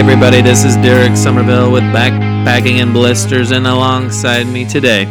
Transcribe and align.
everybody, 0.00 0.40
this 0.40 0.64
is 0.64 0.76
Derek 0.76 1.14
Somerville 1.14 1.70
with 1.70 1.82
Backpacking 1.92 2.80
and 2.80 2.90
Blisters, 2.90 3.50
and 3.50 3.66
alongside 3.66 4.46
me 4.46 4.64
today 4.64 5.02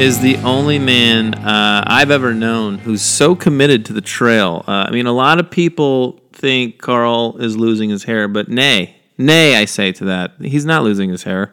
is 0.00 0.18
the 0.18 0.38
only 0.38 0.78
man 0.78 1.34
uh, 1.34 1.84
I've 1.86 2.10
ever 2.10 2.32
known 2.32 2.78
who's 2.78 3.02
so 3.02 3.34
committed 3.34 3.84
to 3.84 3.92
the 3.92 4.00
trail. 4.00 4.64
Uh, 4.66 4.86
I 4.88 4.92
mean, 4.92 5.04
a 5.04 5.12
lot 5.12 5.40
of 5.40 5.50
people 5.50 6.22
think 6.32 6.78
Carl 6.78 7.36
is 7.36 7.58
losing 7.58 7.90
his 7.90 8.04
hair, 8.04 8.26
but 8.26 8.48
nay, 8.48 8.96
nay, 9.18 9.56
I 9.56 9.66
say 9.66 9.92
to 9.92 10.06
that. 10.06 10.32
He's 10.40 10.64
not 10.64 10.84
losing 10.84 11.10
his 11.10 11.24
hair. 11.24 11.52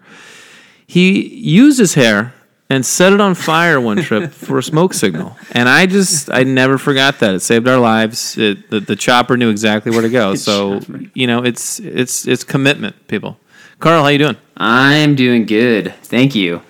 He 0.87 1.27
uses 1.27 1.95
hair 1.95 2.33
and 2.71 2.85
set 2.85 3.11
it 3.11 3.19
on 3.19 3.35
fire 3.35 3.81
one 3.81 3.97
trip 3.97 4.31
for 4.45 4.57
a 4.57 4.63
smoke 4.63 4.93
signal. 4.93 5.35
And 5.51 5.67
I 5.67 5.85
just, 5.85 6.31
I 6.31 6.43
never 6.43 6.77
forgot 6.77 7.19
that. 7.19 7.35
It 7.35 7.41
saved 7.41 7.67
our 7.67 7.77
lives. 7.79 8.37
It, 8.37 8.69
the, 8.69 8.79
the 8.79 8.95
chopper 8.95 9.35
knew 9.35 9.49
exactly 9.49 9.91
where 9.91 10.01
to 10.01 10.09
go. 10.09 10.35
So, 10.41 10.79
you 11.13 11.27
know, 11.27 11.43
it's, 11.43 11.79
it's, 11.79 12.25
it's 12.25 12.43
commitment, 12.43 13.07
people. 13.07 13.37
Carl, 13.79 14.03
how 14.03 14.09
you 14.09 14.17
doing? 14.17 14.37
I'm 14.57 15.15
doing 15.15 15.45
good. 15.45 15.93
Thank 16.03 16.33
you. 16.33 16.61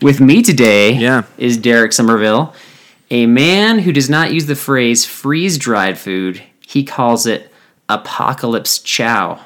With 0.00 0.20
me 0.20 0.42
today 0.42 0.92
Yeah. 0.92 1.24
is 1.38 1.56
Derek 1.56 1.92
Somerville, 1.92 2.54
a 3.10 3.26
man 3.26 3.80
who 3.80 3.92
does 3.92 4.08
not 4.08 4.32
use 4.32 4.46
the 4.46 4.54
phrase 4.54 5.04
freeze 5.04 5.58
dried 5.58 5.98
food. 5.98 6.42
He 6.66 6.84
calls 6.84 7.26
it 7.26 7.52
apocalypse 7.88 8.78
chow. 8.78 9.40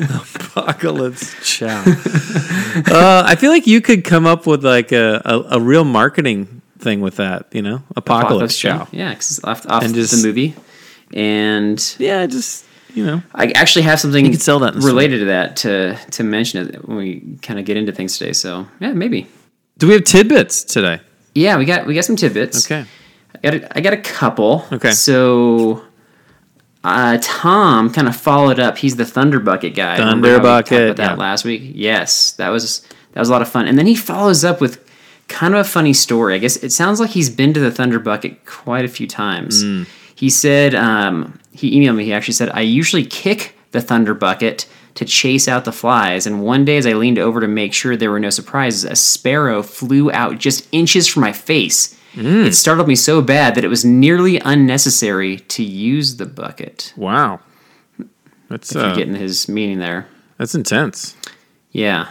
Apocalypse 0.00 1.34
Chow. 1.42 1.82
uh, 1.86 3.22
I 3.26 3.34
feel 3.36 3.50
like 3.50 3.66
you 3.66 3.80
could 3.80 4.04
come 4.04 4.26
up 4.26 4.46
with 4.46 4.64
like 4.64 4.92
a, 4.92 5.20
a, 5.24 5.56
a 5.56 5.60
real 5.60 5.84
marketing 5.84 6.62
thing 6.78 7.00
with 7.00 7.16
that, 7.16 7.46
you 7.52 7.62
know? 7.62 7.82
Apocalypse, 7.96 8.56
Chow. 8.58 8.88
Yeah, 8.90 9.12
'cause 9.14 9.30
it's 9.38 9.44
off, 9.44 9.66
off 9.68 9.82
And 9.84 9.94
the 9.94 10.00
just- 10.02 10.24
movie. 10.24 10.54
And 11.12 11.96
Yeah, 11.98 12.26
just, 12.26 12.64
you 12.94 13.04
know. 13.04 13.22
I 13.34 13.48
actually 13.56 13.82
have 13.82 13.98
something 14.00 14.24
You 14.24 14.30
could 14.30 14.40
sell 14.42 14.60
that 14.60 14.74
the 14.74 14.80
related 14.80 15.18
to 15.20 15.24
that 15.26 15.56
to, 15.56 15.96
to 16.12 16.22
mention 16.22 16.68
it 16.68 16.86
when 16.88 16.96
we 16.96 17.36
kind 17.42 17.58
of 17.58 17.64
get 17.66 17.76
into 17.76 17.92
things 17.92 18.16
today. 18.16 18.32
So, 18.32 18.66
yeah, 18.80 18.92
maybe. 18.92 19.26
Do 19.78 19.88
we 19.88 19.94
have 19.94 20.04
tidbits 20.04 20.62
today? 20.62 21.00
Yeah, 21.34 21.56
we 21.58 21.64
got 21.64 21.86
we 21.86 21.94
got 21.94 22.04
some 22.04 22.16
tidbits. 22.16 22.66
Okay. 22.70 22.84
I 23.34 23.38
got 23.50 23.54
a, 23.54 23.78
I 23.78 23.80
got 23.80 23.92
a 23.92 23.96
couple. 23.98 24.66
Okay. 24.72 24.90
So 24.90 25.82
uh, 26.82 27.18
Tom 27.20 27.92
kind 27.92 28.08
of 28.08 28.16
followed 28.16 28.58
up. 28.58 28.78
He's 28.78 28.96
the 28.96 29.04
Thunder 29.04 29.38
Bucket 29.38 29.74
guy. 29.74 29.98
Remember 29.98 30.28
how 30.28 30.34
we 30.34 30.40
talked 30.40 30.70
Bucket, 30.70 30.82
about 30.90 30.96
that 30.96 31.10
yeah. 31.12 31.16
last 31.16 31.44
week. 31.44 31.62
Yes, 31.74 32.32
that 32.32 32.48
was 32.48 32.80
that 33.12 33.20
was 33.20 33.28
a 33.28 33.32
lot 33.32 33.42
of 33.42 33.48
fun. 33.48 33.66
And 33.66 33.78
then 33.78 33.86
he 33.86 33.94
follows 33.94 34.44
up 34.44 34.60
with 34.60 34.84
kind 35.28 35.54
of 35.54 35.60
a 35.60 35.68
funny 35.68 35.92
story. 35.92 36.34
I 36.34 36.38
guess 36.38 36.56
it 36.56 36.70
sounds 36.70 37.00
like 37.00 37.10
he's 37.10 37.30
been 37.30 37.52
to 37.54 37.60
the 37.60 37.70
Thunder 37.70 37.98
Bucket 37.98 38.46
quite 38.46 38.84
a 38.84 38.88
few 38.88 39.06
times. 39.06 39.62
Hmm. 39.62 39.82
He 40.14 40.30
said 40.30 40.74
um, 40.74 41.38
he 41.52 41.78
emailed 41.78 41.96
me. 41.96 42.04
He 42.04 42.12
actually 42.12 42.34
said 42.34 42.50
I 42.50 42.60
usually 42.60 43.04
kick 43.04 43.54
the 43.72 43.80
Thunder 43.80 44.14
Bucket 44.14 44.66
to 44.94 45.04
chase 45.04 45.48
out 45.48 45.64
the 45.64 45.72
flies. 45.72 46.26
And 46.26 46.42
one 46.42 46.64
day, 46.64 46.76
as 46.76 46.86
I 46.86 46.94
leaned 46.94 47.18
over 47.18 47.40
to 47.40 47.48
make 47.48 47.72
sure 47.72 47.96
there 47.96 48.10
were 48.10 48.20
no 48.20 48.30
surprises, 48.30 48.84
a 48.84 48.96
sparrow 48.96 49.62
flew 49.62 50.10
out 50.10 50.38
just 50.38 50.66
inches 50.72 51.06
from 51.06 51.22
my 51.22 51.32
face. 51.32 51.96
Hmm. 52.14 52.44
It 52.44 52.54
startled 52.54 52.88
me 52.88 52.96
so 52.96 53.22
bad 53.22 53.54
that 53.54 53.64
it 53.64 53.68
was 53.68 53.84
nearly 53.84 54.38
unnecessary 54.40 55.36
to 55.38 55.62
use 55.62 56.16
the 56.16 56.26
bucket. 56.26 56.92
Wow. 56.96 57.40
That's, 58.48 58.70
If 58.74 58.76
you're 58.82 58.90
uh, 58.90 58.94
getting 58.96 59.14
his 59.14 59.48
meaning 59.48 59.78
there. 59.78 60.06
that's 60.36 60.54
intense. 60.56 61.16
Yeah. 61.70 62.08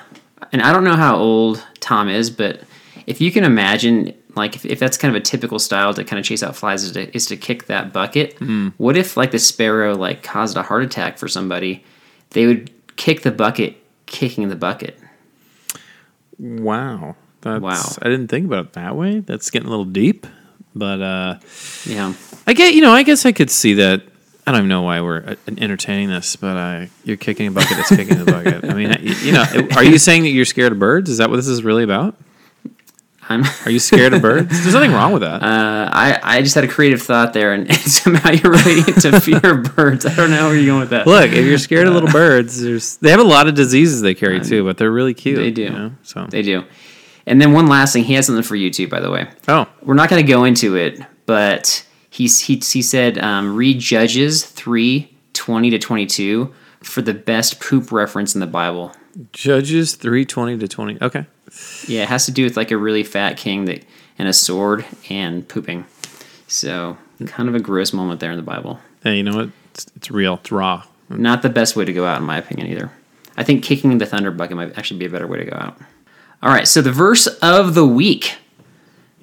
And 0.54 0.62
I 0.62 0.72
don't 0.72 0.86
know 0.86 0.96
how 0.96 1.18
old 1.18 1.66
Tom 1.82 2.08
is, 2.08 2.30
but 2.30 2.62
if 3.08 3.20
you 3.20 3.30
can 3.30 3.44
imagine, 3.44 4.14
like, 4.36 4.56
if, 4.56 4.66
if 4.66 4.80
that's 4.80 4.98
kind 4.98 5.14
of 5.14 5.20
a 5.22 5.24
typical 5.24 5.60
style 5.60 5.94
to 5.94 6.04
kind 6.06 6.18
of 6.18 6.26
chase 6.26 6.42
out 6.44 6.56
flies 6.56 6.84
is 6.86 6.94
to, 6.94 7.14
is 7.14 7.26
to 7.26 7.36
kick 7.36 7.66
that 7.66 7.92
bucket, 7.92 8.36
Hmm. 8.40 8.70
what 8.78 8.96
if, 8.96 9.18
like, 9.18 9.32
the 9.32 9.40
sparrow, 9.40 9.96
like, 9.96 10.24
caused 10.24 10.56
a 10.56 10.64
heart 10.64 10.84
attack 10.84 11.18
for 11.18 11.28
somebody? 11.28 11.84
They 12.30 12.46
would 12.46 12.72
kick 12.96 13.24
the 13.24 13.32
bucket, 13.32 13.76
kicking 14.06 14.48
the 14.48 14.56
bucket. 14.56 14.98
Wow. 16.38 17.16
That's, 17.42 17.62
Wow. 17.62 17.84
I 18.02 18.10
didn't 18.10 18.28
think 18.28 18.46
about 18.46 18.66
it 18.66 18.74
that 18.74 18.96
way. 18.96 19.20
That's 19.20 19.50
getting 19.50 19.68
a 19.68 19.70
little 19.72 19.86
deep. 19.86 20.28
But 20.76 21.02
uh, 21.02 21.36
Yeah. 21.86 22.14
I 22.48 22.54
get, 22.54 22.74
you 22.74 22.82
know, 22.82 22.92
I 22.92 23.04
guess 23.04 23.26
I 23.26 23.32
could 23.32 23.50
see 23.50 23.76
that. 23.76 24.04
I 24.48 24.52
don't 24.52 24.62
even 24.62 24.70
know 24.70 24.82
why 24.82 25.02
we're 25.02 25.22
uh, 25.24 25.36
entertaining 25.60 26.10
this, 26.10 26.36
but 26.36 26.58
uh, 26.58 26.86
you're 27.04 27.18
kicking 27.18 27.48
a 27.48 27.52
bucket. 27.52 27.78
It's 27.78 27.90
kicking 27.90 28.18
the 28.18 28.26
bucket. 28.26 28.66
I 28.66 28.74
mean, 28.74 28.98
you 29.02 29.14
you 29.16 29.32
know, 29.32 29.44
are 29.76 29.84
you 29.84 30.00
saying 30.00 30.24
that 30.24 30.30
you're 30.30 30.46
scared 30.46 30.72
of 30.72 30.80
birds? 30.80 31.10
Is 31.10 31.20
that 31.20 31.30
what 31.30 31.36
this 31.36 31.48
is 31.48 31.64
really 31.64 31.84
about? 31.84 32.16
I'm. 33.32 33.44
Are 33.66 33.70
you 33.70 33.78
scared 33.78 34.16
of 34.16 34.24
birds? 34.24 34.50
There's 34.64 34.74
nothing 34.74 34.92
wrong 34.92 35.12
with 35.14 35.22
that. 35.22 35.44
Uh, 35.44 35.88
I, 35.94 36.20
I 36.24 36.42
just 36.42 36.56
had 36.56 36.64
a 36.64 36.68
creative 36.68 37.00
thought 37.04 37.32
there, 37.34 37.54
and, 37.54 37.68
and 37.70 37.78
somehow 37.78 38.32
you're 38.32 38.52
relating 38.52 38.86
it 38.96 39.02
to 39.02 39.20
fear 39.22 39.40
of 39.60 39.76
birds. 39.76 40.08
I 40.08 40.16
don't 40.16 40.32
know 40.32 40.48
where 40.48 40.56
you're 40.58 40.66
going 40.66 40.80
with 40.80 40.90
that. 40.90 41.06
Look, 41.06 41.32
if 41.32 41.46
you're 41.46 41.60
scared 41.60 41.88
of 41.88 41.94
little 41.94 42.12
birds, 42.12 42.60
there's 42.60 42.98
they 42.98 43.12
have 43.12 43.20
a 43.20 43.24
lot 43.24 43.48
of 43.48 43.54
diseases 43.54 44.02
they 44.02 44.16
carry 44.16 44.40
too, 44.40 44.64
but 44.64 44.78
they're 44.80 44.92
really 44.92 45.14
cute. 45.14 45.38
They 45.38 45.52
do. 45.52 45.62
you 45.62 45.70
know? 45.70 45.92
So 46.02 46.26
They 46.26 46.42
do. 46.42 46.64
And 47.30 47.40
then 47.40 47.54
one 47.54 47.68
last 47.68 47.94
thing, 47.94 48.04
he 48.04 48.16
has 48.16 48.26
something 48.26 48.44
for 48.44 48.56
you 48.58 48.70
too, 48.72 48.88
by 48.88 49.00
the 49.00 49.10
way. 49.12 49.30
oh, 49.48 49.68
We're 49.82 49.94
not 49.94 50.10
going 50.10 50.26
to 50.26 50.30
go 50.30 50.44
into 50.44 50.76
it, 50.76 51.00
but 51.26 51.86
he's, 52.10 52.42
he, 52.42 52.56
he 52.56 52.82
said 52.82 53.18
um, 53.20 53.56
read 53.56 53.80
Judges 53.80 54.44
3 54.46 55.16
20 55.34 55.70
to 55.70 55.80
22 55.80 56.54
for 56.82 57.02
the 57.02 57.14
best 57.14 57.60
poop 57.62 57.92
reference 57.92 58.34
in 58.36 58.42
the 58.42 58.48
Bible. 58.48 58.94
Judges 59.34 59.96
three 59.96 60.24
twenty 60.24 60.58
to 60.58 60.68
twenty. 60.68 60.98
Okay, 61.02 61.26
Yeah, 61.88 62.04
it 62.04 62.10
has 62.10 62.26
to 62.26 62.32
do 62.32 62.44
with 62.44 62.56
like 62.56 62.72
a 62.72 62.78
really 62.78 63.04
fat 63.04 63.38
king 63.38 63.66
that 63.66 63.84
and 64.18 64.28
a 64.28 64.34
sword 64.34 64.86
and 65.10 65.48
pooping. 65.48 65.86
So, 66.48 66.98
kind 67.26 67.50
of 67.50 67.56
a 67.56 67.60
gross 67.60 67.92
moment 67.92 68.20
there 68.20 68.32
in 68.32 68.38
the 68.38 68.44
Bible. 68.44 68.80
hey, 69.04 69.18
you 69.18 69.24
know 69.24 69.36
what? 69.36 69.50
It's, 69.74 69.88
it's 69.96 70.12
real. 70.12 70.36
It's 70.36 70.52
raw. 70.52 70.84
Not 71.10 71.42
the 71.42 71.50
best 71.50 71.76
way 71.76 71.86
to 71.86 71.92
go 71.94 72.06
out, 72.06 72.20
in 72.20 72.26
my 72.26 72.38
opinion, 72.38 72.68
either. 72.68 72.92
I 73.36 73.44
think 73.44 73.64
kicking 73.64 73.98
the 73.98 74.06
thunder 74.06 74.32
bucket 74.32 74.56
might 74.56 74.78
actually 74.78 75.00
be 75.00 75.06
a 75.06 75.10
better 75.10 75.28
way 75.28 75.40
to 75.40 75.46
go 75.46 75.58
out. 75.58 75.78
All 76.42 76.52
right, 76.52 76.68
so 76.68 76.82
the 76.82 76.92
verse 76.92 77.28
of 77.28 77.76
the 77.76 77.86
week 77.86 78.38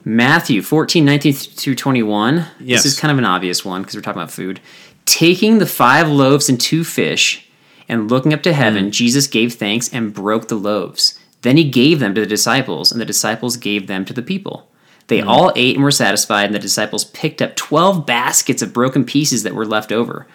Matthew 0.09 0.63
14, 0.63 1.05
19 1.05 1.33
through 1.33 1.75
21. 1.75 2.47
Yes. 2.61 2.85
This 2.85 2.93
is 2.93 3.01
kind 3.01 3.11
of 3.11 3.19
an 3.19 3.25
obvious 3.25 3.65
one 3.65 3.83
because 3.83 3.97
we're 3.97 4.03
talking 4.03 4.23
about 4.23 4.31
food. 4.31 4.61
Taking 5.05 5.59
the 5.59 5.67
five 5.67 6.09
loaves 6.09 6.49
and 6.49 6.61
two 6.61 6.85
fish 6.85 7.49
and 7.89 8.09
looking 8.09 8.33
up 8.33 8.43
to 8.45 8.53
heaven, 8.53 8.87
mm. 8.87 8.91
Jesus 8.93 9.27
gave 9.27 9.55
thanks 9.55 9.93
and 9.93 10.15
broke 10.15 10.47
the 10.47 10.55
loaves. 10.55 11.19
Then 11.43 11.57
he 11.57 11.69
gave 11.69 11.99
them 11.99 12.15
to 12.15 12.21
the 12.21 12.27
disciples, 12.27 12.93
and 12.93 13.01
the 13.01 13.05
disciples 13.05 13.57
gave 13.57 13.89
them 13.89 14.05
to 14.05 14.13
the 14.13 14.23
people. 14.23 14.71
They 15.09 15.23
mm. 15.23 15.27
all 15.27 15.53
ate 15.57 15.75
and 15.75 15.83
were 15.83 15.91
satisfied, 15.91 16.47
and 16.47 16.55
the 16.55 16.61
disciples 16.61 17.05
picked 17.05 17.43
up 17.43 17.57
12 17.57 18.07
baskets 18.07 18.63
of 18.63 18.73
broken 18.73 19.05
pieces 19.05 19.43
that 19.43 19.57
were 19.57 19.67
left 19.67 19.91
over. 19.91 20.29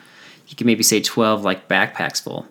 You 0.48 0.58
can 0.58 0.68
maybe 0.68 0.84
say 0.84 1.00
12 1.00 1.46
like 1.46 1.70
backpacks 1.70 2.22
full. 2.22 2.46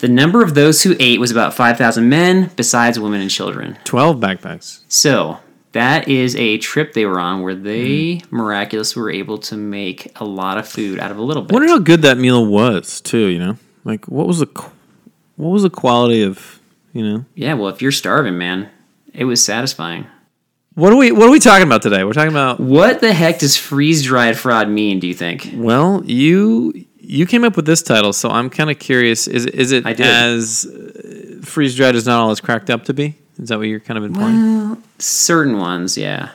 The 0.00 0.08
number 0.08 0.42
of 0.42 0.54
those 0.54 0.82
who 0.82 0.96
ate 0.98 1.20
was 1.20 1.30
about 1.30 1.52
5,000 1.54 2.08
men, 2.08 2.50
besides 2.56 2.98
women 2.98 3.20
and 3.20 3.30
children. 3.30 3.78
Twelve 3.84 4.16
backpacks. 4.16 4.82
So 4.88 5.40
that 5.72 6.08
is 6.08 6.34
a 6.36 6.58
trip 6.58 6.94
they 6.94 7.06
were 7.06 7.20
on 7.20 7.42
where 7.42 7.54
they 7.54 8.16
mm-hmm. 8.16 8.36
miraculously 8.36 9.00
were 9.00 9.10
able 9.10 9.38
to 9.38 9.56
make 9.56 10.10
a 10.18 10.24
lot 10.24 10.58
of 10.58 10.66
food 10.66 10.98
out 10.98 11.10
of 11.10 11.18
a 11.18 11.22
little 11.22 11.42
bit. 11.42 11.52
I 11.52 11.54
wonder 11.54 11.68
how 11.68 11.78
good 11.78 12.02
that 12.02 12.18
meal 12.18 12.44
was 12.46 13.00
too. 13.00 13.26
You 13.26 13.38
know, 13.38 13.58
like 13.84 14.08
what 14.08 14.26
was 14.26 14.38
the 14.38 14.46
what 15.36 15.50
was 15.50 15.62
the 15.62 15.70
quality 15.70 16.22
of 16.22 16.60
you 16.92 17.04
know? 17.04 17.24
yeah, 17.34 17.54
well, 17.54 17.68
if 17.68 17.80
you're 17.80 17.92
starving, 17.92 18.36
man, 18.36 18.68
It 19.12 19.24
was 19.24 19.44
satisfying. 19.44 20.06
What 20.74 20.92
are 20.92 20.96
we 20.96 21.12
What 21.12 21.28
are 21.28 21.32
we 21.32 21.40
talking 21.40 21.66
about 21.66 21.82
today? 21.82 22.04
We're 22.04 22.12
talking 22.12 22.30
about. 22.30 22.58
What 22.58 23.00
the 23.00 23.12
heck 23.12 23.38
does 23.38 23.56
freeze 23.56 24.02
dried 24.02 24.36
fraud 24.36 24.68
mean? 24.68 24.98
Do 24.98 25.06
you 25.06 25.14
think? 25.14 25.50
Well, 25.54 26.02
you 26.04 26.86
you 27.10 27.26
came 27.26 27.42
up 27.44 27.56
with 27.56 27.66
this 27.66 27.82
title, 27.82 28.12
so 28.12 28.30
I'm 28.30 28.48
kind 28.50 28.70
of 28.70 28.78
curious. 28.78 29.26
Is 29.26 29.44
is 29.46 29.72
it 29.72 29.84
as 30.00 30.64
uh, 30.64 31.40
freeze 31.44 31.74
dried 31.74 31.96
is 31.96 32.06
not 32.06 32.20
all 32.20 32.30
it's 32.30 32.40
cracked 32.40 32.70
up 32.70 32.84
to 32.84 32.94
be? 32.94 33.16
Is 33.38 33.48
that 33.48 33.58
what 33.58 33.66
you're 33.66 33.80
kind 33.80 33.98
of 33.98 34.04
implying? 34.04 34.68
Well, 34.68 34.78
Certain 34.98 35.58
ones, 35.58 35.98
yeah. 35.98 36.30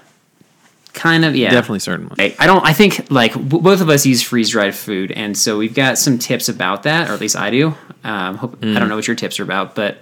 Kind 0.93 1.23
of, 1.25 1.35
yeah. 1.35 1.51
Definitely 1.51 1.79
certain 1.79 2.07
ones. 2.07 2.19
I 2.19 2.35
I 2.39 2.45
don't. 2.47 2.65
I 2.65 2.73
think 2.73 3.09
like 3.09 3.33
b- 3.33 3.59
both 3.59 3.81
of 3.81 3.89
us 3.89 4.05
use 4.05 4.21
freeze 4.21 4.49
dried 4.49 4.75
food, 4.75 5.11
and 5.11 5.37
so 5.37 5.57
we've 5.57 5.73
got 5.75 5.97
some 5.97 6.17
tips 6.17 6.49
about 6.49 6.83
that, 6.83 7.09
or 7.09 7.13
at 7.13 7.21
least 7.21 7.35
I 7.37 7.49
do. 7.51 7.73
Um, 8.03 8.37
hope, 8.37 8.57
I 8.61 8.77
don't 8.79 8.89
know 8.89 8.95
what 8.95 9.07
your 9.07 9.15
tips 9.15 9.39
are 9.39 9.43
about, 9.43 9.75
but 9.75 9.97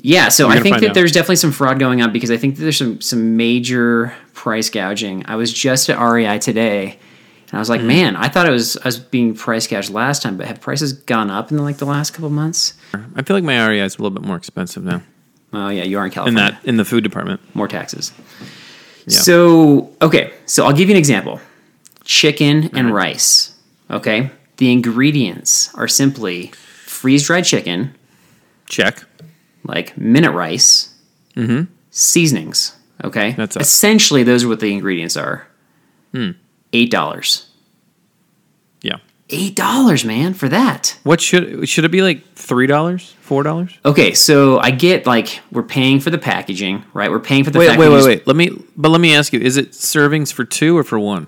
yeah. 0.00 0.28
So 0.28 0.48
I 0.48 0.60
think 0.60 0.80
that 0.80 0.90
out. 0.90 0.94
there's 0.94 1.12
definitely 1.12 1.36
some 1.36 1.52
fraud 1.52 1.78
going 1.78 2.02
on 2.02 2.12
because 2.12 2.30
I 2.30 2.36
think 2.36 2.56
that 2.56 2.62
there's 2.62 2.76
some 2.76 3.00
some 3.00 3.36
major 3.36 4.14
price 4.34 4.70
gouging. 4.70 5.24
I 5.26 5.36
was 5.36 5.52
just 5.52 5.88
at 5.88 6.00
REI 6.00 6.38
today, 6.38 6.98
and 7.52 7.58
I 7.58 7.60
was 7.60 7.68
like, 7.68 7.80
Mm-hmm. 7.80 7.86
man, 7.88 8.16
I 8.16 8.28
thought 8.28 8.46
it 8.48 8.50
was 8.50 8.76
I 8.78 8.86
was 8.86 8.98
being 8.98 9.34
price 9.34 9.66
gouged 9.68 9.90
last 9.90 10.22
time, 10.22 10.36
but 10.36 10.46
have 10.46 10.60
prices 10.60 10.92
gone 10.92 11.30
up 11.30 11.50
in 11.52 11.58
like 11.58 11.76
the 11.76 11.84
last 11.86 12.12
couple 12.14 12.30
months? 12.30 12.74
I 13.14 13.22
feel 13.22 13.36
like 13.36 13.44
my 13.44 13.64
REI 13.68 13.80
is 13.84 13.94
a 13.94 13.98
little 14.02 14.10
bit 14.18 14.26
more 14.26 14.36
expensive 14.36 14.82
now 14.82 15.02
Oh 15.52 15.68
yeah, 15.68 15.84
you 15.84 15.98
are 15.98 16.06
in 16.06 16.10
California. 16.10 16.42
in 16.42 16.54
that 16.54 16.64
in 16.64 16.76
the 16.78 16.84
food 16.84 17.04
department. 17.04 17.40
more 17.54 17.68
taxes. 17.68 18.10
Yeah. 19.06 19.18
So, 19.20 19.90
okay, 20.00 20.32
so 20.46 20.64
I'll 20.64 20.72
give 20.72 20.88
you 20.88 20.94
an 20.94 20.98
example 20.98 21.40
chicken 22.04 22.70
and 22.76 22.92
rice. 22.94 23.54
Okay, 23.90 24.30
the 24.56 24.72
ingredients 24.72 25.72
are 25.74 25.88
simply 25.88 26.52
freeze 26.86 27.26
dried 27.26 27.44
chicken, 27.44 27.94
Check. 28.66 29.04
like 29.64 29.96
minute 29.98 30.32
rice, 30.32 30.88
Mm-hmm. 31.36 31.64
seasonings. 31.90 32.76
Okay, 33.04 33.32
That's 33.32 33.56
it. 33.56 33.62
essentially 33.62 34.22
those 34.22 34.44
are 34.44 34.48
what 34.48 34.60
the 34.60 34.72
ingredients 34.72 35.16
are. 35.16 35.46
Eight 36.72 36.90
dollars. 36.90 37.46
Yeah. 38.80 38.96
Eight 39.30 39.54
dollars, 39.54 40.04
man, 40.04 40.34
for 40.34 40.48
that. 40.48 40.98
What 41.04 41.20
should 41.20 41.68
should 41.68 41.84
it 41.84 41.90
be 41.90 42.02
like 42.02 42.24
three 42.34 42.66
dollars, 42.66 43.14
four 43.20 43.42
dollars? 43.42 43.78
Okay, 43.84 44.12
so 44.14 44.58
I 44.58 44.70
get 44.70 45.06
like 45.06 45.40
we're 45.50 45.62
paying 45.62 46.00
for 46.00 46.10
the 46.10 46.18
packaging, 46.18 46.84
right? 46.92 47.10
We're 47.10 47.20
paying 47.20 47.44
for 47.44 47.50
the 47.50 47.58
Wait, 47.58 47.78
wait, 47.78 47.88
wait, 47.88 48.04
wait. 48.04 48.26
Let 48.26 48.36
me, 48.36 48.50
but 48.76 48.90
let 48.90 49.00
me 49.00 49.14
ask 49.14 49.32
you: 49.32 49.40
Is 49.40 49.56
it 49.56 49.70
servings 49.72 50.32
for 50.32 50.44
two 50.44 50.76
or 50.76 50.84
for 50.84 50.98
one? 50.98 51.26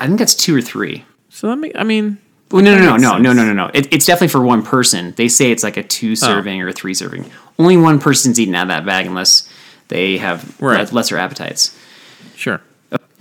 I 0.00 0.06
think 0.06 0.18
that's 0.18 0.34
two 0.34 0.56
or 0.56 0.62
three. 0.62 1.04
So 1.28 1.48
let 1.48 1.58
me. 1.58 1.70
I 1.74 1.84
mean, 1.84 2.18
Well, 2.50 2.62
no, 2.64 2.76
no, 2.76 2.96
no, 2.96 3.18
no, 3.18 3.18
no, 3.18 3.32
no, 3.32 3.44
no, 3.44 3.52
no. 3.52 3.70
It, 3.74 3.92
it's 3.92 4.06
definitely 4.06 4.28
for 4.28 4.42
one 4.42 4.62
person. 4.62 5.12
They 5.16 5.28
say 5.28 5.50
it's 5.52 5.62
like 5.62 5.76
a 5.76 5.82
two 5.82 6.12
oh. 6.12 6.14
serving 6.14 6.60
or 6.62 6.68
a 6.68 6.72
three 6.72 6.94
serving. 6.94 7.30
Only 7.58 7.76
one 7.76 7.98
person's 8.00 8.40
eating 8.40 8.54
out 8.54 8.62
of 8.62 8.68
that 8.68 8.86
bag 8.86 9.06
unless 9.06 9.48
they 9.88 10.16
have 10.18 10.60
Right. 10.60 10.90
lesser 10.92 11.16
appetites. 11.18 11.76
sure. 12.34 12.60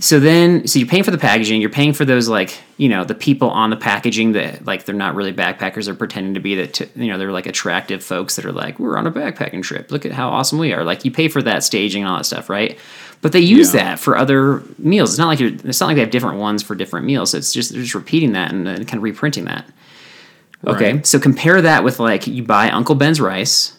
So 0.02 0.18
then, 0.18 0.66
so 0.66 0.80
you're 0.80 0.88
paying 0.88 1.04
for 1.04 1.12
the 1.12 1.18
packaging. 1.18 1.60
You're 1.60 1.70
paying 1.70 1.92
for 1.92 2.06
those 2.06 2.30
like 2.30 2.58
you 2.78 2.88
know 2.88 3.04
the 3.04 3.14
people 3.16 3.50
on 3.50 3.70
the 3.70 3.76
packaging 3.76 4.32
that 4.32 4.66
like 4.66 4.86
they're 4.86 4.96
not 4.96 5.14
really 5.14 5.34
backpackers. 5.34 5.86
They're 5.86 5.94
pretending 5.94 6.36
to 6.36 6.40
be 6.40 6.56
that 6.56 6.74
t- 6.74 6.88
you 6.96 7.08
know 7.08 7.18
they're 7.18 7.34
like 7.34 7.48
attractive 7.48 8.02
folks 8.02 8.38
that 8.38 8.46
are 8.46 8.54
like 8.54 8.80
we're 8.80 8.98
on 8.98 9.06
a 9.08 9.12
backpacking 9.12 9.62
trip. 9.62 9.92
Look 9.92 10.06
at 10.06 10.14
how 10.14 10.30
awesome 10.30 10.58
we 10.58 10.72
are. 10.72 10.86
Like 10.86 11.04
you 11.04 11.12
pay 11.12 11.28
for 11.28 11.42
that 11.42 11.66
staging 11.66 12.04
and 12.04 12.10
all 12.12 12.18
that 12.18 12.24
stuff, 12.24 12.50
right? 12.50 12.80
But 13.22 13.34
they 13.34 13.42
use 13.42 13.74
Yeah. 13.76 13.84
that 13.84 14.00
for 14.00 14.18
other 14.18 14.64
meals. 14.78 15.10
It's 15.10 15.20
not 15.20 15.28
like 15.28 15.42
you're. 15.42 15.52
It's 15.54 15.82
not 15.82 15.88
like 15.88 15.96
they 15.96 16.02
have 16.02 16.12
different 16.12 16.38
ones 16.40 16.64
for 16.64 16.76
different 16.76 17.06
meals. 17.06 17.34
It's 17.34 17.52
just 17.52 17.74
they're 17.74 17.82
just 17.82 17.94
repeating 17.96 18.32
that 18.32 18.54
and, 18.54 18.68
uh, 18.70 18.76
kind 18.78 18.94
of 18.96 19.04
reprinting 19.04 19.44
that. 19.46 19.70
Okay, 20.66 20.94
Right. 20.94 21.06
so 21.08 21.20
compare 21.20 21.62
that 21.62 21.84
with 21.84 22.00
like 22.00 22.26
you 22.26 22.44
buy 22.44 22.70
Uncle 22.70 22.96
Ben's 22.96 23.20
rice, 23.20 23.78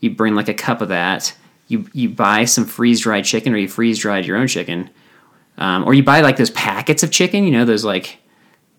you 0.00 0.10
bring 0.10 0.34
like 0.34 0.48
a 0.48 0.54
cup 0.54 0.82
of 0.82 0.88
that, 0.90 1.34
you 1.68 1.86
you 1.94 2.10
buy 2.10 2.44
some 2.44 2.66
freeze 2.66 3.00
dried 3.00 3.24
chicken 3.24 3.54
or 3.54 3.56
you 3.56 3.68
freeze 3.68 3.98
dried 3.98 4.26
your 4.26 4.36
own 4.36 4.46
chicken, 4.48 4.90
um, 5.58 5.84
or 5.84 5.94
you 5.94 6.02
buy 6.02 6.20
like 6.20 6.36
those 6.36 6.50
packets 6.50 7.02
of 7.02 7.10
chicken. 7.10 7.44
You 7.44 7.50
know 7.52 7.64
those 7.64 7.84
like, 7.84 8.18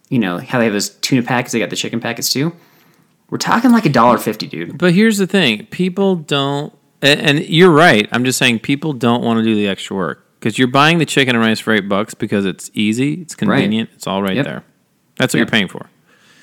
you 0.09 0.19
know 0.19 0.37
how 0.39 0.59
they 0.59 0.65
have 0.65 0.73
those 0.73 0.89
tuna 0.89 1.23
packets. 1.23 1.53
They 1.53 1.59
got 1.59 1.69
the 1.69 1.75
chicken 1.75 1.99
packets 1.99 2.31
too. 2.31 2.55
We're 3.29 3.37
talking 3.37 3.71
like 3.71 3.85
a 3.85 3.89
dollar 3.89 4.17
fifty, 4.17 4.47
dude. 4.47 4.77
But 4.77 4.93
here's 4.93 5.17
the 5.17 5.27
thing: 5.27 5.65
people 5.67 6.15
don't, 6.17 6.77
and, 7.01 7.19
and 7.19 7.39
you're 7.49 7.71
right. 7.71 8.07
I'm 8.11 8.23
just 8.25 8.37
saying 8.37 8.59
people 8.59 8.93
don't 8.93 9.23
want 9.23 9.37
to 9.39 9.43
do 9.43 9.55
the 9.55 9.67
extra 9.67 9.95
work 9.95 10.27
because 10.39 10.59
you're 10.59 10.67
buying 10.67 10.97
the 10.99 11.05
chicken 11.05 11.35
and 11.35 11.43
rice 11.43 11.59
for 11.59 11.73
eight 11.73 11.87
bucks 11.89 12.13
because 12.13 12.45
it's 12.45 12.69
easy, 12.73 13.13
it's 13.21 13.33
convenient, 13.33 13.89
it's 13.95 14.05
all 14.07 14.21
right 14.21 14.35
Yep. 14.35 14.45
there. 14.45 14.63
That's 15.17 15.33
what 15.33 15.39
Yep. 15.39 15.47
you're 15.47 15.51
paying 15.51 15.67
for. 15.67 15.89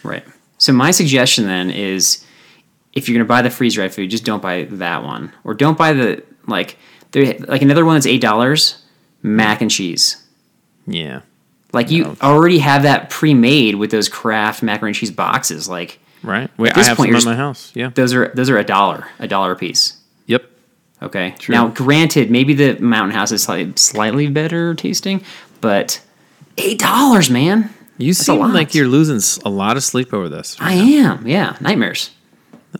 Right. 0.03 0.25
So 0.59 0.73
my 0.73 0.91
suggestion 0.91 1.47
then 1.47 1.71
is, 1.71 2.25
if 2.93 3.09
you're 3.09 3.17
gonna 3.19 3.29
buy 3.29 3.43
the 3.43 3.50
freeze 3.50 3.75
dried 3.75 3.94
food, 3.94 4.11
just 4.11 4.25
don't 4.25 4.43
buy 4.43 4.65
that 4.65 5.05
one, 5.05 5.32
or 5.44 5.55
don't 5.55 5.77
buy 5.79 5.93
the 5.93 6.23
like 6.49 6.77
there 7.12 7.37
like 7.47 7.62
another 7.62 7.85
one 7.85 7.94
that's 7.94 8.06
eight 8.06 8.21
dollars, 8.21 8.82
mac 9.22 9.61
and 9.61 9.70
cheese. 9.70 10.17
Yeah. 10.87 11.20
Like 11.72 11.90
you 11.90 12.05
No. 12.05 12.17
already 12.22 12.58
have 12.58 12.82
that 12.82 13.11
pre-made 13.11 13.76
with 13.76 13.90
those 13.90 14.08
Kraft 14.08 14.62
macaroni 14.62 14.90
and 14.90 14.96
cheese 14.96 15.11
boxes. 15.11 15.69
Like 15.69 15.99
Right. 16.22 16.50
Wait, 16.58 16.72
I 16.72 16.75
this 16.75 16.88
have 16.88 16.96
point, 16.96 17.08
some 17.08 17.17
my 17.32 17.37
house. 17.37 17.70
Yeah. 17.75 17.90
those 17.94 18.12
are 18.12 18.31
those 18.34 18.50
are 18.50 18.58
a 18.58 18.64
dollar, 18.64 19.06
a 19.19 19.26
dollar 19.28 19.52
a 19.52 19.56
piece. 19.56 19.96
Yep. 20.26 20.44
Okay. 21.02 21.34
True. 21.38 21.55
Now, 21.55 21.69
granted, 21.69 22.31
maybe 22.31 22.52
the 22.55 22.78
Mountain 22.78 23.17
House 23.17 23.32
is 23.32 23.43
slightly, 23.43 23.72
slightly 23.76 24.26
better 24.26 24.75
tasting, 24.75 25.22
but 25.62 26.00
eight 26.58 26.78
dollars, 26.78 27.31
man. 27.31 27.70
You 27.96 28.11
a 28.11 28.14
seem 28.14 28.38
like 28.52 28.75
you're 28.75 28.88
losing 28.88 29.20
a 29.44 29.50
lot 29.50 29.76
of 29.76 29.84
sleep 29.84 30.12
over 30.12 30.28
this. 30.28 30.56
I 30.61 30.72
am. 30.75 31.26
Yeah, 31.26 31.56
nightmares. 31.61 32.11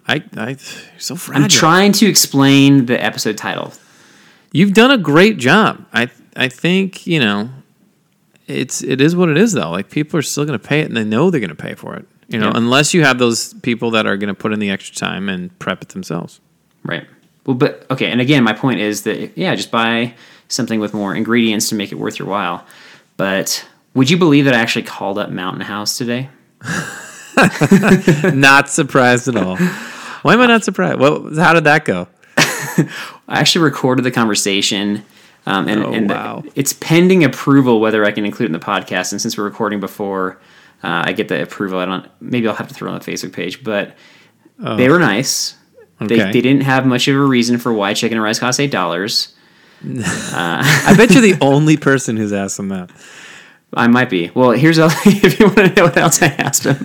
I, 0.07 0.23
I, 0.37 0.49
you're 0.51 0.57
so 0.99 1.15
fragile. 1.17 1.45
I'm 1.45 1.49
trying 1.51 1.93
to 1.93 2.07
explain 2.07 2.87
the 2.87 3.03
episode 3.03 3.37
title. 3.37 3.73
You've 4.53 4.73
done 4.73 4.91
a 4.91 4.99
great 4.99 5.37
job. 5.39 5.85
I, 5.93 6.09
I 6.41 6.49
think 6.49 7.07
you 7.07 7.21
know, 7.21 7.51
it's 8.49 8.83
it 8.83 9.01
is 9.01 9.15
what 9.15 9.29
it 9.29 9.37
is 9.37 9.53
though. 9.53 9.71
Like 9.71 9.91
people 9.91 10.19
are 10.19 10.23
still 10.23 10.45
going 10.45 10.59
to 10.59 10.67
pay 10.69 10.81
it, 10.81 10.87
and 10.87 10.97
they 10.97 11.05
know 11.05 11.31
they're 11.31 11.41
going 11.41 11.51
to 11.51 11.55
pay 11.55 11.75
for 11.75 11.95
it. 11.95 12.07
You 12.29 12.39
know, 12.39 12.47
Yeah. 12.47 12.53
unless 12.57 12.95
you 12.95 13.05
have 13.05 13.19
those 13.19 13.55
people 13.55 13.91
that 13.93 14.07
are 14.07 14.17
going 14.17 14.29
to 14.29 14.35
put 14.35 14.53
in 14.53 14.59
the 14.61 14.71
extra 14.71 14.95
time 14.97 15.29
and 15.29 15.57
prep 15.59 15.83
it 15.83 15.91
themselves. 15.91 16.41
Right. 16.85 17.07
Well, 17.47 17.57
but 17.57 17.85
okay, 17.91 18.11
and 18.11 18.21
again, 18.21 18.43
my 18.45 18.53
point 18.53 18.81
is 18.81 19.03
that 19.03 19.37
yeah, 19.37 19.55
just 19.55 19.71
buy 19.71 20.15
something 20.49 20.81
with 20.81 20.95
more 20.95 21.15
ingredients 21.15 21.69
to 21.69 21.75
make 21.75 21.93
it 21.93 21.97
worth 21.97 22.19
your 22.19 22.29
while. 22.29 22.65
But 23.17 23.67
would 23.95 24.09
you 24.11 24.17
believe 24.17 24.45
that 24.47 24.55
I 24.55 24.59
actually 24.59 24.85
called 24.85 25.19
up 25.19 25.31
Mountain 25.31 25.63
House 25.63 25.99
today? 25.99 26.29
not 28.35 28.69
surprised 28.69 29.29
at 29.29 29.37
all. 29.37 29.57
Why 30.23 30.35
am 30.35 30.41
I 30.41 30.47
not 30.47 30.65
surprised? 30.65 30.99
Well, 30.99 31.35
how 31.37 31.53
did 31.55 31.65
that 31.65 31.85
go? 31.85 32.09
I 32.37 32.89
actually 33.29 33.65
recorded 33.65 34.03
the 34.05 34.11
conversation, 34.11 35.05
um, 35.47 35.69
and, 35.69 35.85
Oh, 35.85 35.93
and 35.93 36.11
the- 36.11 36.15
wow. 36.15 36.43
it's 36.55 36.73
pending 36.75 37.25
approval 37.25 37.81
whether 37.81 38.05
I 38.05 38.13
can 38.13 38.25
include 38.25 38.47
it 38.51 38.55
in 38.55 38.61
the 38.61 38.65
podcast. 38.65 39.13
And 39.13 39.21
since 39.21 39.37
we're 39.39 39.45
recording 39.45 39.81
before 39.81 40.39
uh, 40.83 41.03
I 41.07 41.13
get 41.13 41.29
the 41.29 41.43
approval, 41.43 41.79
I 41.79 41.85
don't. 41.87 42.07
Maybe 42.21 42.49
I'll 42.49 42.55
have 42.55 42.69
to 42.69 42.75
throw 42.75 42.91
it 42.91 42.95
on 42.95 42.99
the 43.01 43.05
Facebook 43.11 43.33
page. 43.33 43.63
But 43.65 43.97
they 44.59 44.89
were 44.89 44.99
nice. 44.99 45.57
They, 46.01 46.19
Oh. 46.19 46.23
Okay. 46.23 46.33
they 46.33 46.41
didn't 46.41 46.63
have 46.63 46.87
much 46.87 47.09
of 47.09 47.17
a 47.17 47.21
reason 47.21 47.59
for 47.59 47.73
why 47.75 47.93
chicken 47.95 48.17
and 48.17 48.25
rice 48.25 48.39
cost 48.39 48.59
eight 48.61 48.71
dollars. 48.71 49.35
I 49.85 50.95
bet 50.97 51.11
you're 51.11 51.23
the 51.23 51.39
only 51.43 51.77
person 51.77 52.17
who's 52.17 52.33
asked 52.33 52.57
them 52.57 52.69
that. 52.69 52.91
I 53.73 53.87
might 53.87 54.11
be. 54.11 54.31
Well, 54.35 54.51
here's 54.51 54.79
if 54.81 55.39
you 55.39 55.47
want 55.47 55.59
to 55.59 55.75
know 55.75 55.85
what 55.85 55.97
else 55.97 56.23
I 56.23 56.27
asked 56.29 56.65
them. 56.65 56.77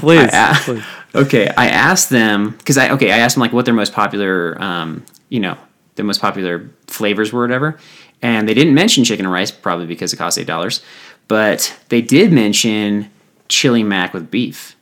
Please, 0.00 0.30
I- 0.32 0.58
please. 0.64 0.84
Okay, 1.14 1.48
I 1.56 1.68
asked 1.68 2.08
them 2.08 2.50
because 2.56 2.78
I 2.78 2.90
okay 2.92 3.12
I 3.12 3.18
asked 3.18 3.34
them 3.36 3.42
like 3.42 3.52
what 3.52 3.64
their 3.66 3.74
most 3.74 3.92
popular 3.92 4.56
um, 4.62 5.04
you 5.28 5.40
know 5.40 5.58
the 6.02 6.06
most 6.06 6.20
popular 6.20 6.68
flavors 6.88 7.32
were 7.32 7.42
whatever, 7.42 7.78
and 8.20 8.48
they 8.48 8.54
didn't 8.54 8.74
mention 8.74 9.04
chicken 9.04 9.24
and 9.26 9.32
rice 9.32 9.50
probably 9.50 9.86
because 9.86 10.12
it 10.12 10.16
cost 10.16 10.38
eight 10.38 10.46
dollars, 10.46 10.82
but 11.28 11.78
they 11.88 12.02
did 12.02 12.32
mention 12.32 13.10
chili 13.48 13.82
mac 13.82 14.12
with 14.14 14.30
beef, 14.30 14.76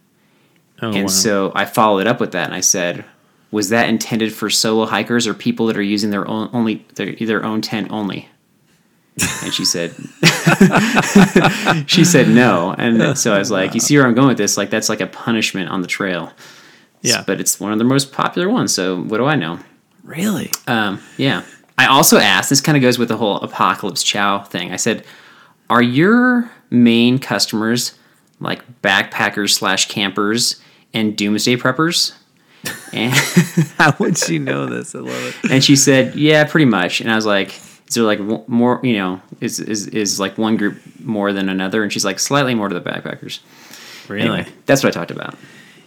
Oh, 0.83 0.89
and 0.93 1.03
wow. 1.05 1.07
so 1.09 1.53
I 1.55 1.65
followed 1.67 2.07
up 2.07 2.21
with 2.21 2.33
that 2.33 2.47
and 2.47 2.55
I 2.55 2.61
said, 2.61 3.05
was 3.51 3.69
that 3.69 3.89
intended 3.91 4.33
for 4.33 4.49
solo 4.49 4.87
hikers 4.87 5.27
or 5.27 5.35
people 5.35 5.67
that 5.67 5.77
are 5.77 5.83
using 5.83 6.11
their 6.11 6.27
own 6.27 6.49
only 6.53 6.87
their 6.95 7.13
their 7.17 7.45
own 7.45 7.61
tent 7.61 7.91
only? 7.91 8.29
And 9.43 9.53
she 9.53 9.65
said, 9.67 9.91
she 11.87 12.05
said 12.05 12.29
no, 12.29 12.75
and 12.79 13.19
so 13.19 13.35
I 13.35 13.39
was 13.39 13.51
like, 13.51 13.75
you 13.75 13.81
see 13.81 13.97
where 13.99 14.07
I'm 14.07 14.15
going 14.15 14.29
with 14.29 14.39
this? 14.39 14.57
Like 14.57 14.71
that's 14.71 14.89
like 14.89 15.01
a 15.01 15.07
punishment 15.07 15.69
on 15.69 15.83
the 15.83 15.89
trail. 15.89 16.33
Yeah. 17.03 17.25
but 17.27 17.41
it's 17.41 17.59
one 17.59 17.73
of 17.73 17.79
the 17.79 17.85
most 17.85 18.13
popular 18.13 18.49
ones. 18.51 18.75
So 18.75 19.01
what 19.03 19.17
do 19.19 19.25
I 19.25 19.35
know? 19.35 19.59
Really? 20.05 20.51
Um, 20.67 21.01
yeah. 21.17 21.43
I 21.79 21.87
also 21.87 22.19
asked. 22.19 22.51
This 22.51 22.61
kind 22.61 22.77
of 22.77 22.83
goes 22.83 22.99
with 22.99 23.09
the 23.09 23.17
whole 23.17 23.37
apocalypse 23.39 24.03
chow 24.03 24.43
thing. 24.43 24.73
I 24.73 24.77
said, 24.77 25.05
are 25.71 25.83
your 25.83 26.51
main 26.71 27.19
customers 27.19 27.95
like 28.41 28.83
backpackers 28.83 29.51
slash 29.51 29.89
campers 29.89 30.61
and 30.93 31.17
doomsday 31.17 31.57
preppers? 31.57 32.15
And 32.93 33.13
How 33.79 33.95
would 33.99 34.19
she 34.19 34.39
know 34.39 34.67
this? 34.67 34.95
I 34.95 34.99
love 34.99 35.37
it. 35.45 35.51
and 35.51 35.65
she 35.65 35.77
said, 35.77 36.15
"Yeah, 36.15 36.45
pretty 36.45 36.67
much." 36.67 37.01
And 37.01 37.11
I 37.11 37.15
was 37.17 37.25
like, 37.25 37.55
"Is 37.89 37.95
there 37.95 38.05
like 38.05 38.21
more? 38.49 38.81
You 38.83 38.99
know, 38.99 39.23
is 39.41 39.61
is 39.61 39.87
is 39.87 40.21
like 40.21 40.37
one 40.37 40.59
group 40.59 40.79
more 41.01 41.33
than 41.33 41.49
another?" 41.49 41.83
And 41.83 41.91
she's 41.91 42.05
like, 42.05 42.19
"Slightly 42.19 42.55
more 42.55 42.69
to 42.69 42.75
the 42.79 42.83
backpackers." 42.83 43.41
Really? 44.09 44.23
Anyway, 44.29 44.47
that's 44.67 44.85
what 44.85 44.95
I 44.95 44.99
talked 44.99 45.11
about. 45.11 45.37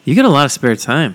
You 0.06 0.16
get 0.16 0.26
a 0.26 0.30
lot 0.30 0.46
of 0.46 0.52
spare 0.52 0.76
time, 0.76 1.14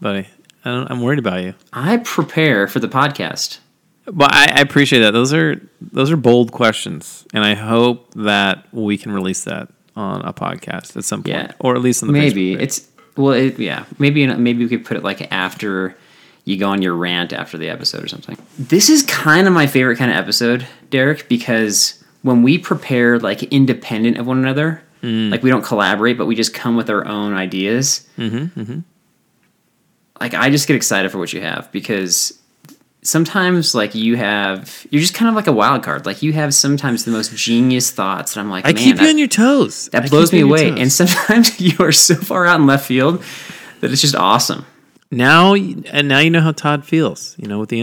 buddy. 0.00 0.28
I 0.64 0.70
don't, 0.70 0.90
I'm 0.90 1.00
worried 1.00 1.18
about 1.18 1.42
you. 1.42 1.54
I 1.72 1.98
prepare 1.98 2.66
for 2.68 2.80
the 2.80 2.88
podcast. 2.88 3.58
But 4.06 4.32
I, 4.34 4.52
I 4.56 4.60
appreciate 4.60 5.00
that. 5.00 5.12
Those 5.12 5.32
are 5.32 5.60
those 5.80 6.10
are 6.10 6.16
bold 6.16 6.52
questions, 6.52 7.26
and 7.32 7.44
I 7.44 7.54
hope 7.54 8.12
that 8.14 8.66
we 8.72 8.98
can 8.98 9.12
release 9.12 9.44
that 9.44 9.68
on 9.96 10.22
a 10.22 10.32
podcast 10.32 10.96
at 10.96 11.04
some 11.04 11.22
point, 11.22 11.34
Yeah. 11.36 11.52
or 11.60 11.76
at 11.76 11.82
least 11.82 12.02
on 12.02 12.08
the 12.08 12.12
maybe 12.12 12.54
it's 12.54 12.88
well, 13.16 13.32
it, 13.34 13.58
yeah. 13.58 13.84
Maybe 13.98 14.26
maybe 14.26 14.64
we 14.64 14.68
could 14.68 14.84
put 14.84 14.96
it 14.96 15.04
like 15.04 15.30
after 15.32 15.96
you 16.44 16.56
go 16.56 16.68
on 16.70 16.82
your 16.82 16.94
rant 16.94 17.32
after 17.32 17.58
the 17.58 17.68
episode 17.68 18.02
or 18.02 18.08
something. 18.08 18.36
This 18.58 18.88
is 18.88 19.02
kind 19.04 19.46
of 19.46 19.52
my 19.52 19.66
favorite 19.66 19.96
kind 19.98 20.10
of 20.10 20.16
episode, 20.16 20.66
Derek, 20.88 21.28
because 21.28 22.02
when 22.22 22.42
we 22.42 22.58
prepare 22.58 23.18
like 23.18 23.42
independent 23.44 24.16
of 24.18 24.26
one 24.26 24.38
another, 24.38 24.82
Mm. 25.02 25.30
like 25.30 25.42
we 25.42 25.48
don't 25.48 25.64
collaborate, 25.64 26.18
but 26.18 26.26
we 26.26 26.34
just 26.34 26.52
come 26.52 26.76
with 26.76 26.90
our 26.90 27.06
own 27.06 27.32
ideas. 27.32 28.06
Mm-hmm, 28.18 28.80
Like 30.20 30.34
I 30.34 30.50
just 30.50 30.66
get 30.68 30.76
excited 30.76 31.10
for 31.10 31.18
what 31.18 31.32
you 31.32 31.40
have 31.40 31.70
because 31.72 32.38
sometimes 33.02 33.74
like 33.74 33.94
you 33.94 34.16
have 34.16 34.86
you're 34.90 35.00
just 35.00 35.14
kind 35.14 35.28
of 35.28 35.34
like 35.34 35.46
a 35.46 35.52
wild 35.52 35.82
card. 35.82 36.06
Like 36.06 36.22
you 36.22 36.32
have 36.34 36.52
sometimes 36.54 37.04
the 37.04 37.10
most 37.10 37.34
genius 37.34 37.90
thoughts, 37.90 38.36
and 38.36 38.42
I'm 38.42 38.50
like, 38.50 38.66
I 38.66 38.72
keep 38.72 38.86
you 38.86 38.94
that- 38.96 39.08
on 39.08 39.18
your 39.18 39.28
toes. 39.28 39.88
that 39.92 40.04
I 40.04 40.08
blows 40.08 40.32
me 40.32 40.38
you 40.40 40.44
on 40.44 40.50
your 40.50 40.68
away. 40.72 40.80
And 40.80 40.92
sometimes 41.00 41.60
you 41.60 41.76
are 41.80 41.92
so 41.92 42.14
far 42.16 42.46
out 42.46 42.60
in 42.60 42.66
left 42.66 42.86
field 42.86 43.22
that 43.80 43.90
it's 43.90 44.02
just 44.02 44.14
awesome. 44.14 44.66
now, 45.10 45.54
and 45.54 46.06
now 46.08 46.18
you 46.18 46.30
know 46.30 46.40
how 46.40 46.52
Todd 46.52 46.84
feels. 46.84 47.34
You 47.38 47.48
know 47.48 47.58
with 47.58 47.70
the. 47.70 47.80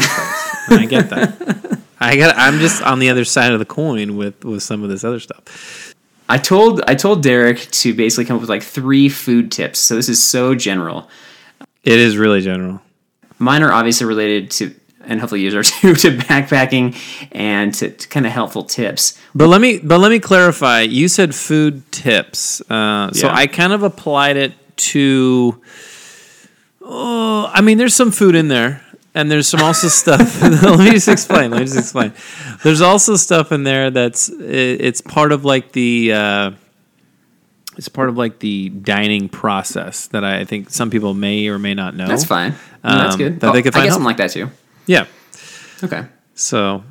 And 0.70 0.80
I 0.82 0.86
get 0.86 1.10
that. 1.10 1.80
I 2.00 2.16
got. 2.18 2.36
I'm 2.38 2.60
just 2.60 2.84
on 2.84 3.00
the 3.00 3.10
other 3.10 3.26
side 3.26 3.52
of 3.52 3.60
the 3.60 3.66
coin 3.66 4.16
with 4.18 4.46
with 4.46 4.62
some 4.62 4.84
of 4.84 4.90
this 4.90 5.04
other 5.04 5.20
stuff. 5.20 5.96
I 6.30 6.38
told 6.38 6.82
I 6.88 6.94
told 6.94 7.24
Derek 7.24 7.60
to 7.72 7.94
basically 7.94 8.26
come 8.26 8.36
up 8.36 8.42
with 8.42 8.50
like 8.50 8.62
three 8.64 9.10
food 9.10 9.52
tips. 9.52 9.80
So 9.80 9.96
this 9.96 10.10
is 10.10 10.22
so 10.24 10.54
general. 10.56 11.10
It 11.88 12.00
is 12.00 12.18
really 12.18 12.42
general. 12.42 12.82
Mine 13.40 13.64
are 13.64 13.72
obviously 13.72 14.06
related 14.08 14.52
to, 14.52 14.74
and 15.06 15.20
hopefully 15.20 15.42
yours 15.42 15.56
are 15.56 15.64
too, 15.82 15.96
to 15.96 16.18
backpacking 16.18 16.96
and 17.32 17.74
to, 17.76 17.92
to 17.92 18.08
kind 18.10 18.26
of 18.26 18.32
helpful 18.32 18.64
tips. 18.64 19.18
But 19.34 19.48
let 19.48 19.62
me 19.62 19.80
but 19.80 20.00
let 20.00 20.10
me 20.12 20.20
clarify. 20.20 20.82
You 20.82 21.08
said 21.08 21.34
food 21.36 21.90
tips, 21.92 22.62
uh, 22.70 23.12
so 23.14 23.28
Yeah. 23.28 23.36
I 23.36 23.48
kind 23.48 23.74
of 23.74 23.84
applied 23.84 24.38
it 24.38 24.54
to. 24.92 25.62
Oh, 26.82 27.50
I 27.54 27.62
mean, 27.62 27.78
there's 27.78 27.94
some 27.96 28.12
food 28.12 28.36
in 28.36 28.48
there, 28.48 28.82
and 29.14 29.30
there's 29.30 29.48
some 29.48 29.62
also 29.62 29.88
stuff. 29.88 30.42
let 30.42 30.80
me 30.80 30.92
just 30.92 31.08
explain. 31.08 31.52
Let 31.52 31.60
me 31.60 31.66
just 31.66 31.78
explain. 31.78 32.14
There's 32.64 32.82
also 32.82 33.16
stuff 33.16 33.52
in 33.52 33.64
there 33.64 33.90
that's 33.92 34.30
i- 34.30 34.34
it's 34.44 35.02
part 35.02 35.32
of 35.32 35.46
like 35.46 35.72
the. 35.74 36.14
Uh, 36.14 36.52
it's 37.78 37.88
part 37.90 38.10
of 38.10 38.18
like 38.18 38.40
the 38.40 38.70
dining 38.70 39.30
process 39.30 40.08
that 40.08 40.24
I 40.24 40.44
think 40.46 40.70
some 40.70 40.90
people 40.90 41.14
may 41.14 41.48
or 41.48 41.58
may 41.60 41.74
not 41.74 41.96
know. 41.96 42.08
That's 42.08 42.26
fine. 42.26 42.52
No, 42.84 42.98
that's 42.98 43.14
Um, 43.16 43.18
good. 43.20 43.40
that 43.42 43.54
they 43.54 43.62
could 43.62 43.74
I 43.74 43.78
find 43.80 43.84
guess 43.86 43.92
help- 43.94 44.02
something 44.02 44.06
like 44.06 44.18
that 44.18 44.32
too. 44.32 44.50
Yeah. 44.88 45.06
Okay. 45.84 46.06
So, 46.36 46.84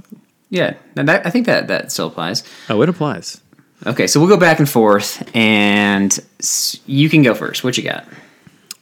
Yeah, 0.50 0.74
and 0.96 1.08
that, 1.08 1.26
I 1.26 1.30
think 1.30 1.46
that 1.46 1.68
that 1.68 1.90
still 1.92 2.06
applies. 2.08 2.42
oh, 2.70 2.80
it 2.82 2.88
applies. 2.88 3.40
Okay, 3.84 4.06
so 4.06 4.20
we'll 4.20 4.28
go 4.28 4.36
back 4.38 4.58
and 4.58 4.68
forth, 4.68 5.28
and 5.36 6.18
you 6.86 7.08
can 7.10 7.22
go 7.22 7.34
first. 7.34 7.62
What 7.62 7.76
you 7.76 7.82
got? 7.84 8.06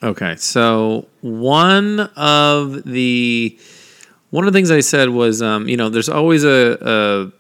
Okay, 0.03 0.37
so 0.37 1.09
one 1.23 2.01
of 2.17 2.85
the 2.85 3.59
one 4.31 4.47
of 4.47 4.53
the 4.53 4.57
things 4.57 4.71
I 4.71 4.81
said 4.81 5.09
was, 5.11 5.41
um, 5.43 5.69
you 5.69 5.77
know, 5.77 5.89
there's 5.89 6.09
always 6.09 6.45
a, 6.45 6.79
a 6.81 7.33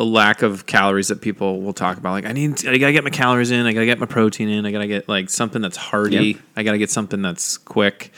a 0.00 0.04
lack 0.04 0.42
of 0.42 0.66
calories 0.66 1.08
that 1.08 1.20
people 1.20 1.60
will 1.60 1.72
talk 1.72 1.98
about. 1.98 2.12
Like, 2.12 2.26
I 2.26 2.32
need, 2.32 2.66
I 2.66 2.78
gotta 2.78 2.92
get 2.92 3.04
my 3.04 3.10
calories 3.10 3.50
in. 3.50 3.66
I 3.66 3.72
gotta 3.72 3.86
get 3.86 3.98
my 3.98 4.06
protein 4.06 4.48
in. 4.48 4.66
I 4.66 4.72
gotta 4.72 4.86
get 4.86 5.08
like 5.08 5.30
something 5.30 5.62
that's 5.62 5.76
hearty. 5.76 6.16
Yep. 6.16 6.36
I 6.56 6.62
gotta 6.62 6.78
get 6.78 6.90
something 6.90 7.22
that's 7.22 7.58
quick. 7.58 8.12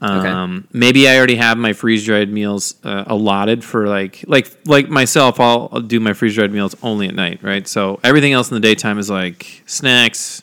Um, 0.00 0.68
maybe 0.72 1.08
I 1.08 1.16
already 1.16 1.36
have 1.36 1.56
my 1.56 1.72
freeze 1.72 2.04
dried 2.04 2.30
meals 2.30 2.74
uh, 2.84 3.04
allotted 3.06 3.64
for 3.64 3.88
like 3.88 4.24
like 4.26 4.50
like 4.66 4.88
myself. 4.90 5.40
I'll, 5.40 5.70
I'll 5.72 5.80
do 5.80 6.00
my 6.00 6.12
freeze 6.12 6.34
dried 6.34 6.52
meals 6.52 6.76
only 6.82 7.08
at 7.08 7.14
night, 7.14 7.42
right? 7.42 7.66
So 7.66 7.98
everything 8.04 8.32
else 8.32 8.50
in 8.50 8.54
the 8.54 8.60
daytime 8.60 8.98
is 8.98 9.08
like 9.08 9.62
snacks, 9.66 10.42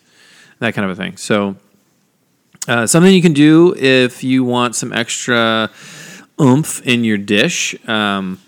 that 0.60 0.74
kind 0.74 0.90
of 0.90 0.98
a 0.98 1.02
thing. 1.02 1.18
So 1.18 1.56
uh, 2.68 2.88
something 2.88 3.14
you 3.14 3.22
can 3.22 3.34
do 3.34 3.76
if 3.78 4.24
you 4.24 4.44
want 4.44 4.76
some 4.76 4.92
extra 4.92 5.70
oomph 6.42 6.82
in 6.88 7.04
your 7.04 7.18
dish 7.18 7.76
um, 7.88 8.40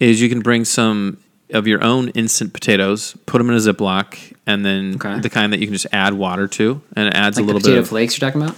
is 0.00 0.20
you 0.20 0.28
can 0.28 0.40
bring 0.40 0.64
some 0.64 1.18
of 1.52 1.66
your 1.66 1.82
own 1.82 2.08
instant 2.10 2.52
potatoes, 2.52 3.16
put 3.26 3.38
them 3.38 3.48
in 3.50 3.54
a 3.56 3.58
Ziploc, 3.58 4.34
and 4.46 4.64
then 4.64 4.94
Okay. 4.96 5.20
the 5.20 5.30
kind 5.30 5.52
that 5.52 5.60
you 5.60 5.66
can 5.66 5.74
just 5.74 5.86
add 5.92 6.14
water 6.14 6.48
to, 6.48 6.80
and 6.96 7.08
it 7.08 7.14
adds 7.14 7.36
Like 7.36 7.44
a 7.44 7.46
little 7.46 7.60
potato 7.60 7.76
bit 7.76 7.82
of 7.82 7.88
flakes 7.88 8.20
you're 8.20 8.28
talking 8.30 8.42
about? 8.42 8.56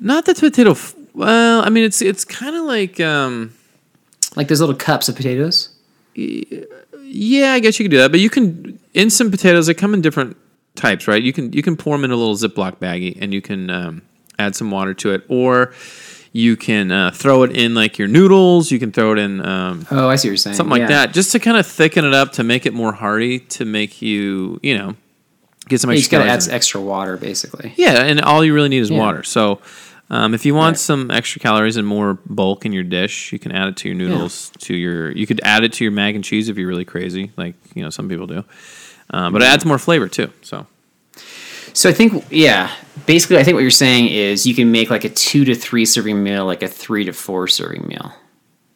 not 0.00 0.24
the 0.24 0.34
potato. 0.34 0.70
F- 0.72 0.94
well, 1.14 1.62
I 1.64 1.68
mean, 1.68 1.84
it's 1.84 2.00
it's 2.02 2.24
kind 2.24 2.56
of 2.56 2.64
like 2.64 2.98
um, 3.00 3.52
Like 4.36 4.48
those 4.48 4.60
little 4.60 4.74
cups 4.74 5.08
of 5.08 5.16
potatoes? 5.16 5.68
yeah, 7.04 7.52
I 7.52 7.60
guess 7.60 7.78
you 7.78 7.84
could 7.84 7.90
do 7.90 7.98
that, 7.98 8.10
but 8.10 8.20
you 8.20 8.30
can 8.30 8.78
instant 8.94 9.30
potatoes. 9.30 9.66
They 9.66 9.74
come 9.74 9.94
in 9.94 10.00
different 10.00 10.36
types, 10.74 11.06
right? 11.06 11.22
You 11.22 11.32
can 11.32 11.52
you 11.52 11.62
can 11.62 11.76
pour 11.76 11.96
them 11.96 12.04
in 12.04 12.10
a 12.10 12.16
little 12.16 12.34
Ziploc 12.36 12.76
baggie, 12.76 13.16
and 13.20 13.32
you 13.34 13.42
can 13.42 13.70
um, 13.70 14.02
add 14.38 14.54
some 14.56 14.70
water 14.70 14.94
to 14.94 15.12
it, 15.12 15.24
or 15.28 15.72
you 16.32 16.56
can 16.56 16.90
uh, 16.90 17.10
throw 17.12 17.42
it 17.42 17.54
in 17.56 17.74
like 17.74 17.98
your 17.98 18.08
noodles. 18.08 18.70
You 18.70 18.78
can 18.78 18.90
throw 18.92 19.12
it 19.12 19.18
in 19.18 19.44
um, 19.46 19.86
Oh, 19.90 20.08
I 20.08 20.16
see 20.16 20.28
what 20.28 20.30
you're 20.30 20.36
saying. 20.38 20.56
something 20.56 20.70
like 20.70 20.80
Yeah. 20.80 20.88
that, 21.06 21.12
just 21.12 21.32
to 21.32 21.38
kind 21.38 21.56
of 21.58 21.66
thicken 21.66 22.04
it 22.04 22.14
up 22.14 22.32
to 22.32 22.42
make 22.44 22.64
it 22.66 22.72
more 22.72 22.92
hearty, 22.92 23.40
to 23.40 23.64
make 23.64 24.00
you 24.02 24.58
you 24.62 24.76
know 24.78 24.96
get 25.68 25.80
some 25.80 25.90
You 25.90 25.96
extra. 25.98 26.00
just 26.00 26.10
gotta 26.10 26.24
add 26.24 26.28
calories 26.28 26.46
in 26.48 26.52
it. 26.52 26.56
extra 26.56 26.80
water, 26.80 27.16
basically. 27.16 27.72
Yeah, 27.76 28.02
and 28.04 28.20
all 28.20 28.44
you 28.44 28.54
really 28.54 28.68
need 28.70 28.80
is 28.80 28.90
Yeah. 28.90 28.98
water. 28.98 29.22
So, 29.22 29.60
um, 30.10 30.34
if 30.34 30.44
you 30.46 30.54
want 30.54 30.74
Right. 30.74 30.80
some 30.80 31.10
extra 31.10 31.40
calories 31.40 31.76
and 31.76 31.86
more 31.86 32.18
bulk 32.26 32.64
in 32.66 32.72
your 32.72 32.82
dish, 32.82 33.32
you 33.32 33.38
can 33.38 33.52
add 33.52 33.68
it 33.68 33.76
to 33.76 33.88
your 33.88 33.96
noodles. 33.96 34.50
To 34.60 34.74
your, 34.74 35.10
you 35.12 35.26
could 35.26 35.40
add 35.44 35.64
it 35.64 35.72
to 35.74 35.84
your 35.84 35.92
mac 35.92 36.14
and 36.14 36.24
cheese 36.24 36.48
if 36.48 36.56
you're 36.58 36.68
really 36.68 36.84
crazy, 36.84 37.30
like 37.36 37.54
you 37.74 37.82
know 37.82 37.90
some 37.90 38.08
people 38.08 38.26
do. 38.26 38.44
Um, 39.10 39.32
but 39.34 39.42
it 39.42 39.46
adds 39.46 39.64
more 39.66 39.78
flavor 39.78 40.08
too. 40.08 40.30
So 40.42 40.66
So 41.74 41.88
I 41.88 41.92
think, 41.92 42.24
yeah, 42.30 42.70
basically, 43.06 43.38
I 43.38 43.44
think 43.44 43.54
what 43.54 43.60
you're 43.62 43.70
saying 43.70 44.08
is 44.08 44.46
you 44.46 44.54
can 44.54 44.70
make 44.70 44.90
like 44.90 45.04
a 45.04 45.08
two 45.08 45.44
to 45.44 45.54
three 45.54 45.84
serving 45.84 46.22
meal, 46.22 46.44
like 46.46 46.62
a 46.62 46.68
three 46.68 47.04
to 47.04 47.12
four 47.12 47.48
serving 47.48 47.86
meal. 47.86 48.12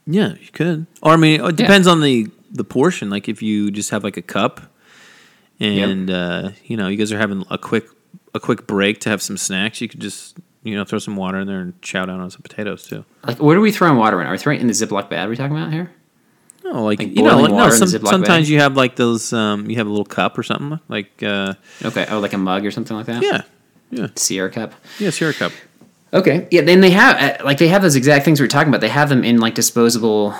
yeah, 0.06 0.34
you 0.40 0.50
could. 0.52 0.86
Or 1.02 1.12
I 1.12 1.16
mean, 1.16 1.44
it 1.44 1.56
depends 1.56 1.86
on 1.86 2.00
the 2.00 2.28
the 2.50 2.64
portion. 2.64 3.10
Like 3.10 3.28
if 3.28 3.42
you 3.42 3.70
just 3.70 3.90
have 3.90 4.04
like 4.04 4.16
a 4.16 4.22
cup, 4.22 4.60
and 5.60 6.10
uh, 6.10 6.50
you 6.64 6.76
know 6.76 6.88
you 6.88 6.96
guys 6.96 7.12
are 7.12 7.18
having 7.18 7.44
a 7.50 7.58
quick 7.58 7.86
a 8.34 8.40
quick 8.40 8.66
break 8.66 9.00
to 9.00 9.08
have 9.10 9.20
some 9.22 9.36
snacks, 9.36 9.80
you 9.80 9.88
could 9.88 10.00
just 10.00 10.36
you 10.62 10.74
know 10.74 10.84
throw 10.84 10.98
some 10.98 11.16
water 11.16 11.38
in 11.40 11.46
there 11.46 11.60
and 11.60 11.80
chow 11.82 12.04
down 12.06 12.20
on 12.20 12.30
some 12.30 12.42
potatoes 12.42 12.86
too. 12.86 13.04
Like, 13.26 13.38
where 13.40 13.56
are 13.56 13.60
we 13.60 13.72
throwing 13.72 13.96
water 13.98 14.20
in? 14.20 14.26
Are 14.26 14.32
we 14.32 14.38
throwing 14.38 14.58
it 14.58 14.62
in 14.62 14.68
the 14.68 14.72
Ziploc 14.74 15.10
bag? 15.10 15.26
Are 15.26 15.30
we 15.30 15.36
talking 15.36 15.56
about 15.56 15.72
here? 15.72 15.92
No, 16.72 16.84
like, 16.84 16.98
Like 16.98 17.16
you 17.16 17.22
know, 17.22 17.38
like, 17.38 17.50
no. 17.50 17.56
water 17.56 17.74
in 17.74 17.80
the 17.80 17.86
Some, 17.86 18.06
sometimes 18.06 18.46
bag? 18.46 18.48
you 18.48 18.60
have 18.60 18.76
like 18.76 18.96
those. 18.96 19.32
Um, 19.32 19.68
you 19.70 19.76
have 19.76 19.86
a 19.86 19.90
little 19.90 20.04
cup 20.04 20.36
or 20.38 20.42
something 20.42 20.78
like. 20.88 21.22
Uh, 21.22 21.54
Okay. 21.84 22.06
Oh, 22.10 22.20
like 22.20 22.32
a 22.32 22.38
mug 22.38 22.64
or 22.66 22.70
something 22.70 22.96
like 22.96 23.06
that? 23.06 23.22
yeah, 23.22 23.42
yeah, 23.90 24.08
Sierra 24.16 24.50
cup. 24.50 24.74
yeah. 24.98 25.10
Sierra 25.10 25.32
cup. 25.34 25.52
Okay. 26.12 26.48
Yeah. 26.50 26.62
Then 26.62 26.80
they 26.80 26.90
have 26.90 27.40
uh, 27.40 27.44
like 27.44 27.58
they 27.58 27.68
have 27.68 27.82
those 27.82 27.96
exact 27.96 28.24
things 28.24 28.40
we 28.40 28.44
were 28.44 28.48
talking 28.48 28.68
about. 28.68 28.80
They 28.80 28.88
have 28.88 29.08
them 29.08 29.22
in 29.24 29.38
like 29.38 29.54
disposable, 29.54 30.34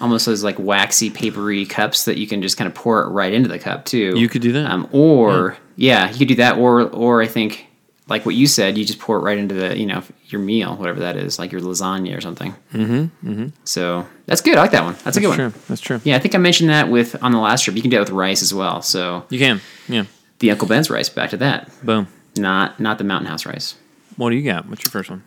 almost 0.00 0.26
those 0.26 0.44
like 0.44 0.58
waxy, 0.58 1.10
papery 1.10 1.66
cups 1.66 2.04
that 2.04 2.16
you 2.16 2.26
can 2.26 2.42
just 2.42 2.56
kind 2.56 2.68
of 2.68 2.74
pour 2.74 3.02
it 3.02 3.08
right 3.08 3.32
into 3.32 3.48
the 3.48 3.58
cup 3.58 3.84
too. 3.86 4.14
You 4.16 4.28
could 4.28 4.42
do 4.42 4.52
that. 4.52 4.70
Um, 4.70 4.88
or 4.92 5.56
yeah. 5.76 6.10
you 6.10 6.18
could 6.18 6.28
do 6.28 6.34
that. 6.36 6.58
Or 6.58 6.82
or 6.82 7.22
I 7.22 7.26
think 7.26 7.66
like 8.08 8.24
what 8.24 8.34
you 8.34 8.46
said, 8.46 8.78
you 8.78 8.84
just 8.84 8.98
pour 8.98 9.16
it 9.18 9.22
right 9.22 9.38
into 9.38 9.54
the 9.54 9.78
you 9.78 9.86
know 9.86 10.02
your 10.26 10.40
meal, 10.40 10.76
whatever 10.76 11.00
that 11.00 11.16
is, 11.16 11.38
like 11.38 11.52
your 11.52 11.60
lasagna 11.60 12.16
or 12.16 12.20
something. 12.20 12.54
Mm-hmm. 12.72 13.28
mm-hmm. 13.28 13.46
So 13.64 14.06
that's 14.26 14.40
good. 14.40 14.56
I 14.56 14.62
like 14.62 14.70
that 14.72 14.84
one. 14.84 14.96
That's 15.04 15.16
a 15.16 15.20
good 15.20 15.30
That's 15.30 15.54
one. 15.54 15.62
That's 15.68 15.80
true. 15.80 16.00
Yeah, 16.04 16.16
I 16.16 16.18
think 16.18 16.34
I 16.34 16.38
mentioned 16.38 16.70
that 16.70 16.88
with 16.88 17.22
on 17.22 17.32
the 17.32 17.38
last 17.38 17.62
trip. 17.64 17.76
You 17.76 17.82
can 17.82 17.90
do 17.90 17.96
it 17.96 18.00
with 18.00 18.10
rice 18.10 18.42
as 18.42 18.54
well. 18.54 18.82
So 18.82 19.24
You 19.28 19.38
can. 19.38 19.60
Yeah. 19.88 20.04
the 20.38 20.50
Uncle 20.50 20.68
Ben's 20.68 20.90
rice. 20.90 21.08
Back 21.08 21.30
to 21.30 21.36
that. 21.38 21.70
Boom. 21.84 22.06
Not 22.36 22.78
not 22.78 22.98
the 22.98 23.04
Mountain 23.04 23.28
House 23.28 23.44
rice. 23.46 23.74
What 24.16 24.30
do 24.30 24.36
you 24.36 24.44
got? 24.44 24.68
What's 24.68 24.84
your 24.84 24.90
first 24.90 25.10
one? 25.10 25.22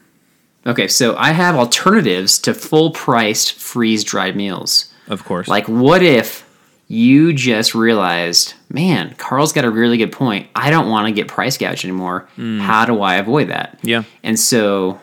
Okay, 0.65 0.87
so 0.87 1.15
I 1.15 1.31
have 1.31 1.55
alternatives 1.55 2.37
to 2.39 2.53
full 2.53 2.91
priced 2.91 3.53
freeze 3.53 4.03
dried 4.03 4.35
meals. 4.35 4.91
Of 5.07 5.23
course. 5.23 5.47
Like, 5.47 5.67
what 5.67 6.03
if 6.03 6.47
you 6.91 7.33
just 7.33 7.75
realized, 7.75 8.55
man, 8.69 9.13
Carl's 9.19 9.53
got 9.53 9.63
a 9.63 9.69
really 9.69 9.97
good 9.97 10.11
point. 10.11 10.47
I 10.55 10.71
don't 10.71 10.89
want 10.89 11.07
to 11.07 11.13
get 11.13 11.27
price 11.27 11.55
gouged 11.55 11.85
anymore. 11.85 12.27
Mm. 12.35 12.59
How 12.59 12.83
do 12.85 13.01
I 13.01 13.15
avoid 13.15 13.49
that? 13.49 13.77
Yeah. 13.83 14.03
And 14.23 14.39
so 14.39 14.99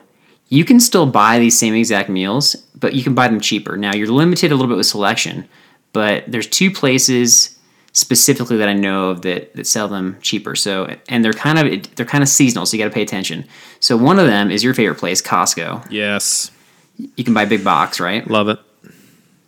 you 0.49 0.65
can 0.65 0.81
still 0.81 1.07
buy 1.07 1.39
these 1.39 1.57
same 1.57 1.75
exact 1.75 2.09
meals, 2.09 2.57
but 2.75 2.95
you 2.95 3.05
can 3.05 3.15
buy 3.15 3.29
them 3.29 3.41
cheaper. 3.41 3.77
Now, 3.77 3.95
you're 3.95 4.09
limited 4.09 4.51
a 4.51 4.57
little 4.57 4.69
bit 4.69 4.77
with 4.77 4.87
selection, 4.87 5.49
but 5.93 6.25
there's 6.27 6.49
two 6.49 6.73
places 6.73 7.57
specifically 7.93 8.57
that 8.57 8.69
I 8.69 8.75
know 8.75 9.11
of 9.11 9.23
that, 9.23 9.55
that 9.55 9.67
sell 9.69 9.87
them 9.87 10.19
cheaper. 10.21 10.57
So, 10.57 10.93
and 11.09 11.25
they're 11.25 11.33
kind 11.33 11.59
of 11.59 11.95
they're 11.95 12.05
kind 12.05 12.23
of 12.23 12.29
seasonal, 12.29 12.67
so 12.67 12.77
you 12.77 12.83
got 12.83 12.89
to 12.89 12.95
pay 12.95 13.03
attention. 13.03 13.47
So, 13.79 13.97
one 13.97 14.19
of 14.19 14.27
them 14.27 14.51
is 14.51 14.65
your 14.65 14.75
favorite 14.75 14.99
place, 14.99 15.23
Costco. 15.23 15.87
yes. 15.91 16.51
You 16.99 17.25
can 17.25 17.35
buy 17.35 17.43
a 17.43 17.47
big 17.47 17.63
box, 17.63 18.01
right? 18.01 18.27
Love 18.29 18.49
it. 18.49 18.59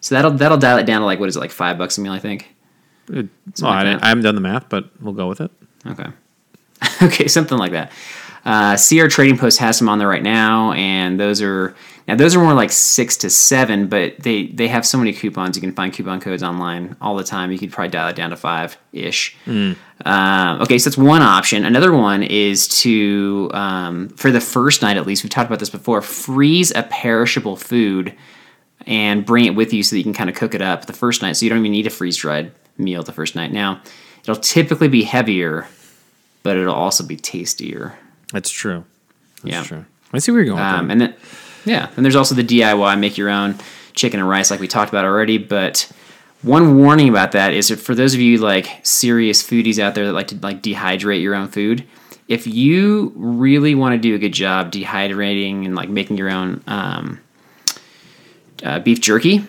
So 0.00 0.14
that'll 0.14 0.32
that'll 0.32 0.58
dial 0.58 0.78
it 0.78 0.86
down 0.86 1.00
to 1.00 1.06
like 1.06 1.20
what 1.20 1.28
is 1.28 1.36
it 1.36 1.40
like 1.40 1.50
five 1.50 1.78
bucks 1.78 1.98
a 1.98 2.00
meal? 2.00 2.12
I 2.12 2.18
think. 2.18 2.54
Something 3.08 3.30
Well, 3.62 3.72
like 3.72 4.02
I. 4.02 4.06
I 4.06 4.08
haven't 4.08 4.24
done 4.24 4.34
the 4.34 4.40
math, 4.40 4.68
but 4.68 4.90
we'll 5.00 5.14
go 5.14 5.28
with 5.28 5.40
it. 5.40 5.50
Okay. 5.86 6.06
okay, 7.02 7.26
something 7.28 7.58
like 7.58 7.72
that. 7.72 7.90
Uh, 8.44 8.76
Sierra 8.76 9.10
Trading 9.10 9.36
Post 9.36 9.58
has 9.58 9.76
some 9.76 9.88
on 9.88 9.98
there 9.98 10.08
right 10.08 10.22
now, 10.22 10.72
and 10.72 11.18
those 11.18 11.42
are 11.42 11.74
now 12.06 12.14
those 12.14 12.34
are 12.36 12.38
more 12.38 12.54
like 12.54 12.70
six 12.70 13.16
to 13.18 13.30
seven, 13.30 13.88
but 13.88 14.18
they 14.20 14.46
they 14.46 14.68
have 14.68 14.86
so 14.86 14.96
many 14.96 15.12
coupons. 15.12 15.56
You 15.56 15.60
can 15.60 15.72
find 15.72 15.92
coupon 15.92 16.20
codes 16.20 16.42
online 16.42 16.96
all 17.00 17.16
the 17.16 17.24
time. 17.24 17.50
You 17.50 17.58
could 17.58 17.72
probably 17.72 17.90
dial 17.90 18.08
it 18.08 18.16
down 18.16 18.30
to 18.30 18.36
five 18.36 18.78
ish. 18.92 19.36
Um, 20.04 20.62
okay, 20.62 20.78
so 20.78 20.88
that's 20.88 20.96
one 20.96 21.22
option. 21.22 21.64
Another 21.64 21.92
one 21.92 22.22
is 22.22 22.68
to 22.82 23.50
um, 23.52 24.08
for 24.10 24.30
the 24.30 24.40
first 24.40 24.82
night 24.82 24.96
at 24.96 25.06
least. 25.06 25.24
We've 25.24 25.30
talked 25.30 25.48
about 25.48 25.58
this 25.58 25.70
before. 25.70 26.00
Freeze 26.00 26.70
a 26.74 26.84
perishable 26.84 27.56
food 27.56 28.14
and 28.88 29.24
bring 29.24 29.44
it 29.44 29.50
with 29.54 29.72
you 29.72 29.82
so 29.84 29.94
that 29.94 29.98
you 29.98 30.02
can 30.04 30.14
kind 30.14 30.28
of 30.30 30.34
cook 30.34 30.54
it 30.54 30.62
up 30.62 30.86
the 30.86 30.92
first 30.92 31.22
night. 31.22 31.34
So 31.36 31.44
you 31.44 31.50
don't 31.50 31.58
even 31.60 31.70
need 31.72 31.86
a 31.86 31.90
freeze 31.90 32.16
dried 32.16 32.50
meal 32.78 33.02
the 33.04 33.12
first 33.12 33.36
night. 33.36 33.52
Now, 33.52 33.80
it'll 34.22 34.36
typically 34.36 34.88
be 34.88 35.04
heavier, 35.04 35.68
but 36.42 36.56
it'll 36.56 36.74
also 36.74 37.04
be 37.04 37.16
tastier. 37.16 37.96
That's 38.32 38.50
true. 38.50 38.84
That's 39.44 39.54
Yeah. 39.54 39.62
true. 39.62 39.84
I 40.12 40.18
see 40.20 40.32
where 40.32 40.40
you're 40.42 40.54
going. 40.56 40.64
with 40.64 40.74
Um, 40.74 40.90
and 40.90 41.00
then, 41.02 41.14
yeah, 41.66 41.88
and 41.96 42.04
there's 42.04 42.16
also 42.16 42.34
the 42.34 42.42
DIY 42.42 42.98
make 42.98 43.18
your 43.18 43.28
own 43.28 43.56
chicken 43.94 44.20
and 44.20 44.28
rice, 44.28 44.50
like 44.50 44.58
we 44.60 44.66
talked 44.68 44.88
about 44.90 45.04
already. 45.04 45.36
But 45.36 45.90
one 46.42 46.78
warning 46.78 47.10
about 47.10 47.32
that 47.32 47.52
is 47.52 47.68
that 47.68 47.78
for 47.78 47.94
those 47.94 48.14
of 48.14 48.20
you 48.20 48.38
like 48.38 48.80
serious 48.84 49.42
foodies 49.42 49.78
out 49.78 49.94
there 49.94 50.06
that 50.06 50.12
like 50.14 50.28
to 50.28 50.36
like 50.40 50.62
dehydrate 50.62 51.20
your 51.20 51.34
own 51.34 51.48
food, 51.48 51.84
if 52.26 52.46
you 52.46 53.12
really 53.16 53.74
want 53.74 53.92
to 53.94 53.98
do 53.98 54.14
a 54.14 54.18
good 54.18 54.32
job 54.32 54.72
dehydrating 54.72 55.66
and 55.66 55.74
like 55.74 55.90
making 55.90 56.16
your 56.16 56.30
own 56.30 56.62
um, 56.66 57.20
uh, 58.64 58.78
beef 58.80 59.00
jerky, 59.00 59.44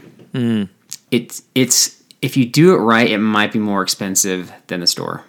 it's 1.11 1.43
it's 1.55 2.03
if 2.21 2.35
you 2.37 2.45
do 2.45 2.73
it 2.73 2.77
right, 2.77 3.09
it 3.09 3.17
might 3.19 3.51
be 3.51 3.59
more 3.59 3.81
expensive 3.81 4.51
than 4.67 4.79
the 4.81 4.87
store. 4.87 5.23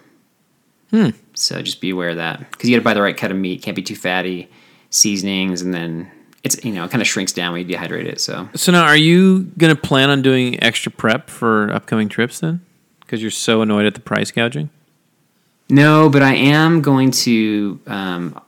So 1.33 1.61
just 1.61 1.79
be 1.81 1.89
aware 1.91 2.09
of 2.09 2.17
that 2.17 2.39
because 2.51 2.69
you 2.69 2.75
got 2.75 2.81
to 2.81 2.83
buy 2.83 2.93
the 2.93 3.01
right 3.01 3.15
cut 3.15 3.31
of 3.31 3.37
meat. 3.37 3.61
Can't 3.61 3.75
be 3.75 3.81
too 3.81 3.95
fatty. 3.95 4.49
Seasonings, 4.89 5.61
and 5.61 5.73
then 5.73 6.11
it's 6.43 6.63
you 6.65 6.73
know 6.73 6.83
it 6.83 6.91
kind 6.91 7.01
of 7.01 7.07
shrinks 7.07 7.31
down 7.31 7.53
when 7.53 7.67
you 7.67 7.77
dehydrate 7.77 8.05
it. 8.05 8.19
So 8.19 8.49
So 8.55 8.73
now, 8.73 8.83
are 8.83 8.97
you 8.97 9.43
going 9.57 9.73
to 9.73 9.81
plan 9.81 10.09
on 10.09 10.21
doing 10.21 10.61
extra 10.61 10.91
prep 10.91 11.29
for 11.29 11.71
upcoming 11.71 12.09
trips 12.09 12.41
then? 12.41 12.59
Because 12.99 13.21
you're 13.21 13.31
so 13.31 13.61
annoyed 13.61 13.85
at 13.85 13.93
the 13.93 14.01
price 14.01 14.31
gouging. 14.31 14.69
no, 15.69 16.09
but 16.09 16.21
I 16.23 16.33
am 16.35 16.81
going 16.81 17.11
to. 17.11 17.79
Um, 17.87 18.39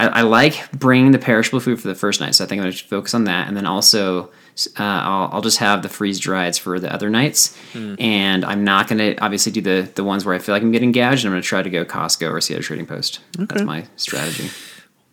I, 0.00 0.20
I 0.20 0.22
like 0.22 0.70
bringing 0.72 1.10
the 1.12 1.18
perishable 1.18 1.60
food 1.60 1.80
for 1.80 1.88
the 1.88 1.94
first 1.94 2.20
night, 2.20 2.34
so 2.34 2.44
I 2.44 2.46
think 2.46 2.60
I'm 2.60 2.64
going 2.64 2.72
to 2.76 2.84
focus 2.84 3.12
on 3.12 3.24
that, 3.24 3.48
and 3.48 3.56
then 3.56 3.66
also 3.66 4.30
uh, 4.78 4.82
I'll, 4.82 5.30
I'll 5.34 5.40
just 5.42 5.58
have 5.58 5.82
the 5.82 5.88
freeze 5.90 6.18
drieds 6.18 6.58
for 6.58 6.80
the 6.80 6.92
other 6.92 7.10
nights, 7.10 7.56
and 7.74 8.44
I'm 8.44 8.64
not 8.64 8.88
going 8.88 8.98
to 8.98 9.18
obviously 9.22 9.52
do 9.52 9.60
the 9.60 9.90
the 9.94 10.02
ones 10.02 10.24
where 10.24 10.34
I 10.34 10.38
feel 10.38 10.54
like 10.54 10.62
I'm 10.62 10.72
getting 10.72 10.92
gouged. 10.92 11.24
I'm 11.26 11.32
going 11.32 11.42
to 11.42 11.46
try 11.46 11.62
to 11.62 11.70
go 11.70 11.84
Costco 11.84 12.30
or 12.30 12.40
Sierra 12.40 12.62
Trading 12.62 12.86
Post. 12.86 13.20
That's 13.38 13.62
my 13.62 13.86
strategy. 13.96 14.48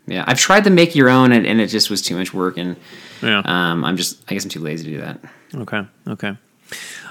Yeah, 0.06 0.24
I've 0.26 0.40
tried 0.40 0.64
to 0.64 0.70
make 0.70 0.96
your 0.96 1.10
own, 1.10 1.34
and, 1.34 1.46
and 1.46 1.60
it 1.60 1.68
just 1.68 1.90
was 1.90 2.02
too 2.02 2.16
much 2.16 2.34
work, 2.34 2.58
and 2.58 2.78
Yeah. 3.22 3.42
um, 3.44 3.84
I'm 3.84 3.98
just 3.98 4.24
I 4.30 4.34
guess 4.36 4.46
I'm 4.46 4.50
too 4.50 4.62
lazy 4.62 4.86
to 4.86 4.92
do 4.92 5.02
that. 5.02 5.20
Okay. 5.54 5.86
Okay. 6.08 6.30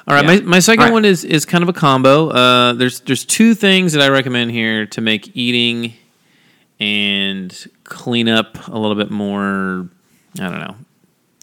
All 0.08 0.14
right. 0.14 0.24
Yeah. 0.24 0.36
My, 0.36 0.40
my 0.40 0.58
second 0.60 0.84
right. 0.84 0.92
one 0.92 1.04
is 1.04 1.24
is 1.24 1.44
kind 1.44 1.62
of 1.62 1.68
a 1.68 1.74
combo. 1.74 2.30
Uh, 2.30 2.72
there's 2.72 3.00
there's 3.00 3.26
two 3.26 3.54
things 3.54 3.92
that 3.92 4.02
I 4.02 4.08
recommend 4.08 4.50
here 4.50 4.86
to 4.86 5.00
make 5.02 5.36
eating 5.36 5.92
and 6.80 7.66
clean 7.84 8.28
up 8.28 8.68
a 8.68 8.78
little 8.78 8.96
bit 8.96 9.10
more. 9.10 9.88
I 10.38 10.50
don't 10.50 10.58
know, 10.60 10.76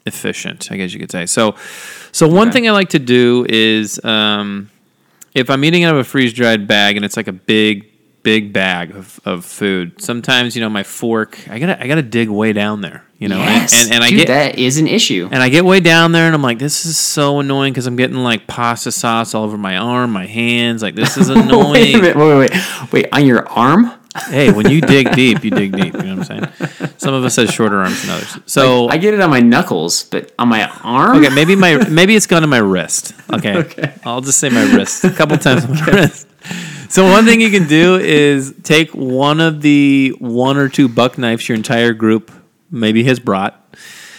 efficient. 0.06 0.72
I 0.72 0.78
guess 0.78 0.94
you 0.94 1.00
could 1.00 1.12
say. 1.12 1.26
So, 1.26 1.56
so 2.12 2.28
one 2.28 2.50
Okay. 2.50 2.54
thing 2.60 2.68
I 2.68 2.72
like 2.72 2.90
to 2.90 3.00
do 3.00 3.46
is 3.50 4.04
um, 4.06 4.70
if 5.34 5.50
I'm 5.50 5.64
eating 5.64 5.84
out 5.84 5.94
of 5.96 6.00
a 6.00 6.04
freeze 6.04 6.34
dried 6.34 6.68
bag 6.68 6.96
and 6.96 7.04
it's 7.06 7.18
like 7.18 7.28
a 7.28 7.34
big 7.34 7.90
big 8.22 8.54
bag 8.54 8.92
of, 8.96 9.20
of 9.26 9.44
food. 9.44 10.02
Sometimes 10.02 10.56
you 10.56 10.62
know 10.62 10.70
my 10.70 10.84
fork. 10.84 11.38
I 11.50 11.60
gotta 11.60 11.82
I 11.84 11.88
gotta 11.88 12.02
dig 12.04 12.30
way 12.30 12.54
down 12.54 12.80
there. 12.82 13.04
You 13.20 13.30
know, 13.30 13.38
and- 13.40 13.62
yes, 13.62 13.84
and, 13.86 13.94
and, 13.96 14.04
I 14.04 14.10
Dude, 14.10 14.20
get 14.20 14.28
that 14.28 14.60
is 14.60 14.78
an 14.78 14.88
issue. 14.88 15.30
and 15.32 15.42
I 15.42 15.48
get 15.50 15.64
way 15.66 15.80
down 15.80 16.12
there 16.12 16.26
and 16.26 16.36
I'm 16.36 16.42
like, 16.42 16.60
this 16.60 16.86
is 16.86 16.98
so 16.98 17.40
annoying 17.40 17.72
because 17.74 17.88
I'm 17.88 17.96
getting 17.96 18.18
like 18.18 18.48
pasta 18.48 18.92
sauce 18.92 19.34
all 19.34 19.44
over 19.46 19.58
my 19.58 19.78
arm, 19.78 20.12
my 20.12 20.26
hands. 20.26 20.82
Like, 20.82 20.96
this 20.96 21.16
is 21.18 21.30
wait 21.30 21.38
annoying. 21.38 21.92
minute, 22.02 22.16
wait, 22.18 22.38
wait, 22.38 22.52
wait, 22.52 22.92
wait, 22.94 23.06
on 23.14 23.26
your 23.26 23.48
arm? 23.48 23.92
Hey, 24.30 24.52
when 24.52 24.70
you 24.70 24.82
dig 24.82 25.12
deep, 25.14 25.44
you 25.44 25.50
dig 25.52 25.72
deep. 25.76 25.94
You 25.94 26.02
know 26.04 26.18
what 26.18 26.30
I'm 26.32 26.50
saying? 26.60 26.90
Some 26.98 27.14
of 27.14 27.24
us 27.26 27.36
have 27.38 27.50
shorter 27.50 27.80
arms 27.82 28.02
than 28.02 28.12
others. 28.12 28.38
So, 28.46 28.88
I 28.90 28.98
get 28.98 29.14
it 29.14 29.20
on 29.20 29.30
my 29.30 29.40
knuckles, 29.42 30.04
but 30.04 30.32
on 30.40 30.48
my 30.50 30.70
arm? 30.84 31.18
okay, 31.18 31.34
maybe 31.34 31.56
my 31.56 31.88
maybe 31.90 32.16
it's 32.16 32.28
gone 32.28 32.42
to 32.42 32.48
my 32.48 32.60
wrist. 32.60 33.14
Okay. 33.32 33.58
okay. 33.58 33.94
I'll 34.06 34.22
just 34.22 34.40
say 34.40 34.50
my 34.50 34.64
wrist 34.76 35.04
a 35.04 35.10
couple 35.12 35.38
times 35.38 35.66
on 35.66 35.72
my 35.76 35.86
wrist. 35.86 36.28
So 36.90 37.06
one 37.10 37.26
thing 37.26 37.42
you 37.42 37.50
can 37.50 37.68
do 37.68 37.96
is 37.96 38.54
take 38.64 38.92
one 38.92 39.40
of 39.40 39.62
the 39.62 40.10
one 40.20 40.58
or 40.58 40.70
two 40.70 40.88
buck 40.88 41.18
knives 41.18 41.48
your 41.50 41.56
entire 41.56 41.94
group 41.94 42.32
maybe 42.70 43.04
has 43.06 43.20
brought 43.20 43.60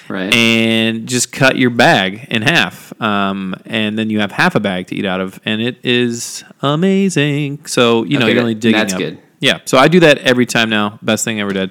Right. 0.09 0.35
and 0.35 1.07
just 1.09 1.33
cut 1.33 1.57
your 1.57 1.70
bag 1.70 2.26
in 2.30 2.42
half. 2.42 2.92
Um, 3.00 3.54
and 3.64 3.96
then 3.98 4.11
you 4.11 4.20
have 4.20 4.33
half 4.33 4.54
a 4.54 4.61
bag 4.61 4.88
to 4.88 4.94
eat 4.96 5.07
out 5.07 5.20
of, 5.20 5.40
and 5.44 5.62
it 5.62 5.78
is 5.85 6.44
amazing. 6.62 7.64
So 7.66 8.02
you 8.04 8.18
know 8.18 8.26
Okay, 8.26 8.35
you're 8.35 8.42
only 8.42 8.54
digging 8.54 8.78
that's 8.78 8.92
up. 8.92 8.98
good. 8.98 9.18
Yeah. 9.40 9.61
So 9.64 9.79
I 9.79 9.88
do 9.88 10.01
that 10.01 10.18
every 10.18 10.47
time 10.47 10.70
now. 10.70 10.99
Best 11.03 11.25
thing 11.25 11.38
I 11.38 11.42
ever 11.42 11.53
did. 11.53 11.70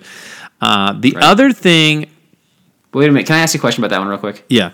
Uh, 0.61 0.93
the 0.99 1.11
Right. 1.11 1.23
other 1.23 1.51
thing, 1.51 2.07
Wait 2.93 3.09
a 3.09 3.11
minute. 3.11 3.25
Can 3.27 3.35
I 3.35 3.39
ask 3.39 3.53
you 3.55 3.57
a 3.57 3.61
question 3.61 3.83
about 3.83 3.89
that 3.95 3.99
one 3.99 4.07
real 4.07 4.19
quick? 4.19 4.45
yeah, 4.49 4.71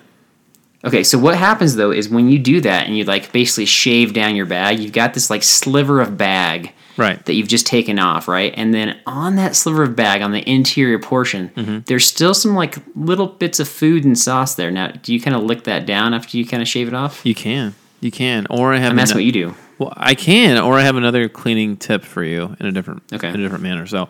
Okay, 0.84 1.04
so 1.04 1.17
what 1.17 1.36
happens 1.36 1.75
though 1.75 1.91
is 1.91 2.08
when 2.10 2.30
you 2.30 2.39
do 2.39 2.62
that 2.62 2.88
and 2.88 2.97
you 2.97 3.04
like 3.04 3.32
basically 3.34 3.65
shave 3.65 4.13
down 4.13 4.36
your 4.36 4.45
bag, 4.45 4.80
you've 4.80 4.93
got 4.93 5.13
this 5.13 5.30
like 5.30 5.43
sliver 5.43 5.99
of 5.99 6.17
bag 6.17 6.71
right. 6.95 7.23
that 7.25 7.34
you've 7.34 7.49
just 7.49 7.65
taken 7.65 7.99
off, 7.99 8.28
right? 8.30 8.54
And 8.56 8.73
then 8.73 8.97
on 9.06 9.36
that 9.36 9.56
sliver 9.58 9.84
of 9.84 9.95
bag, 9.97 10.21
on 10.21 10.32
the 10.32 10.47
interior 10.49 10.97
portion, 10.99 11.49
Mm-hmm. 11.56 11.80
there's 11.86 12.06
still 12.08 12.34
some 12.34 12.56
like 12.56 12.78
little 12.95 13.28
bits 13.28 13.60
of 13.60 13.67
food 13.67 14.06
and 14.06 14.17
sauce 14.17 14.56
there. 14.56 14.71
Now, 14.71 14.88
do 14.91 15.13
you 15.13 15.19
kind 15.19 15.36
of 15.36 15.43
lick 15.43 15.63
that 15.65 15.86
down 15.86 16.13
after 16.13 16.38
you 16.38 16.45
kind 16.45 16.62
of 16.62 16.67
shave 16.67 16.88
it 16.88 16.93
off? 16.93 17.25
You 17.25 17.36
can, 17.36 17.75
you 17.99 18.12
can, 18.12 18.47
or 18.49 18.73
I 18.73 18.78
have. 18.78 18.89
And 18.91 18.99
that's 18.99 19.13
what 19.13 19.23
you 19.25 19.32
do. 19.34 19.56
Well, 19.79 19.91
I 19.97 20.13
can, 20.13 20.57
or 20.57 20.75
I 20.77 20.81
have 20.81 20.95
another 20.97 21.27
cleaning 21.29 21.77
tip 21.77 22.03
for 22.03 22.23
you 22.23 22.55
in 22.59 22.65
a 22.67 22.71
different 22.71 23.01
Okay. 23.13 23.29
in 23.29 23.35
a 23.35 23.37
different 23.43 23.63
manner. 23.63 23.87
So, 23.87 24.09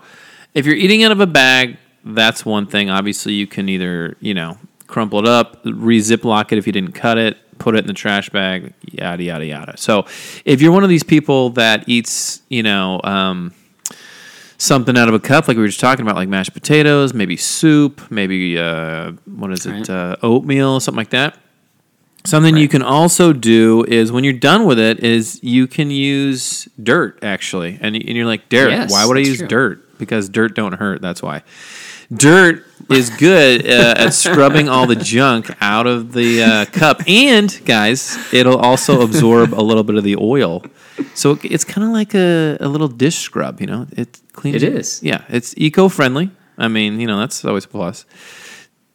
if 0.53 0.65
you're 0.65 0.75
eating 0.75 1.03
out 1.03 1.11
of 1.11 1.19
a 1.21 1.27
bag, 1.27 1.77
that's 2.03 2.43
one 2.45 2.65
thing. 2.65 2.89
Obviously, 2.89 3.33
you 3.33 3.45
can 3.47 3.69
either 3.69 4.17
you 4.19 4.33
know 4.33 4.57
crumple 4.87 5.19
it 5.19 5.27
up, 5.27 5.61
re 5.63 5.99
ziplock 5.99 6.51
it 6.51 6.57
if 6.57 6.65
you 6.65 6.73
didn't 6.73 6.93
cut 6.93 7.17
it, 7.19 7.37
put 7.59 7.75
it 7.75 7.79
in 7.79 7.87
the 7.87 7.93
trash 7.93 8.29
bag, 8.31 8.73
yada 8.91 9.21
yada 9.23 9.45
yada. 9.45 9.77
So, 9.77 10.05
if 10.43 10.59
you're 10.61 10.71
one 10.71 10.83
of 10.83 10.89
these 10.89 11.03
people 11.03 11.51
that 11.51 11.87
eats, 11.87 12.41
you 12.49 12.63
know. 12.63 12.99
Um, 13.03 13.53
Something 14.61 14.97
out 14.97 15.07
of 15.07 15.13
a 15.13 15.21
cup, 15.21 15.47
like 15.47 15.55
we 15.55 15.61
were 15.63 15.69
just 15.69 15.79
talking 15.79 16.03
about, 16.05 16.17
like 16.17 16.27
mashed 16.27 16.53
potatoes, 16.53 17.13
maybe 17.13 17.37
soup, 17.37 18.01
maybe 18.11 18.57
uh, 18.59 19.13
what 19.25 19.53
is 19.53 19.65
it, 19.65 19.71
Right. 19.71 19.89
uh, 19.89 20.17
oatmeal, 20.21 20.81
something 20.81 20.97
like 20.97 21.11
that. 21.11 21.37
Something 22.29 22.57
you 22.57 22.67
can 22.67 22.83
also 22.83 23.33
do 23.33 23.83
is 23.87 24.11
when 24.11 24.23
you're 24.23 24.33
done 24.33 24.65
with 24.65 24.77
it 24.77 24.99
is 25.03 25.39
you 25.43 25.65
can 25.67 25.89
use 25.89 26.67
dirt 26.81 27.19
actually, 27.23 27.79
and, 27.81 27.95
and 27.95 28.09
you're 28.15 28.25
like, 28.27 28.49
Derek, 28.49 28.71
Yes, 28.71 28.91
why 28.91 29.05
would 29.05 29.17
I 29.17 29.21
use 29.21 29.39
true. 29.39 29.47
dirt? 29.47 29.97
Because 29.97 30.29
dirt 30.29 30.55
don't 30.55 30.73
hurt. 30.73 31.01
That's 31.01 31.21
why. 31.23 31.41
Dirt 32.13 32.65
is 32.89 33.09
good 33.11 33.67
uh, 33.67 33.93
at 33.97 34.13
scrubbing 34.13 34.67
all 34.69 34.87
the 34.87 34.95
junk 34.95 35.51
out 35.61 35.85
of 35.87 36.13
the 36.13 36.41
uh, 36.43 36.65
cup, 36.65 37.01
and 37.07 37.59
guys, 37.65 38.17
it'll 38.33 38.57
also 38.57 39.01
absorb 39.01 39.53
a 39.53 39.61
little 39.61 39.83
bit 39.83 39.95
of 39.95 40.03
the 40.03 40.15
oil. 40.15 40.63
So 41.13 41.37
it's 41.43 41.63
kind 41.63 41.85
of 41.85 41.91
like 41.91 42.13
a, 42.15 42.57
a 42.59 42.67
little 42.67 42.87
dish 42.87 43.17
scrub. 43.17 43.61
You 43.61 43.67
know, 43.67 43.87
it 43.91 44.19
cleans. 44.33 44.63
It 44.63 44.63
it 44.63 44.75
is. 44.75 45.03
Yeah, 45.03 45.23
it's 45.29 45.53
eco-friendly. 45.57 46.31
I 46.57 46.67
mean, 46.67 46.99
you 46.99 47.07
know, 47.07 47.19
that's 47.19 47.45
always 47.45 47.65
a 47.65 47.69
plus. 47.69 48.05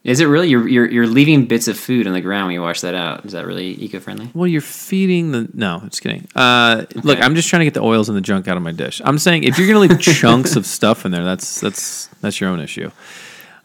Is 0.05 0.21
it 0.21 0.27
really? 0.27 0.51
You're, 0.51 0.69
you're, 0.69 0.91
you're 0.91 1.07
leaving 1.07 1.47
bits 1.47 1.67
of 1.67 1.79
food 1.79 2.07
on 2.07 2.13
the 2.13 2.21
ground 2.21 2.47
when 2.47 2.55
you 2.55 2.61
wash 2.61 2.83
that 2.83 2.95
out. 2.95 3.25
Is 3.25 3.33
that 3.33 3.47
really 3.47 3.69
eco 3.83 4.01
friendly? 4.01 4.31
Well, 4.35 4.47
you're 4.47 4.61
feeding 4.61 5.33
the. 5.33 5.49
No, 5.55 5.81
just 5.85 6.03
kidding. 6.03 6.29
Uh, 6.35 6.85
Look, 6.95 7.19
I'm 7.21 7.35
just 7.35 7.49
trying 7.49 7.61
to 7.61 7.65
get 7.65 7.73
the 7.73 7.83
oils 7.83 8.11
and 8.11 8.17
the 8.17 8.21
junk 8.21 8.47
out 8.47 8.59
of 8.59 8.63
my 8.63 8.73
dish. 8.73 9.01
I'm 9.03 9.19
saying 9.19 9.45
if 9.45 9.59
you're 9.59 9.67
gonna 9.67 9.81
leave 9.81 9.99
chunks 10.01 10.57
of 10.57 10.67
stuff 10.67 11.07
in 11.07 11.11
there, 11.11 11.25
that's 11.25 11.59
that's 11.59 12.09
that's 12.21 12.39
your 12.39 12.51
own 12.51 12.61
issue. 12.61 12.91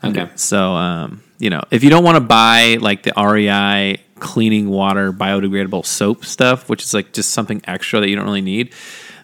Okay. 0.02 0.30
So, 0.36 0.72
um, 0.72 1.22
you 1.40 1.50
know, 1.50 1.62
if 1.72 1.84
you 1.84 1.90
don't 1.90 2.06
want 2.06 2.16
to 2.16 2.22
buy 2.22 2.78
like 2.80 3.04
the 3.04 3.12
REI 3.18 4.02
cleaning 4.20 4.70
water 4.70 5.12
biodegradable 5.12 5.86
soap 5.86 6.24
stuff, 6.24 6.70
which 6.70 6.84
is 6.84 6.94
like 6.94 7.12
just 7.12 7.32
something 7.32 7.62
extra 7.66 8.00
that 8.00 8.10
you 8.10 8.16
don't 8.16 8.26
really 8.26 8.40
need, 8.42 8.74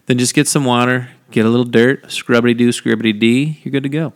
then 0.04 0.18
just 0.18 0.34
get 0.34 0.48
some 0.48 0.66
water, 0.66 1.08
get 1.30 1.46
a 1.46 1.48
little 1.48 1.64
dirt, 1.64 2.04
scrubbity 2.08 2.56
doo, 2.56 2.68
scrubbity 2.68 3.18
dee, 3.18 3.60
you're 3.62 3.72
good 3.72 3.84
to 3.84 3.88
go. 3.88 4.12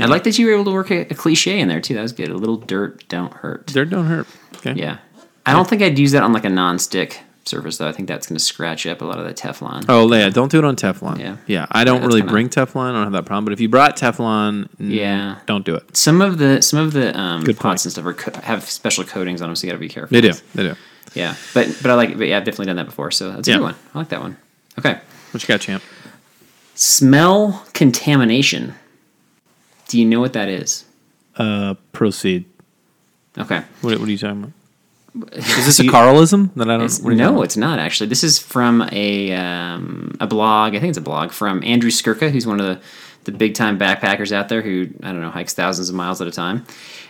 I 0.00 0.06
like 0.06 0.24
that 0.24 0.38
you 0.38 0.46
were 0.46 0.52
able 0.52 0.64
to 0.66 0.70
work 0.72 0.90
a, 0.90 1.00
a 1.02 1.14
cliche 1.14 1.58
in 1.60 1.68
there 1.68 1.80
too. 1.80 1.94
That 1.94 2.02
was 2.02 2.12
good. 2.12 2.28
A 2.30 2.34
little 2.36 2.56
dirt 2.56 3.06
don't 3.08 3.32
hurt. 3.32 3.66
Dirt 3.66 3.90
don't 3.90 4.06
hurt. 4.06 4.26
Okay. 4.56 4.74
Yeah. 4.74 4.98
I 5.46 5.52
don't 5.52 5.68
think 5.68 5.82
I'd 5.82 5.98
use 5.98 6.12
that 6.12 6.22
on 6.22 6.32
like 6.32 6.44
a 6.44 6.50
non-stick 6.50 7.20
surface 7.44 7.78
though. 7.78 7.88
I 7.88 7.92
think 7.92 8.06
that's 8.06 8.26
going 8.26 8.36
to 8.36 8.44
scratch 8.44 8.86
up 8.86 9.00
a 9.00 9.04
lot 9.06 9.18
of 9.18 9.24
the 9.24 9.32
Teflon. 9.32 9.86
Oh 9.88 10.12
yeah, 10.12 10.28
don't 10.28 10.50
do 10.50 10.58
it 10.58 10.64
on 10.64 10.76
Teflon. 10.76 11.18
Yeah. 11.18 11.36
yeah. 11.46 11.66
I 11.70 11.84
don't 11.84 12.02
that's 12.02 12.08
really 12.08 12.20
kinda- 12.20 12.32
bring 12.32 12.48
Teflon. 12.50 12.90
I 12.90 12.92
don't 12.92 13.04
have 13.04 13.12
that 13.12 13.24
problem. 13.24 13.44
But 13.46 13.54
if 13.54 13.60
you 13.60 13.68
brought 13.68 13.96
Teflon, 13.96 14.68
Yeah. 14.78 15.38
don't 15.46 15.64
do 15.64 15.74
it. 15.74 15.96
Some 15.96 16.20
of 16.20 16.36
the 16.38 16.60
some 16.60 16.78
of 16.78 16.92
the 16.92 17.18
um, 17.18 17.42
Good 17.44 17.56
pots 17.58 17.84
and 17.86 17.92
stuff 17.92 18.04
are 18.04 18.12
co- 18.14 18.38
have 18.42 18.68
special 18.68 19.04
coatings 19.04 19.40
on 19.40 19.48
them, 19.48 19.56
so 19.56 19.66
you 19.66 19.72
got 19.72 19.76
to 19.76 19.80
be 19.80 19.88
careful. 19.88 20.14
They 20.14 20.20
do. 20.20 20.32
They 20.54 20.64
do. 20.64 20.74
Yeah, 21.14 21.34
but 21.54 21.74
but 21.80 21.90
I 21.90 21.94
like. 21.94 22.18
But 22.18 22.28
yeah, 22.28 22.36
I've 22.36 22.44
definitely 22.44 22.66
done 22.66 22.76
that 22.76 22.84
before. 22.86 23.10
So 23.10 23.32
that's 23.32 23.48
a 23.48 23.50
Yeah. 23.50 23.56
good 23.56 23.62
one. 23.64 23.74
I 23.94 23.98
like 23.98 24.10
that 24.10 24.20
one. 24.20 24.36
Okay. 24.78 24.98
What 25.32 25.42
you 25.42 25.46
got, 25.48 25.60
champ? 25.62 25.82
Smell 26.74 27.64
contamination. 27.72 28.74
Do 29.88 29.98
you 29.98 30.04
know 30.04 30.20
what 30.20 30.34
that 30.34 30.48
is? 30.48 30.84
Uh, 31.36 31.74
proceed. 31.92 32.44
Okay. 33.36 33.62
What, 33.80 33.98
what 33.98 34.08
are 34.08 34.12
you 34.12 34.18
talking 34.18 34.44
about? 34.44 34.52
Is 35.36 35.66
this 35.66 35.80
a 35.80 35.84
Carlism 35.84 36.52
that 36.54 36.68
I 36.68 36.76
don't? 36.76 36.84
It's- 36.84 37.00
what 37.00 37.10
are 37.10 37.12
you 37.12 37.18
talking 37.18 37.34
no, 37.36 37.42
it's 37.42 37.56
not 37.56 37.78
actually. 37.78 38.08
This 38.08 38.22
is 38.22 38.38
from 38.38 38.88
a 38.92 39.32
um, 39.32 40.16
a 40.20 40.26
blog. 40.26 40.74
I 40.74 40.80
think 40.80 40.90
it's 40.90 40.98
a 40.98 41.02
blog 41.02 41.32
from 41.32 41.62
Andrew 41.64 41.90
Skurka, 41.90 42.30
who's 42.30 42.46
one 42.46 42.60
of 42.60 42.66
the 42.66 42.80
the 43.24 43.32
big 43.32 43.54
time 43.54 43.78
backpackers 43.78 44.32
out 44.32 44.48
there 44.48 44.62
who 44.62 44.88
I 45.02 45.12
don't 45.12 45.20
know 45.20 45.30
hikes 45.30 45.54
thousands 45.54 45.88
of 45.88 45.94
miles 45.94 46.20
at 46.20 46.28
a 46.28 46.30
time. 46.30 46.64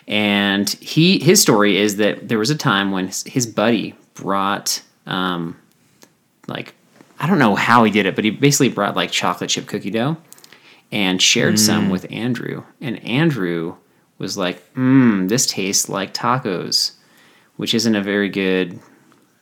And 0.07 0.69
he 0.81 1.19
his 1.19 1.43
story 1.43 1.77
is 1.77 1.97
that 1.97 2.29
there 2.29 2.39
was 2.39 2.51
a 2.51 2.57
time 2.57 2.93
when 2.93 3.09
his, 3.09 3.25
his 3.25 3.47
buddy 3.47 3.95
brought 4.15 4.81
um, 5.07 5.57
like 6.47 6.75
I 7.21 7.27
don't 7.27 7.39
know 7.39 7.57
how 7.57 7.85
he 7.85 7.91
did 7.91 8.07
it, 8.07 8.15
but 8.15 8.25
he 8.25 8.31
basically 8.31 8.69
brought 8.69 8.97
like 8.97 9.11
chocolate 9.11 9.51
chip 9.51 9.67
cookie 9.67 9.91
dough 9.91 10.17
and 10.93 11.21
shared 11.21 11.55
Mm. 11.55 11.59
some 11.59 11.91
with 11.91 12.07
Andrew. 12.11 12.63
And 12.81 13.03
Andrew 13.05 13.75
was 14.19 14.37
like, 14.37 14.63
"Mmm, 14.75 15.29
this 15.29 15.47
tastes 15.47 15.89
like 15.89 16.13
tacos," 16.15 16.93
which 17.57 17.75
isn't 17.75 17.95
a 17.95 18.03
very 18.03 18.29
good 18.29 18.79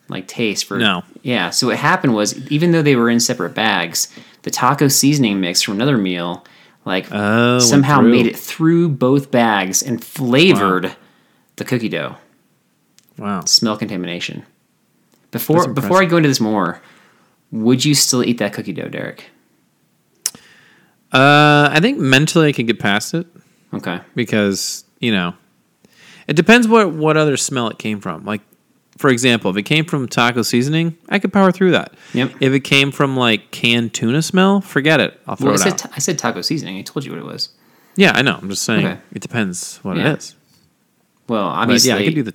like 0.08 0.28
taste 0.28 0.66
for 0.66 0.78
No. 0.78 1.02
Yeah. 1.22 1.50
So 1.50 1.66
what 1.68 1.76
happened 1.78 2.14
was, 2.14 2.38
even 2.48 2.70
though 2.70 2.82
they 2.82 2.94
were 2.96 3.10
in 3.10 3.18
separate 3.20 3.54
bags, 3.54 4.08
the 4.42 4.50
taco 4.50 4.86
seasoning 4.88 5.40
mix 5.40 5.62
from 5.62 5.74
another 5.74 5.98
meal, 5.98 6.44
like 6.84 7.06
Oh, 7.10 7.58
somehow 7.58 8.00
made 8.00 8.26
it 8.26 8.36
through 8.38 8.90
both 8.90 9.30
bags 9.32 9.82
and 9.82 10.02
flavored 10.04 10.94
the 11.56 11.64
cookie 11.64 11.88
dough. 11.88 12.16
Wow. 13.18 13.40
Smell 13.46 13.76
contamination. 13.76 14.44
Before 15.32 15.66
before 15.68 16.00
I 16.00 16.04
go 16.04 16.18
into 16.18 16.28
this 16.28 16.40
more, 16.40 16.80
would 17.50 17.84
you 17.84 17.94
still 17.94 18.22
eat 18.22 18.38
that 18.38 18.52
cookie 18.52 18.72
dough, 18.72 18.88
Derek? 18.88 19.24
Uh, 21.16 21.68
I 21.72 21.80
think 21.80 21.98
mentally 21.98 22.48
I 22.48 22.52
could 22.52 22.66
get 22.66 22.78
past 22.78 23.14
it 23.14 23.26
Okay. 23.74 24.00
because 24.14 24.84
you 25.00 25.12
know, 25.12 25.34
it 26.28 26.34
depends 26.36 26.66
what 26.68 26.92
what 26.92 27.16
other 27.16 27.36
smell 27.36 27.68
it 27.68 27.78
came 27.78 28.00
from. 28.00 28.24
Like, 28.24 28.40
for 28.98 29.08
example, 29.10 29.50
if 29.50 29.56
it 29.56 29.62
came 29.64 29.84
from 29.84 30.08
taco 30.08 30.42
seasoning, 30.42 30.96
I 31.08 31.18
could 31.18 31.32
power 31.32 31.52
through 31.52 31.72
that. 31.72 31.94
Yep. 32.14 32.32
If 32.40 32.52
it 32.52 32.60
came 32.60 32.90
from 32.92 33.16
like 33.16 33.50
canned 33.50 33.94
tuna 33.94 34.22
smell, 34.22 34.60
forget 34.60 35.00
it. 35.00 35.20
I'll 35.26 35.36
throw 35.36 35.52
Well, 35.52 35.62
I 35.62 35.68
it 35.68 35.78
said, 35.78 35.86
out. 35.88 35.92
I 35.96 35.98
said 36.00 36.18
taco 36.18 36.40
seasoning. 36.42 36.78
I 36.78 36.82
told 36.82 37.04
you 37.04 37.12
what 37.12 37.20
it 37.20 37.26
was. 37.26 37.50
yeah, 37.96 38.12
I 38.14 38.22
know. 38.22 38.38
I'm 38.40 38.48
just 38.50 38.62
saying 38.64 38.86
Okay. 38.86 39.00
it 39.12 39.20
depends 39.22 39.78
what 39.82 39.96
Yeah. 39.96 40.12
it 40.12 40.18
is. 40.18 40.34
Well, 41.28 41.48
But 41.50 41.56
obviously, 41.62 41.90
yeah, 41.90 41.96
I 41.96 42.04
could 42.04 42.14
do 42.14 42.22
the. 42.22 42.34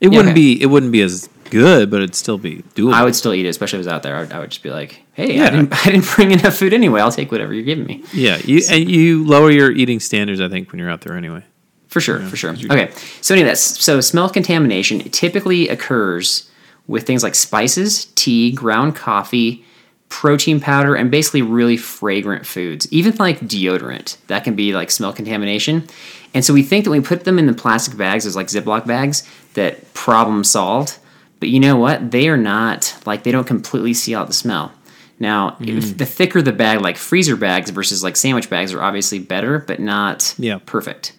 It 0.00 0.08
wouldn't 0.08 0.28
okay. 0.28 0.34
be. 0.34 0.62
It 0.62 0.66
wouldn't 0.66 0.92
be 0.92 1.00
as 1.02 1.28
good, 1.50 1.90
but 1.90 1.98
it'd 1.98 2.14
still 2.14 2.38
be 2.38 2.62
doable. 2.74 2.94
I 2.94 3.04
would 3.04 3.14
still 3.14 3.34
eat 3.34 3.46
it, 3.46 3.50
especially 3.50 3.78
if 3.78 3.86
it 3.86 3.86
was 3.86 3.94
out 3.94 4.02
there. 4.02 4.16
I 4.16 4.20
would, 4.20 4.32
I 4.32 4.38
would 4.38 4.50
just 4.50 4.62
be 4.62 4.70
like, 4.70 5.02
"Hey, 5.12 5.36
Yeah. 5.36 5.46
I 5.46 5.50
didn't, 5.50 5.72
I 5.86 5.90
didn't 5.90 6.06
bring 6.14 6.32
enough 6.32 6.54
food 6.56 6.72
anyway. 6.72 7.00
I'll 7.00 7.12
take 7.12 7.30
whatever 7.30 7.52
you're 7.52 7.64
giving 7.64 7.84
me." 7.86 8.04
Yeah, 8.12 8.38
you 8.44 8.62
and 8.70 8.88
you 8.88 9.24
lower 9.26 9.50
your 9.50 9.70
eating 9.70 10.00
standards. 10.00 10.40
I 10.40 10.48
think 10.48 10.72
when 10.72 10.78
you're 10.78 10.90
out 10.90 11.02
there 11.02 11.16
anyway. 11.16 11.44
For 11.88 12.00
sure, 12.00 12.20
for 12.20 12.36
sure. 12.36 12.50
Okay, 12.52 12.92
so 13.20 13.34
anyway, 13.34 13.48
that's 13.48 13.60
so 13.60 14.00
smell 14.00 14.30
contamination 14.30 15.00
typically 15.10 15.68
occurs 15.68 16.48
with 16.86 17.04
things 17.04 17.22
like 17.24 17.34
spices, 17.34 18.04
tea, 18.14 18.52
ground 18.52 18.94
coffee, 18.94 19.64
protein 20.08 20.60
powder, 20.60 20.94
and 20.94 21.10
basically 21.10 21.42
really 21.42 21.76
fragrant 21.76 22.46
foods. 22.46 22.92
Even 22.92 23.16
like 23.16 23.40
deodorant, 23.40 24.18
that 24.28 24.44
can 24.44 24.54
be 24.54 24.72
like 24.72 24.90
smell 24.90 25.12
contamination. 25.12 25.84
And 26.32 26.44
so 26.44 26.54
we 26.54 26.62
think 26.62 26.84
that 26.84 26.90
when 26.90 27.02
we 27.02 27.06
put 27.06 27.24
them 27.24 27.38
in 27.40 27.46
the 27.46 27.52
plastic 27.54 27.96
bags, 27.96 28.24
as 28.24 28.36
like 28.36 28.46
Ziploc 28.46 28.86
bags, 28.86 29.28
that 29.54 29.92
problem 29.94 30.44
solved. 30.44 30.98
But 31.40 31.48
you 31.48 31.58
know 31.58 31.76
what? 31.76 32.10
They 32.10 32.28
are 32.28 32.36
not 32.36 32.96
like 33.06 33.22
they 33.24 33.32
don't 33.32 33.46
completely 33.46 33.94
seal 33.94 34.20
out 34.20 34.26
the 34.28 34.32
smell. 34.34 34.72
Now, 35.18 35.56
if 35.60 35.98
the 35.98 36.06
thicker 36.06 36.40
the 36.40 36.52
bag, 36.52 36.80
like 36.80 36.96
freezer 36.96 37.36
bags 37.36 37.70
versus 37.70 38.02
like 38.02 38.16
sandwich 38.16 38.48
bags, 38.48 38.72
are 38.72 38.82
obviously 38.82 39.18
better, 39.18 39.58
but 39.58 39.78
not 39.80 40.34
Yeah. 40.38 40.58
perfect. 40.64 41.12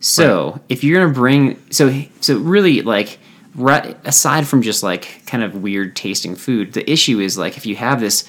So 0.00 0.60
if 0.68 0.82
you're 0.84 1.00
gonna 1.00 1.12
bring 1.14 1.58
so 1.70 2.02
so 2.20 2.38
really 2.38 2.82
like 2.82 3.18
right 3.54 3.96
aside 4.04 4.46
from 4.48 4.62
just 4.62 4.82
like 4.82 5.22
kind 5.26 5.42
of 5.44 5.56
weird 5.62 5.94
tasting 5.96 6.34
food, 6.36 6.72
the 6.72 6.88
issue 6.90 7.20
is 7.20 7.38
like 7.38 7.56
if 7.56 7.66
you 7.66 7.76
have 7.76 8.00
this 8.00 8.24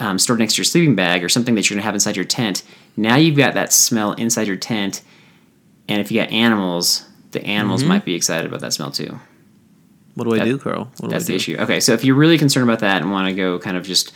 um, 0.00 0.18
stored 0.18 0.38
next 0.38 0.54
to 0.54 0.58
your 0.58 0.64
sleeping 0.64 0.94
bag 0.94 1.22
or 1.22 1.28
something 1.28 1.54
that 1.54 1.68
you're 1.70 1.76
gonna 1.76 1.84
have 1.84 1.94
inside 1.94 2.16
your 2.16 2.24
tent, 2.24 2.62
now 2.96 3.16
you've 3.16 3.36
got 3.36 3.54
that 3.54 3.72
smell 3.72 4.12
inside 4.12 4.46
your 4.46 4.56
tent, 4.56 5.02
and 5.88 6.00
if 6.00 6.10
you 6.10 6.20
got 6.20 6.30
animals, 6.30 7.04
the 7.30 7.44
animals 7.44 7.82
might 7.84 8.04
be 8.04 8.14
excited 8.14 8.46
about 8.46 8.60
that 8.60 8.72
smell 8.72 8.90
too. 8.90 9.18
What 10.14 10.24
do 10.28 10.34
I 10.34 10.38
That- 10.38 10.44
do, 10.44 10.58
Carl? 10.58 10.90
What 10.98 11.08
do 11.08 11.12
That's 11.12 11.24
I 11.24 11.26
the 11.26 11.32
do? 11.32 11.36
issue. 11.36 11.56
Okay, 11.58 11.80
so 11.80 11.92
if 11.92 12.04
you're 12.04 12.14
really 12.14 12.38
concerned 12.38 12.68
about 12.68 12.80
that 12.80 13.02
and 13.02 13.10
want 13.10 13.28
to 13.28 13.34
go 13.34 13.58
kind 13.58 13.76
of 13.76 13.82
just, 13.84 14.12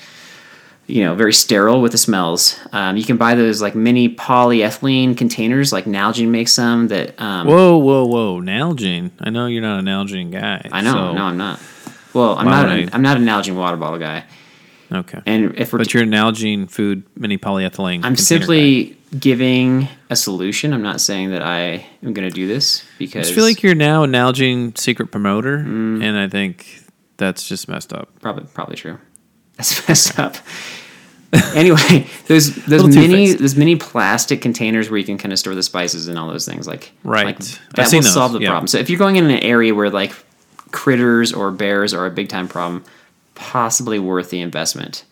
you 0.87 1.03
know, 1.05 1.15
very 1.15 1.33
sterile 1.33 1.81
with 1.83 1.93
the 1.93 1.99
smells, 1.99 2.57
um, 2.73 2.97
you 2.97 3.05
can 3.05 3.17
buy 3.17 3.35
those 3.35 3.61
like 3.61 3.75
mini 3.75 4.09
polyethylene 4.15 5.17
containers. 5.17 5.73
Like 5.73 5.85
Nalgene 5.87 6.29
makes 6.29 6.53
some 6.53 6.89
that. 6.89 7.21
Um, 7.21 7.47
Whoa, 7.47 7.77
whoa, 7.79 8.05
whoa! 8.07 8.41
Nalgene. 8.41 9.11
I 9.21 9.31
know 9.31 9.47
you're 9.47 9.63
not 9.63 9.81
a 9.81 9.83
Nalgene 9.83 10.31
guy. 10.31 10.69
I 10.73 10.81
know. 10.83 10.93
so- 10.93 11.13
no, 11.15 11.25
I'm 11.25 11.37
not. 11.37 11.61
Well, 12.15 12.37
I'm 12.39 12.47
not. 12.47 12.69
would 12.69 12.79
An, 12.79 12.89
I- 12.89 12.95
I'm 12.95 13.03
not 13.03 13.17
a 13.17 13.21
Nalgene 13.21 13.55
water 13.57 13.77
bottle 13.77 13.99
guy. 13.99 14.25
Okay. 14.91 15.21
And 15.27 15.55
if 15.59 15.73
we're, 15.73 15.79
but 15.81 15.93
you're 15.93 16.05
a 16.05 16.07
Nalgene 16.07 16.71
food 16.71 17.03
mini 17.17 17.37
polyethylene. 17.37 18.01
I'm 18.05 18.17
simply 18.17 18.97
giving 19.18 19.88
a 20.11 20.16
solution. 20.16 20.73
I'm 20.73 20.83
not 20.83 21.01
saying 21.01 21.31
that 21.31 21.42
I 21.42 21.87
am 22.03 22.12
going 22.12 22.29
to 22.29 22.35
do 22.35 22.47
this 22.47 22.85
because 22.99 23.31
I 23.31 23.35
feel 23.35 23.44
like 23.44 23.62
you're 23.62 23.75
now 23.75 24.05
a 24.05 24.07
Nalgene 24.07 24.77
secret 24.79 25.11
promoter, 25.11 25.59
Mm. 25.59 26.03
and 26.03 26.18
I 26.18 26.29
think 26.29 26.83
that's 27.16 27.49
just 27.49 27.68
messed 27.68 27.92
up. 27.92 28.09
probably 28.21 28.44
probably 28.55 28.77
true. 28.77 28.99
That's 29.59 29.88
messed 29.88 30.18
up. 30.21 30.37
anyway, 31.55 32.07
those 32.29 32.55
those 32.55 32.83
Little 32.83 32.88
mini 32.88 33.09
two-faced. 33.27 33.38
those 33.40 33.57
mini 33.57 33.77
plastic 33.77 34.40
containers 34.40 34.88
where 34.88 34.99
you 34.99 35.05
can 35.05 35.18
kind 35.18 35.33
of 35.33 35.38
store 35.38 35.55
the 35.55 35.62
spices 35.64 36.07
and 36.09 36.16
all 36.18 36.29
those 36.29 36.47
things, 36.47 36.66
like 36.68 36.92
Right. 37.05 37.27
like, 37.27 37.37
I've 37.40 37.75
that 37.75 37.92
will 37.92 38.03
solve 38.03 38.33
the 38.33 38.38
yeah. 38.40 38.49
problem. 38.51 38.68
So 38.68 38.79
if 38.79 38.88
you're 38.88 38.99
going 39.01 39.16
in 39.16 39.25
an 39.25 39.40
area 39.42 39.75
where 39.75 39.90
like 39.90 40.12
critters 40.71 41.33
or 41.33 41.51
bears 41.51 41.92
are 41.92 42.07
a 42.07 42.11
big 42.11 42.29
time 42.29 42.47
problem, 42.49 42.85
possibly 43.35 43.99
worth 43.99 44.31
the 44.31 44.40
investment. 44.40 45.05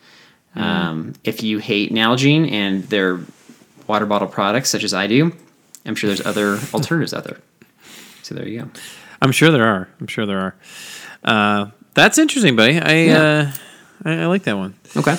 Mm. 0.55 0.61
Um, 0.61 1.13
if 1.23 1.43
you 1.43 1.59
hate 1.59 1.91
Nalgene 1.93 2.49
and 2.51 2.83
their 2.85 3.19
water 3.87 4.05
bottle 4.05 4.27
products, 4.27 4.69
such 4.69 4.83
as 4.83 4.93
I 4.93 5.07
do, 5.07 5.31
I'm 5.85 5.95
sure 5.95 6.07
there's 6.09 6.25
other 6.25 6.59
alternatives 6.73 7.13
out 7.13 7.23
there. 7.23 7.39
So 8.23 8.35
there 8.35 8.47
you 8.47 8.61
go. 8.61 8.69
I'm 9.21 9.31
sure 9.31 9.51
there 9.51 9.65
are. 9.65 9.87
I'm 9.99 10.07
sure 10.07 10.25
there 10.25 10.39
are. 10.39 10.55
Uh, 11.23 11.71
that's 11.93 12.17
interesting, 12.17 12.55
buddy. 12.55 12.77
I, 12.79 12.93
Yeah. 13.05 13.51
uh, 14.05 14.09
I 14.09 14.21
I 14.21 14.25
like 14.27 14.43
that 14.43 14.57
one. 14.57 14.75
Okay. 14.95 15.15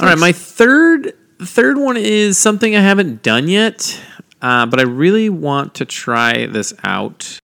All 0.00 0.08
right, 0.08 0.18
my 0.18 0.32
third 0.32 1.12
third 1.40 1.76
one 1.76 1.96
is 1.96 2.38
something 2.38 2.74
I 2.74 2.80
haven't 2.80 3.22
done 3.22 3.48
yet, 3.48 4.00
uh, 4.40 4.64
but 4.66 4.80
I 4.80 4.84
really 4.84 5.28
want 5.28 5.74
to 5.74 5.84
try 5.84 6.46
this 6.46 6.72
out. 6.84 7.38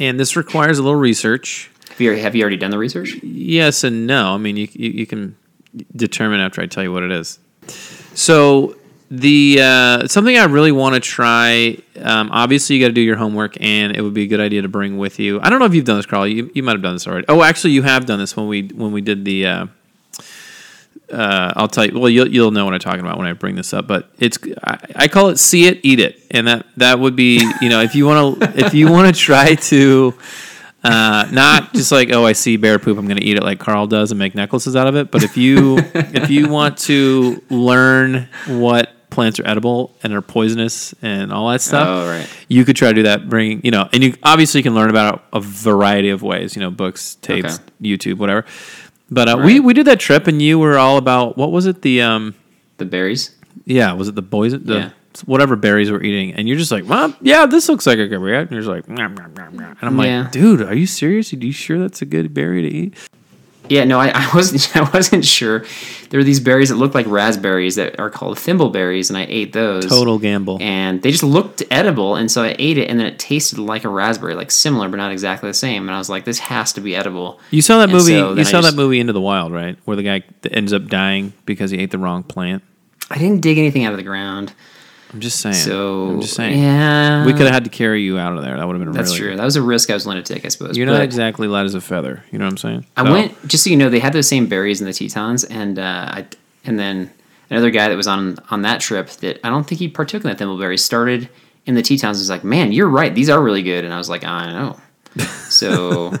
And 0.00 0.18
this 0.20 0.34
requires 0.36 0.78
a 0.78 0.82
little 0.82 0.98
research. 0.98 1.70
Have 1.90 2.00
you, 2.00 2.12
have 2.16 2.34
you 2.34 2.42
already 2.42 2.56
done 2.58 2.70
the 2.70 2.78
research? 2.78 3.14
Yes 3.22 3.84
and 3.84 4.06
no. 4.06 4.34
I 4.34 4.38
mean, 4.38 4.56
you 4.56 4.68
you, 4.72 4.90
you 4.90 5.06
can 5.06 5.36
determine 5.94 6.40
after 6.40 6.60
I 6.60 6.66
tell 6.66 6.82
you 6.82 6.92
what 6.92 7.02
it 7.02 7.10
is. 7.12 7.38
So 8.14 8.76
the 9.10 9.58
uh, 9.62 10.08
something 10.08 10.36
I 10.36 10.44
really 10.44 10.72
want 10.72 10.94
to 10.94 11.00
try. 11.00 11.78
Um, 12.00 12.30
obviously, 12.32 12.76
you 12.76 12.82
got 12.82 12.88
to 12.88 12.94
do 12.94 13.00
your 13.00 13.16
homework, 13.16 13.60
and 13.60 13.96
it 13.96 14.02
would 14.02 14.14
be 14.14 14.24
a 14.24 14.26
good 14.26 14.40
idea 14.40 14.62
to 14.62 14.68
bring 14.68 14.98
with 14.98 15.18
you. 15.18 15.40
I 15.42 15.50
don't 15.50 15.58
know 15.58 15.64
if 15.66 15.74
you've 15.74 15.84
done 15.84 15.96
this, 15.96 16.06
Carl. 16.06 16.26
You, 16.26 16.50
you 16.54 16.62
might 16.62 16.72
have 16.72 16.82
done 16.82 16.94
this 16.94 17.06
already. 17.06 17.24
Oh, 17.28 17.42
actually, 17.42 17.72
you 17.72 17.82
have 17.82 18.06
done 18.06 18.18
this 18.18 18.36
when 18.36 18.48
we 18.48 18.68
when 18.68 18.92
we 18.92 19.00
did 19.00 19.24
the. 19.24 19.46
Uh, 19.46 19.66
uh, 21.12 21.52
I'll 21.54 21.68
tell 21.68 21.86
you. 21.86 21.98
Well, 21.98 22.10
you'll 22.10 22.28
you'll 22.28 22.50
know 22.50 22.64
what 22.64 22.74
I'm 22.74 22.80
talking 22.80 23.00
about 23.00 23.16
when 23.18 23.26
I 23.28 23.32
bring 23.32 23.54
this 23.54 23.72
up. 23.72 23.86
But 23.86 24.10
it's 24.18 24.38
I, 24.64 24.78
I 24.96 25.08
call 25.08 25.28
it 25.28 25.38
see 25.38 25.66
it, 25.66 25.80
eat 25.84 26.00
it, 26.00 26.20
and 26.32 26.48
that 26.48 26.66
that 26.76 26.98
would 26.98 27.14
be 27.14 27.40
you 27.60 27.68
know 27.68 27.80
if 27.80 27.94
you 27.94 28.06
want 28.06 28.40
to 28.40 28.52
if 28.66 28.74
you 28.74 28.90
want 28.90 29.14
to 29.14 29.20
try 29.20 29.54
to 29.54 30.14
uh, 30.82 31.28
not 31.30 31.72
just 31.74 31.92
like 31.92 32.12
oh 32.12 32.26
I 32.26 32.32
see 32.32 32.56
bear 32.56 32.80
poop 32.80 32.98
I'm 32.98 33.06
going 33.06 33.18
to 33.18 33.24
eat 33.24 33.36
it 33.36 33.44
like 33.44 33.60
Carl 33.60 33.86
does 33.86 34.10
and 34.10 34.18
make 34.18 34.34
necklaces 34.34 34.74
out 34.74 34.88
of 34.88 34.96
it. 34.96 35.12
But 35.12 35.22
if 35.22 35.36
you 35.36 35.78
if 35.94 36.28
you 36.28 36.48
want 36.48 36.78
to 36.78 37.40
learn 37.50 38.28
what 38.48 38.95
plants 39.10 39.38
are 39.40 39.46
edible 39.46 39.94
and 40.02 40.12
are 40.12 40.20
poisonous 40.20 40.94
and 41.02 41.32
all 41.32 41.48
that 41.50 41.60
stuff, 41.60 41.86
Oh, 41.88 42.06
right. 42.08 42.28
you 42.48 42.64
could 42.64 42.76
try 42.76 42.88
to 42.88 42.94
do 42.94 43.02
that. 43.04 43.28
Bring 43.28 43.60
you 43.64 43.70
know, 43.70 43.88
and 43.92 44.02
you 44.04 44.14
obviously 44.22 44.62
can 44.62 44.74
learn 44.74 44.90
about 44.90 45.24
a 45.32 45.40
variety 45.40 46.10
of 46.10 46.22
ways. 46.22 46.56
You 46.56 46.60
know, 46.62 46.70
books, 46.70 47.16
tapes, 47.22 47.54
Okay. 47.56 47.64
YouTube, 47.96 48.18
whatever. 48.18 48.44
But 49.10 49.28
uh, 49.28 49.36
we 49.38 49.54
Right. 49.54 49.64
we 49.64 49.74
did 49.74 49.86
that 49.86 50.00
trip, 50.00 50.26
and 50.26 50.42
you 50.42 50.58
were 50.58 50.76
all 50.78 50.96
about 50.96 51.36
what 51.38 51.52
was 51.52 51.66
it? 51.66 51.82
The 51.82 52.02
um, 52.02 52.34
The 52.78 52.84
berries. 52.84 53.30
yeah, 53.64 53.92
was 53.92 54.08
it 54.08 54.14
the 54.16 54.22
boys? 54.22 54.52
The 54.52 54.74
Yeah. 54.74 54.90
whatever 55.24 55.56
berries 55.56 55.90
we're 55.90 56.02
eating, 56.02 56.34
and 56.34 56.46
you're 56.48 56.58
just 56.58 56.72
like, 56.72 56.86
well, 56.88 57.14
yeah, 57.22 57.46
this 57.46 57.68
looks 57.68 57.86
like 57.86 57.98
a 57.98 58.06
good 58.08 58.20
berry. 58.20 58.36
And 58.38 58.50
you're 58.50 58.60
just 58.60 58.68
like, 58.70 58.88
"Nom, 58.88 59.14
nom, 59.14 59.32
nom, 59.34 59.56
nom." 59.56 59.76
and 59.80 59.88
I'm 59.88 59.98
Yeah. 60.00 60.22
like, 60.22 60.32
dude, 60.32 60.60
are 60.62 60.74
you 60.74 60.86
serious? 60.86 61.32
Are 61.32 61.36
you 61.36 61.52
sure 61.52 61.78
that's 61.78 62.02
a 62.02 62.04
good 62.04 62.34
berry 62.34 62.62
to 62.62 62.68
eat? 62.68 62.94
Yeah, 63.68 63.84
no, 63.84 63.98
I, 64.00 64.08
I 64.14 64.30
wasn't. 64.34 64.76
I 64.76 64.88
wasn't 64.90 65.24
sure. 65.24 65.64
There 66.10 66.20
were 66.20 66.24
these 66.24 66.38
berries 66.40 66.68
that 66.68 66.76
looked 66.76 66.94
like 66.94 67.06
raspberries 67.06 67.74
that 67.76 67.98
are 67.98 68.10
called 68.10 68.36
thimbleberries, 68.38 69.10
and 69.10 69.16
I 69.16 69.26
ate 69.28 69.52
those. 69.52 69.86
Total 69.86 70.18
gamble. 70.18 70.58
And 70.60 71.02
they 71.02 71.10
just 71.10 71.24
looked 71.24 71.62
edible, 71.70 72.14
and 72.16 72.30
so 72.30 72.42
I 72.44 72.54
ate 72.58 72.78
it, 72.78 72.88
and 72.88 72.98
then 73.00 73.06
it 73.06 73.18
tasted 73.18 73.58
like 73.58 73.84
a 73.84 73.88
raspberry, 73.88 74.34
like 74.34 74.50
similar 74.50 74.88
but 74.88 74.96
not 74.98 75.10
exactly 75.10 75.50
the 75.50 75.54
same. 75.54 75.88
And 75.88 75.94
I 75.94 75.98
was 75.98 76.08
like, 76.08 76.24
this 76.24 76.38
has 76.38 76.72
to 76.74 76.80
be 76.80 76.94
edible. 76.94 77.40
You 77.50 77.60
saw 77.62 77.78
that 77.78 77.84
And 77.84 77.92
movie. 77.92 78.12
so 78.18 78.34
you 78.34 78.44
saw 78.44 78.60
just- 78.62 78.70
that 78.76 78.80
movie 78.80 79.00
Into 79.00 79.12
the 79.12 79.20
Wild, 79.20 79.52
right? 79.52 79.76
Where 79.84 79.96
the 79.96 80.02
guy 80.04 80.22
ends 80.50 80.72
up 80.72 80.86
dying 80.86 81.32
because 81.44 81.70
he 81.72 81.78
ate 81.78 81.90
the 81.90 81.98
wrong 81.98 82.22
plant. 82.22 82.62
I 83.10 83.18
didn't 83.18 83.40
dig 83.40 83.58
anything 83.58 83.84
out 83.84 83.92
of 83.92 83.98
the 83.98 84.02
ground. 84.04 84.52
I'm 85.16 85.20
just 85.22 85.40
saying. 85.40 85.54
So 85.54 86.08
I'm 86.10 86.20
just 86.20 86.34
saying. 86.34 86.60
Yeah, 86.62 87.24
We 87.24 87.32
could 87.32 87.42
have 87.46 87.52
had 87.54 87.64
to 87.64 87.70
carry 87.70 88.02
you 88.02 88.18
out 88.18 88.36
of 88.36 88.44
there. 88.44 88.56
That 88.56 88.66
would 88.66 88.76
have 88.76 88.84
been 88.84 88.92
That's 88.94 89.10
really. 89.18 89.28
true. 89.30 89.36
That 89.36 89.44
was 89.44 89.56
a 89.56 89.62
risk 89.62 89.88
I 89.90 89.94
was 89.94 90.04
willing 90.06 90.22
to 90.22 90.34
take, 90.34 90.44
I 90.44 90.48
suppose. 90.48 90.76
You're 90.76 90.86
not 90.86 91.00
exactly 91.02 91.48
light 91.48 91.64
as 91.64 91.74
a 91.74 91.80
feather. 91.80 92.22
You 92.30 92.38
know 92.38 92.44
what 92.44 92.50
I'm 92.52 92.56
saying? 92.58 92.86
I 92.96 93.04
So- 93.04 93.12
went 93.12 93.48
just 93.48 93.64
so 93.64 93.70
you 93.70 93.76
know 93.76 93.88
they 93.88 93.98
had 93.98 94.12
those 94.12 94.28
same 94.28 94.46
berries 94.46 94.80
in 94.80 94.86
the 94.86 94.92
Tetons, 94.92 95.44
and 95.44 95.78
uh, 95.78 95.82
I 96.12 96.26
and 96.64 96.78
then 96.78 97.10
another 97.50 97.70
guy 97.70 97.88
that 97.88 97.96
was 97.96 98.06
on 98.06 98.36
on 98.50 98.62
that 98.62 98.80
trip 98.80 99.08
that 99.22 99.40
I 99.44 99.48
don't 99.48 99.66
think 99.66 99.78
he 99.78 99.88
partook 99.88 100.22
in 100.24 100.28
that 100.28 100.38
thimbleberry 100.38 100.78
started 100.78 101.28
in 101.64 101.74
the 101.74 101.82
Tetons. 101.82 102.18
Was 102.18 102.28
like, 102.30 102.44
man, 102.44 102.72
you're 102.72 102.88
right. 102.88 103.14
These 103.14 103.30
are 103.30 103.42
really 103.42 103.62
good, 103.62 103.84
and 103.84 103.94
I 103.94 103.98
was 103.98 104.10
like, 104.10 104.22
I 104.24 104.52
know. 104.52 104.78
So 105.48 106.12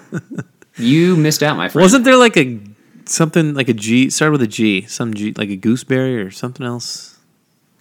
you 0.78 1.16
missed 1.16 1.42
out, 1.42 1.56
my 1.56 1.68
friend. 1.68 1.82
Wasn't 1.82 2.04
there 2.04 2.16
like 2.16 2.36
a 2.36 2.58
something 3.04 3.54
like 3.54 3.68
a 3.68 3.74
G 3.74 4.08
started 4.10 4.32
with 4.32 4.42
a 4.42 4.46
G, 4.46 4.82
some 4.82 5.14
G 5.14 5.32
like 5.36 5.48
a 5.50 5.56
gooseberry 5.56 6.16
or 6.22 6.30
something 6.30 6.64
else? 6.64 7.15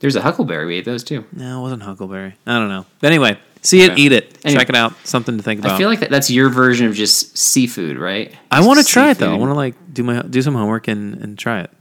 There's 0.06 0.16
a 0.16 0.22
huckleberry. 0.22 0.66
We 0.68 0.76
ate 0.78 0.86
those 0.86 1.04
too. 1.04 1.26
No, 1.34 1.60
it 1.60 1.62
wasn't 1.64 1.82
huckleberry. 1.84 2.36
I 2.46 2.60
don't 2.60 2.70
know. 2.70 2.86
But 3.00 3.08
anyway, 3.08 3.38
see 3.64 3.82
it, 3.82 3.92
Okay. 3.92 4.02
eat 4.04 4.12
it, 4.12 4.38
Anyway. 4.46 4.60
check 4.60 4.70
it 4.70 4.76
out. 4.76 4.94
Something 5.06 5.38
to 5.38 5.44
think 5.44 5.60
about. 5.60 5.74
I 5.74 5.78
feel 5.78 5.90
like 5.90 6.00
that, 6.02 6.10
that's 6.12 6.30
your 6.30 6.50
version 6.50 6.86
of 6.88 6.94
just 6.94 7.38
seafood, 7.38 7.98
right? 7.98 8.32
I 8.52 8.66
want 8.66 8.80
to 8.80 8.86
try 8.86 9.10
it 9.10 9.18
though. 9.18 9.34
I 9.34 9.38
want 9.38 9.50
to 9.50 9.56
like 9.56 9.76
do 9.94 10.04
my 10.04 10.22
do 10.22 10.42
some 10.42 10.54
homework 10.54 10.88
and 10.88 11.16
and 11.22 11.38
try 11.40 11.62
it. 11.62 11.72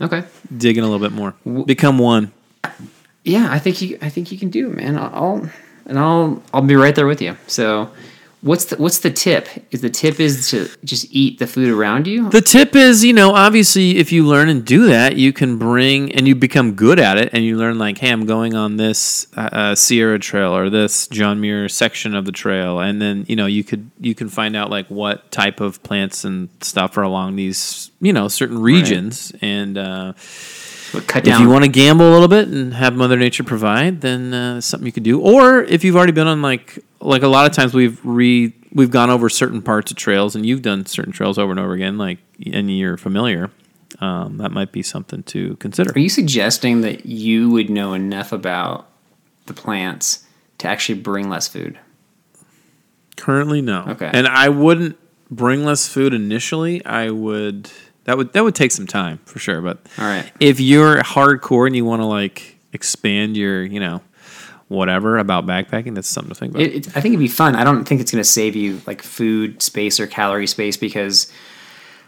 Okay. 0.00 0.24
Dig 0.56 0.76
in 0.76 0.82
a 0.84 0.88
little 0.88 1.06
bit 1.08 1.12
more. 1.12 1.34
Become 1.64 1.98
one. 1.98 2.32
Yeah, 3.22 3.48
I 3.50 3.58
think 3.60 3.80
you. 3.80 3.98
I 4.02 4.08
think 4.08 4.32
you 4.32 4.38
can 4.38 4.50
do 4.50 4.68
it, 4.70 4.76
man. 4.76 4.98
I'll 4.98 5.48
and 5.86 5.98
I'll 5.98 6.42
I'll 6.52 6.62
be 6.62 6.74
right 6.76 6.94
there 6.94 7.06
with 7.06 7.22
you. 7.22 7.36
So, 7.46 7.90
what's 8.44 8.66
the 8.66 8.76
what's 8.76 8.98
the 8.98 9.10
tip? 9.10 9.48
Is 9.70 9.80
the 9.80 9.90
tip 9.90 10.20
is 10.20 10.50
to 10.50 10.68
just 10.84 11.06
eat 11.10 11.38
the 11.38 11.46
food 11.46 11.70
around 11.70 12.06
you? 12.06 12.28
The 12.28 12.42
tip 12.42 12.76
is, 12.76 13.04
you 13.04 13.12
know, 13.12 13.34
obviously, 13.34 13.96
if 13.96 14.12
you 14.12 14.24
learn 14.24 14.48
and 14.48 14.64
do 14.64 14.86
that, 14.86 15.16
you 15.16 15.32
can 15.32 15.58
bring 15.58 16.12
and 16.12 16.28
you 16.28 16.34
become 16.34 16.74
good 16.74 17.00
at 17.00 17.16
it, 17.16 17.30
and 17.32 17.44
you 17.44 17.56
learn 17.56 17.78
like, 17.78 17.98
hey, 17.98 18.10
I'm 18.10 18.26
going 18.26 18.54
on 18.54 18.76
this 18.76 19.26
uh, 19.36 19.48
uh, 19.52 19.74
Sierra 19.74 20.18
Trail 20.18 20.54
or 20.54 20.70
this 20.70 21.08
John 21.08 21.40
Muir 21.40 21.68
section 21.68 22.14
of 22.14 22.26
the 22.26 22.32
trail, 22.32 22.78
and 22.78 23.00
then 23.00 23.24
you 23.28 23.34
know 23.34 23.46
you 23.46 23.64
could 23.64 23.90
you 23.98 24.14
can 24.14 24.28
find 24.28 24.54
out 24.54 24.70
like 24.70 24.86
what 24.88 25.30
type 25.32 25.60
of 25.60 25.82
plants 25.82 26.24
and 26.24 26.48
stuff 26.60 26.96
are 26.98 27.02
along 27.02 27.36
these 27.36 27.90
you 28.00 28.12
know 28.12 28.28
certain 28.28 28.60
regions, 28.60 29.32
and 29.40 29.78
uh, 29.78 30.12
cut 31.06 31.26
if 31.26 31.40
you 31.40 31.48
want 31.48 31.64
to 31.64 31.70
gamble 31.70 32.08
a 32.08 32.12
little 32.12 32.28
bit 32.28 32.48
and 32.48 32.74
have 32.74 32.94
Mother 32.94 33.16
Nature 33.16 33.44
provide, 33.44 34.02
then 34.02 34.34
uh, 34.34 34.60
something 34.60 34.86
you 34.86 34.92
could 34.92 35.02
do. 35.02 35.20
Or 35.20 35.62
if 35.62 35.82
you've 35.82 35.96
already 35.96 36.12
been 36.12 36.26
on 36.26 36.42
like 36.42 36.78
like 37.04 37.22
a 37.22 37.28
lot 37.28 37.46
of 37.46 37.52
times 37.52 37.74
we've 37.74 38.00
re 38.04 38.52
we've 38.72 38.90
gone 38.90 39.10
over 39.10 39.28
certain 39.28 39.62
parts 39.62 39.90
of 39.90 39.96
trails 39.96 40.34
and 40.34 40.44
you've 40.44 40.62
done 40.62 40.86
certain 40.86 41.12
trails 41.12 41.38
over 41.38 41.50
and 41.50 41.60
over 41.60 41.72
again, 41.72 41.98
like 41.98 42.18
and 42.52 42.76
you're 42.76 42.96
familiar. 42.96 43.50
Um, 44.00 44.38
that 44.38 44.50
might 44.50 44.72
be 44.72 44.82
something 44.82 45.22
to 45.24 45.56
consider. 45.56 45.92
Are 45.92 45.98
you 46.00 46.08
suggesting 46.08 46.80
that 46.80 47.06
you 47.06 47.50
would 47.50 47.70
know 47.70 47.94
enough 47.94 48.32
about 48.32 48.88
the 49.46 49.54
plants 49.54 50.26
to 50.58 50.68
actually 50.68 51.00
bring 51.00 51.28
less 51.28 51.46
food? 51.46 51.78
Currently, 53.16 53.60
no. 53.62 53.84
Okay. 53.90 54.10
And 54.12 54.26
I 54.26 54.48
wouldn't 54.48 54.98
bring 55.30 55.64
less 55.64 55.86
food 55.86 56.12
initially. 56.12 56.84
I 56.84 57.10
would 57.10 57.70
that 58.04 58.16
would 58.16 58.32
that 58.32 58.42
would 58.42 58.54
take 58.54 58.72
some 58.72 58.86
time 58.86 59.18
for 59.24 59.38
sure. 59.38 59.60
But 59.60 59.86
All 59.98 60.04
right. 60.04 60.30
if 60.40 60.60
you're 60.60 61.00
hardcore 61.02 61.66
and 61.66 61.76
you 61.76 61.84
want 61.84 62.02
to 62.02 62.06
like 62.06 62.58
expand 62.72 63.36
your 63.36 63.62
you 63.62 63.78
know 63.78 64.02
whatever 64.68 65.18
about 65.18 65.46
backpacking, 65.46 65.94
that's 65.94 66.08
something 66.08 66.32
to 66.32 66.38
think 66.38 66.52
about. 66.54 66.62
It, 66.62 66.74
it, 66.74 66.88
I 66.96 67.00
think 67.00 67.12
it'd 67.12 67.18
be 67.18 67.28
fun. 67.28 67.54
I 67.56 67.64
don't 67.64 67.84
think 67.84 68.00
it's 68.00 68.10
going 68.12 68.22
to 68.22 68.28
save 68.28 68.56
you 68.56 68.80
like 68.86 69.02
food 69.02 69.62
space 69.62 70.00
or 70.00 70.06
calorie 70.06 70.46
space 70.46 70.76
because 70.76 71.30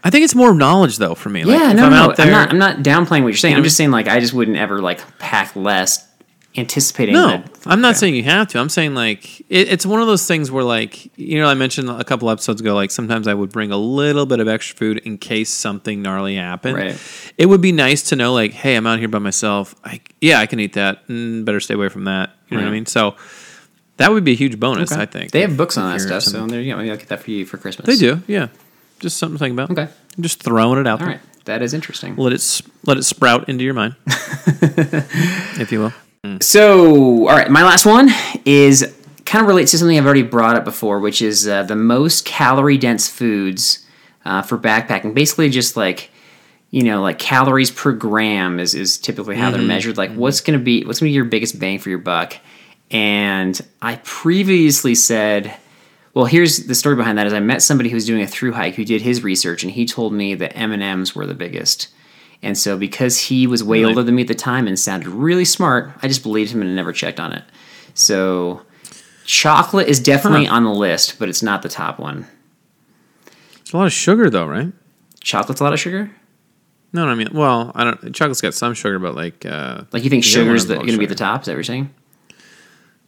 I 0.03 0.09
think 0.09 0.23
it's 0.23 0.35
more 0.35 0.53
knowledge 0.53 0.97
though 0.97 1.15
for 1.15 1.29
me. 1.29 1.43
Like, 1.43 1.59
yeah, 1.59 1.71
if 1.71 1.77
no, 1.77 1.85
I'm 1.85 1.91
no, 1.91 1.97
out 1.97 2.17
there, 2.17 2.25
I'm 2.27 2.31
not. 2.31 2.49
I'm 2.51 2.57
not 2.59 2.77
downplaying 2.79 3.23
what 3.23 3.29
you're 3.29 3.33
saying. 3.35 3.53
You 3.53 3.57
know 3.57 3.59
I'm 3.61 3.63
just 3.63 3.77
saying 3.77 3.91
like 3.91 4.07
I 4.07 4.19
just 4.19 4.33
wouldn't 4.33 4.57
ever 4.57 4.79
like 4.81 5.01
pack 5.19 5.55
less, 5.55 6.07
anticipating. 6.55 7.13
no, 7.15 7.27
that- 7.29 7.51
I'm 7.65 7.81
not 7.81 7.89
Okay. 7.89 7.97
saying 7.99 8.15
you 8.15 8.23
have 8.23 8.47
to. 8.49 8.59
I'm 8.59 8.69
saying 8.69 8.93
like 8.95 9.41
it, 9.41 9.67
it's 9.69 9.85
one 9.85 9.99
of 9.99 10.07
those 10.07 10.25
things 10.25 10.49
where 10.49 10.63
like 10.63 11.11
you 11.19 11.39
know 11.41 11.49
I 11.49 11.55
mentioned 11.55 11.89
a 11.89 12.03
couple 12.03 12.29
episodes 12.29 12.61
ago 12.61 12.73
like 12.75 12.91
sometimes 12.91 13.27
I 13.27 13.33
would 13.33 13.51
bring 13.51 13.71
a 13.71 13.77
little 13.77 14.25
bit 14.25 14.39
of 14.39 14.47
extra 14.47 14.77
food 14.77 14.99
in 14.99 15.17
case 15.17 15.51
something 15.53 16.01
gnarly 16.01 16.35
happened. 16.35 16.75
Right. 16.77 17.31
It 17.37 17.47
would 17.47 17.61
be 17.61 17.71
nice 17.71 18.03
to 18.03 18.15
know 18.15 18.33
like 18.33 18.53
hey 18.53 18.75
I'm 18.75 18.87
out 18.87 18.99
here 18.99 19.09
by 19.09 19.19
myself. 19.19 19.75
I 19.83 19.99
yeah 20.21 20.39
I 20.39 20.45
can 20.45 20.59
eat 20.59 20.73
that. 20.73 21.05
Mm, 21.07 21.43
better 21.43 21.59
stay 21.59 21.73
away 21.73 21.89
from 21.89 22.05
that. 22.05 22.31
You 22.49 22.57
know 22.57 22.63
what 22.63 22.69
I 22.69 22.71
mean? 22.73 22.85
So 22.85 23.15
that 23.97 24.11
would 24.11 24.23
be 24.23 24.31
a 24.31 24.35
huge 24.35 24.59
bonus. 24.59 24.91
Okay. 24.91 25.01
I 25.01 25.05
think 25.05 25.31
they 25.31 25.41
have 25.41 25.57
books 25.57 25.77
on 25.77 25.95
if 25.95 26.03
that 26.03 26.21
stuff. 26.21 26.23
So 26.23 26.45
there 26.47 26.61
you 26.61 26.71
go. 26.73 26.77
Maybe 26.77 26.91
I'll 26.91 26.97
get 26.97 27.09
that 27.09 27.21
for 27.21 27.31
you 27.31 27.45
for 27.45 27.57
Christmas. 27.57 27.87
they 27.87 27.95
do. 27.97 28.21
Yeah, 28.27 28.47
just 28.99 29.17
something 29.17 29.37
to 29.37 29.39
think 29.43 29.53
about. 29.53 29.71
Okay. 29.71 29.91
I'm 30.17 30.23
just 30.23 30.41
throwing 30.43 30.79
it 30.79 30.87
out 30.87 31.01
All 31.01 31.07
there. 31.07 31.15
right. 31.17 31.45
That 31.45 31.61
is 31.61 31.73
interesting. 31.73 32.15
Let 32.15 32.33
it 32.33 32.61
let 32.85 32.97
it 32.97 33.03
sprout 33.03 33.47
into 33.49 33.63
your 33.63 33.73
mind, 33.73 33.95
if 34.07 35.71
you 35.71 35.79
will. 35.79 35.93
So, 36.41 37.27
all 37.27 37.35
right, 37.35 37.49
my 37.49 37.63
last 37.63 37.85
one 37.85 38.09
is 38.43 38.93
kind 39.25 39.41
of 39.41 39.47
relates 39.47 39.71
to 39.71 39.77
something 39.77 39.97
I've 39.97 40.05
already 40.05 40.23
brought 40.23 40.55
up 40.57 40.65
before, 40.65 40.99
which 40.99 41.21
is 41.21 41.47
uh, 41.47 41.63
the 41.63 41.75
most 41.75 42.25
calorie 42.25 42.77
dense 42.77 43.07
foods 43.09 43.85
uh, 44.25 44.41
for 44.41 44.57
backpacking. 44.57 45.13
Basically, 45.13 45.49
just 45.49 45.77
like 45.77 46.09
you 46.77 46.83
know, 46.83 47.01
like 47.01 47.17
calories 47.17 47.71
per 47.71 47.91
gram 47.91 48.59
is, 48.59 48.75
is 48.75 48.99
typically 48.99 49.35
how 49.35 49.49
they're 49.49 49.59
mm-hmm. 49.59 49.67
measured. 49.67 49.97
Like, 49.97 50.11
mm-hmm. 50.11 50.19
what's 50.19 50.41
gonna 50.41 50.59
be 50.59 50.85
what's 50.85 50.99
gonna 50.99 51.09
be 51.09 51.13
your 51.13 51.25
biggest 51.25 51.57
bang 51.57 51.79
for 51.79 51.89
your 51.89 51.97
buck? 51.97 52.37
And 52.91 53.59
I 53.81 53.95
previously 54.03 54.93
said, 54.93 55.57
well, 56.13 56.25
here's 56.25 56.67
the 56.67 56.75
story 56.75 56.95
behind 56.95 57.17
that: 57.17 57.25
is 57.25 57.33
I 57.33 57.39
met 57.39 57.63
somebody 57.63 57.89
who 57.89 57.95
was 57.95 58.05
doing 58.05 58.21
a 58.21 58.27
through 58.27 58.51
hike 58.51 58.75
who 58.75 58.85
did 58.85 59.01
his 59.01 59.23
research, 59.23 59.63
and 59.63 59.71
he 59.71 59.87
told 59.87 60.13
me 60.13 60.35
that 60.35 60.55
M 60.55 60.71
and 60.71 60.83
M's 60.83 61.15
were 61.15 61.25
the 61.25 61.33
biggest. 61.33 61.87
And 62.43 62.55
so, 62.55 62.77
because 62.77 63.17
he 63.17 63.47
was 63.47 63.63
way 63.63 63.79
Really? 63.79 63.89
older 63.89 64.03
than 64.03 64.13
me 64.13 64.21
at 64.21 64.27
the 64.27 64.35
time 64.35 64.67
and 64.67 64.77
sounded 64.77 65.09
really 65.09 65.45
smart, 65.45 65.93
I 66.03 66.07
just 66.07 66.21
believed 66.21 66.51
him 66.51 66.61
and 66.61 66.75
never 66.75 66.93
checked 66.93 67.19
on 67.19 67.33
it. 67.33 67.43
So, 67.95 68.61
chocolate 69.25 69.87
is 69.87 69.99
definitely 69.99 70.45
Huh. 70.45 70.57
on 70.57 70.63
the 70.63 70.69
list, 70.69 71.17
but 71.17 71.27
it's 71.27 71.41
not 71.41 71.63
the 71.63 71.69
top 71.69 71.97
one. 71.97 72.27
It's 73.61 73.73
a 73.73 73.77
lot 73.77 73.87
of 73.87 73.93
sugar 73.93 74.29
though, 74.29 74.45
right? 74.45 74.71
Chocolate's 75.21 75.59
a 75.59 75.63
lot 75.63 75.73
of 75.73 75.79
sugar. 75.79 76.11
No, 76.93 77.05
no, 77.05 77.11
I 77.11 77.15
mean, 77.15 77.29
well, 77.33 77.71
I 77.75 77.83
don't. 77.83 78.13
Chocolate's 78.15 78.41
got 78.41 78.53
some 78.53 78.73
sugar, 78.73 78.97
but 78.99 79.13
like, 79.15 79.45
uh, 79.45 79.83
Like 79.91 80.03
you 80.03 80.09
think 80.09 80.23
The 80.23 80.31
other 80.41 80.49
one 80.49 80.57
sugar's 80.57 80.61
has 80.63 80.65
a 80.65 80.67
the, 80.67 80.75
going 80.75 80.87
to 80.93 80.97
be 80.97 81.05
the 81.05 81.13
sugar. 81.13 81.15
top? 81.15 81.41
Is 81.41 81.45
that 81.47 81.51
what 81.51 81.55
you're 81.57 81.63
saying? 81.63 81.93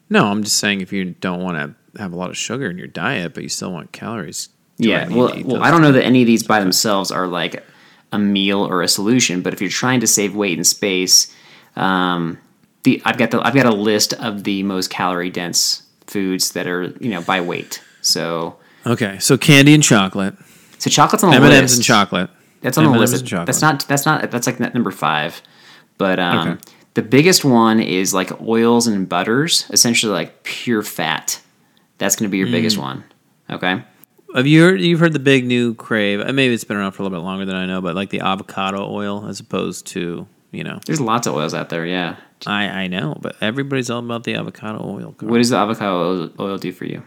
no, 0.10 0.26
I'm 0.26 0.44
just 0.44 0.58
saying 0.58 0.82
if 0.82 0.92
you 0.92 1.06
don't 1.22 1.42
want 1.42 1.58
to 1.58 2.02
have 2.02 2.14
a 2.14 2.16
lot 2.16 2.30
of 2.30 2.38
sugar 2.38 2.70
in 2.70 2.78
your 2.78 2.88
diet, 2.88 3.34
but 3.34 3.44
you 3.44 3.50
still 3.50 3.72
want 3.72 3.92
calories. 3.92 4.50
Yeah. 4.78 5.08
Well, 5.08 5.34
well, 5.44 5.64
I 5.64 5.72
don't 5.72 5.82
know 5.82 5.92
that 5.92 6.04
any 6.04 6.22
of 6.22 6.28
these 6.28 6.44
by 6.44 6.60
themselves 6.60 7.12
are 7.12 7.28
like 7.28 7.64
a 8.12 8.18
meal 8.20 8.66
or 8.66 8.82
a 8.82 8.88
solution. 8.88 9.42
But 9.42 9.54
if 9.54 9.62
you're 9.62 9.70
trying 9.70 10.00
to 10.00 10.08
save 10.08 10.36
weight 10.36 10.58
and 10.58 10.66
space, 10.66 11.34
um, 11.76 12.38
the 12.84 13.02
I've 13.06 13.18
got 13.18 13.32
the 13.32 13.40
I've 13.46 13.54
got 13.54 13.66
a 13.66 13.74
list 13.74 14.14
of 14.14 14.44
the 14.46 14.64
most 14.64 14.90
calorie 14.90 15.30
dense 15.30 15.84
foods 16.08 16.52
that 16.52 16.66
are 16.68 16.94
you 17.00 17.10
know 17.10 17.22
by 17.22 17.42
weight. 17.42 17.82
So 18.02 18.58
Okay, 18.86 19.20
so 19.20 19.38
candy 19.38 19.74
and 19.74 19.84
chocolate, 19.84 20.36
so 20.80 20.90
chocolate's 20.90 21.24
on 21.24 21.32
the 21.32 21.36
M 21.36 21.44
and 21.44 21.52
list. 21.52 21.62
M's 21.62 21.76
and 21.76 21.84
chocolate. 21.86 22.30
That's 22.62 22.78
on 22.78 22.84
the 22.92 22.98
list. 22.98 23.26
That's 23.30 23.62
not. 23.62 23.88
That's 23.88 24.06
not. 24.06 24.32
That's 24.32 24.48
like 24.48 24.60
number 24.74 24.92
five. 24.92 25.42
But 25.98 26.20
um, 26.20 26.48
Okay. 26.50 26.62
the 26.94 27.02
biggest 27.02 27.44
one 27.46 27.80
is 27.80 28.14
like 28.14 28.40
oils 28.42 28.88
and 28.88 29.08
butters, 29.08 29.66
essentially 29.70 30.12
like 30.14 30.44
pure 30.44 30.82
fat. 30.82 31.42
That's 31.98 32.16
going 32.16 32.30
to 32.30 32.32
be 32.32 32.38
your 32.38 32.48
biggest 32.48 32.78
Mm. 32.78 32.82
one. 32.82 33.04
Okay. 33.50 33.84
Have 34.36 34.46
you 34.48 34.62
heard? 34.62 34.80
You've 34.80 35.00
heard 35.00 35.14
the 35.14 35.20
big 35.20 35.46
new 35.46 35.74
crave? 35.74 36.20
Maybe 36.34 36.54
it's 36.54 36.64
been 36.64 36.78
around 36.78 36.92
for 36.94 37.02
a 37.02 37.06
little 37.06 37.18
bit 37.18 37.24
longer 37.24 37.46
than 37.46 37.56
I 37.56 37.66
know, 37.66 37.82
but 37.82 37.96
like 37.96 38.10
the 38.12 38.20
avocado 38.22 38.88
oil 38.90 39.26
as 39.28 39.40
opposed 39.40 39.88
to 39.88 40.28
you 40.52 40.64
know. 40.64 40.80
There's 40.86 41.02
lots 41.02 41.28
of 41.28 41.34
oils 41.36 41.54
out 41.54 41.70
there. 41.70 41.86
Yeah. 41.86 42.16
I 42.48 42.64
I 42.84 42.88
know, 42.88 43.18
but 43.20 43.36
everybody's 43.42 43.90
all 43.90 44.00
about 44.00 44.24
the 44.24 44.36
avocado 44.36 44.80
oil. 44.84 45.16
What 45.20 45.38
does 45.40 45.50
the 45.50 45.58
avocado 45.58 45.96
oil, 46.00 46.30
oil 46.40 46.58
do 46.58 46.72
for 46.72 46.86
you? 46.86 47.04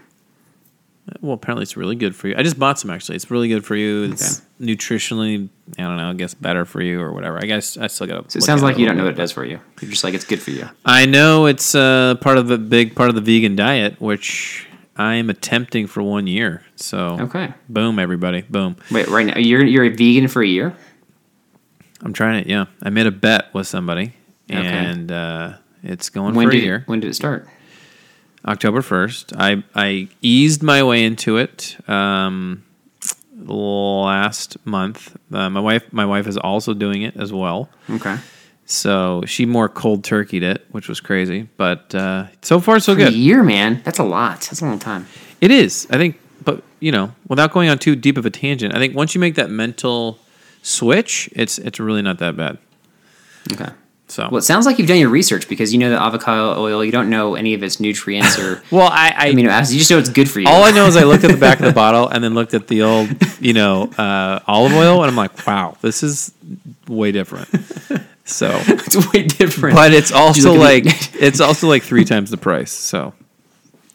Well, 1.21 1.35
apparently 1.35 1.63
it's 1.65 1.77
really 1.77 1.97
good 1.97 2.15
for 2.15 2.29
you. 2.29 2.35
I 2.39 2.43
just 2.45 2.59
bought 2.59 2.79
some 2.79 2.91
actually. 2.91 3.17
It's 3.17 3.31
really 3.31 3.49
good 3.49 3.65
for 3.65 3.75
you. 3.75 4.05
It's 4.05 4.41
nutritionally, 4.61 5.49
I 5.79 5.83
don't 5.83 5.97
know, 5.97 6.11
I 6.11 6.13
guess 6.15 6.33
better 6.35 6.65
for 6.65 6.81
you 6.81 7.01
or 7.01 7.13
whatever. 7.13 7.39
I 7.39 7.47
guess 7.47 7.77
I 7.77 7.89
still 7.89 8.07
got. 8.07 8.31
So 8.31 8.39
it 8.39 8.43
sounds 8.43 8.63
like 8.63 8.79
you 8.79 8.87
don't 8.87 8.97
know 8.97 9.05
what 9.05 9.15
it 9.15 9.17
does 9.17 9.33
for 9.33 9.45
you. 9.45 9.59
You're 9.81 9.91
just 9.91 10.05
like 10.05 10.15
it's 10.15 10.25
good 10.25 10.41
for 10.41 10.53
you. 10.53 10.69
I 10.85 11.07
know 11.07 11.47
it's 11.47 11.75
uh, 11.75 12.15
part 12.21 12.39
of 12.39 12.51
a 12.51 12.59
big 12.59 12.95
part 12.95 13.09
of 13.09 13.15
the 13.17 13.21
vegan 13.21 13.57
diet, 13.57 14.01
which 14.01 14.69
I 14.97 15.15
am 15.15 15.29
attempting 15.29 15.89
for 15.89 16.03
one 16.05 16.27
year. 16.29 16.63
So 16.77 17.19
Okay. 17.21 17.53
boom, 17.69 17.99
everybody, 17.99 18.43
boom. 18.43 18.77
Wait, 18.91 19.09
right 19.09 19.27
now 19.27 19.39
you're 19.39 19.65
you're 19.65 19.85
a 19.85 19.89
vegan 19.91 20.29
for 20.29 20.41
a 20.43 20.47
year. 20.47 20.75
I'm 22.03 22.13
trying 22.13 22.41
it. 22.41 22.47
Yeah, 22.47 22.67
I 22.83 22.91
made 22.91 23.07
a 23.07 23.13
bet 23.13 23.53
with 23.55 23.67
somebody, 23.67 24.13
Okay. 24.51 24.61
and 24.61 25.11
uh, 25.11 25.55
it's 25.83 26.11
going 26.11 26.35
When 26.35 26.49
for 26.49 26.55
a 26.55 26.59
year. 26.59 26.83
when 26.87 27.01
did 27.01 27.11
it 27.11 27.15
start? 27.15 27.49
October 28.47 28.83
first. 28.83 29.33
I 29.37 29.63
I 29.75 30.09
eased 30.21 30.63
my 30.63 30.83
way 30.83 31.05
into 31.05 31.37
it 31.37 31.77
um, 31.89 32.63
last 33.37 34.57
month. 34.67 35.17
Uh, 35.33 35.49
my 35.51 35.61
wife 35.61 35.93
my 35.93 36.07
wife 36.07 36.27
is 36.27 36.37
also 36.37 36.75
doing 36.75 37.03
it 37.03 37.17
as 37.17 37.33
well. 37.33 37.69
Okay. 37.91 38.17
So 38.65 39.23
she 39.27 39.45
more 39.45 39.69
cold 39.69 40.03
turkeyed 40.05 40.43
it, 40.43 40.67
which 40.71 40.89
was 40.89 41.01
crazy. 41.01 41.49
But 41.57 41.95
uh, 41.95 42.27
so 42.43 42.61
far 42.61 42.81
so 42.81 42.93
A 42.93 42.97
good. 42.97 43.13
year, 43.13 43.43
man. 43.43 43.83
That's 43.85 43.99
a 43.99 44.05
lot. 44.05 44.41
That's 44.43 44.63
a 44.63 44.65
long 44.65 44.79
time. 44.79 45.07
It 45.41 45.51
is. 45.51 45.87
I 45.91 45.97
think, 45.97 46.19
but 46.45 46.63
you 46.81 46.93
know, 46.93 47.13
without 47.29 47.53
going 47.53 47.69
on 47.69 47.79
too 47.79 47.97
deep 47.97 48.17
of 48.17 48.25
a 48.25 48.31
tangent, 48.31 48.75
I 48.75 48.79
think 48.79 48.95
once 48.95 49.15
you 49.15 49.21
make 49.21 49.35
that 49.35 49.51
mental 49.51 50.19
switch, 50.63 51.29
it's 51.33 51.59
it's 51.59 51.81
really 51.81 52.03
not 52.03 52.19
that 52.19 52.37
bad. 52.37 52.59
Okay. 53.53 53.71
So 54.13 54.29
Well, 54.31 54.37
it 54.39 54.43
sounds 54.43 54.67
like 54.67 54.79
you've 54.79 54.89
done 54.89 54.99
your 54.99 55.09
research 55.09 55.49
because 55.49 55.73
you 55.73 55.79
know 55.79 55.89
that 55.91 56.01
avocado 56.03 56.61
oil. 56.61 56.85
You 56.85 56.93
don't 56.93 57.09
know 57.09 57.35
any 57.35 57.55
of 57.55 57.63
its 57.63 57.81
nutrients 57.81 58.39
or 58.39 58.63
well, 58.71 58.89
I, 58.93 59.15
I 59.17 59.33
amino 59.33 59.49
acids. 59.49 59.73
You 59.75 59.79
just 59.79 59.91
know 59.91 59.99
it's 59.99 60.11
good 60.11 60.31
for 60.31 60.41
you. 60.41 60.49
all 60.49 60.65
I 60.65 60.71
know 60.71 60.87
is 60.87 60.97
I 60.97 61.05
looked 61.05 61.25
at 61.25 61.31
the 61.31 61.39
back 61.39 61.61
of 61.61 61.65
the 61.67 61.73
bottle 61.85 62.09
and 62.09 62.23
then 62.23 62.35
looked 62.35 62.53
at 62.53 62.69
the 62.69 62.83
old, 62.83 63.09
you 63.41 63.55
know, 63.55 63.85
uh, 63.97 64.41
olive 64.47 64.73
oil, 64.75 65.03
and 65.03 65.11
I'm 65.11 65.17
like, 65.17 65.47
wow, 65.47 65.77
this 65.81 66.03
is 66.03 66.31
way 66.87 67.11
different. 67.11 67.49
So, 68.25 68.51
it's 68.67 69.13
way 69.13 69.25
different. 69.25 69.75
but 69.77 69.93
it's 69.95 70.13
also 70.13 70.53
like 70.53 70.85
the- 70.85 71.19
it's 71.21 71.41
also 71.41 71.69
like 71.69 71.83
three 71.83 72.05
times 72.05 72.31
the 72.31 72.37
price. 72.37 72.71
So, 72.71 73.15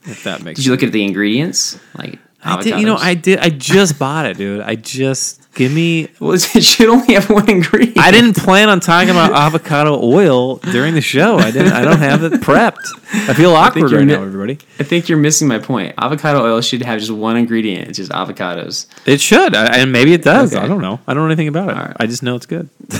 if 0.03 0.23
that 0.23 0.41
makes 0.41 0.57
Did 0.57 0.65
you 0.65 0.71
look 0.71 0.83
at 0.83 0.91
the 0.91 1.03
ingredients? 1.03 1.79
Like 1.95 2.17
I 2.43 2.61
did, 2.61 2.79
you 2.79 2.85
know. 2.85 2.97
I 2.97 3.13
did. 3.13 3.39
I 3.39 3.49
just 3.49 3.99
bought 3.99 4.25
it, 4.25 4.37
dude. 4.37 4.61
I 4.61 4.75
just 4.75 5.46
give 5.57 5.73
me. 5.73 6.07
Well, 6.19 6.33
it 6.33 6.63
should 6.63 6.89
only 6.89 7.13
have 7.13 7.29
one 7.29 7.47
ingredient. 7.49 7.97
I 7.99 8.09
didn't 8.11 8.35
plan 8.37 8.69
on 8.69 8.79
talking 8.79 9.09
about 9.11 9.33
avocado 9.45 9.99
oil 10.01 10.55
during 10.57 10.93
the 10.95 11.01
show. 11.01 11.37
I 11.37 11.51
didn't. 11.51 11.73
I 11.73 11.83
don't 11.83 11.99
have 11.99 12.23
it 12.23 12.33
prepped. 12.41 12.85
I 13.29 13.33
feel 13.33 13.51
awkward 13.53 13.91
you're 13.91 13.99
right 13.99 14.07
mi- 14.07 14.13
now, 14.13 14.23
everybody. 14.23 14.57
I 14.79 14.83
think 14.83 15.09
you're 15.09 15.17
missing 15.19 15.47
my 15.47 15.59
point. 15.59 15.93
Avocado 15.97 16.43
oil 16.43 16.61
should 16.61 16.81
have 16.81 16.99
just 16.99 17.11
one 17.11 17.37
ingredient. 17.37 17.89
It's 17.89 17.97
just 17.97 18.11
avocados. 18.11 18.87
It 19.05 19.21
should, 19.21 19.53
I, 19.53 19.77
and 19.77 19.91
maybe 19.91 20.13
it 20.13 20.23
does. 20.23 20.55
Okay. 20.55 20.63
I 20.63 20.67
don't 20.67 20.81
know. 20.81 20.99
I 21.07 21.13
don't 21.13 21.23
know 21.23 21.27
anything 21.29 21.47
about 21.49 21.69
it. 21.69 21.73
Right. 21.75 21.95
I 21.99 22.07
just 22.07 22.23
know 22.23 22.35
it's 22.35 22.47
good. 22.47 22.69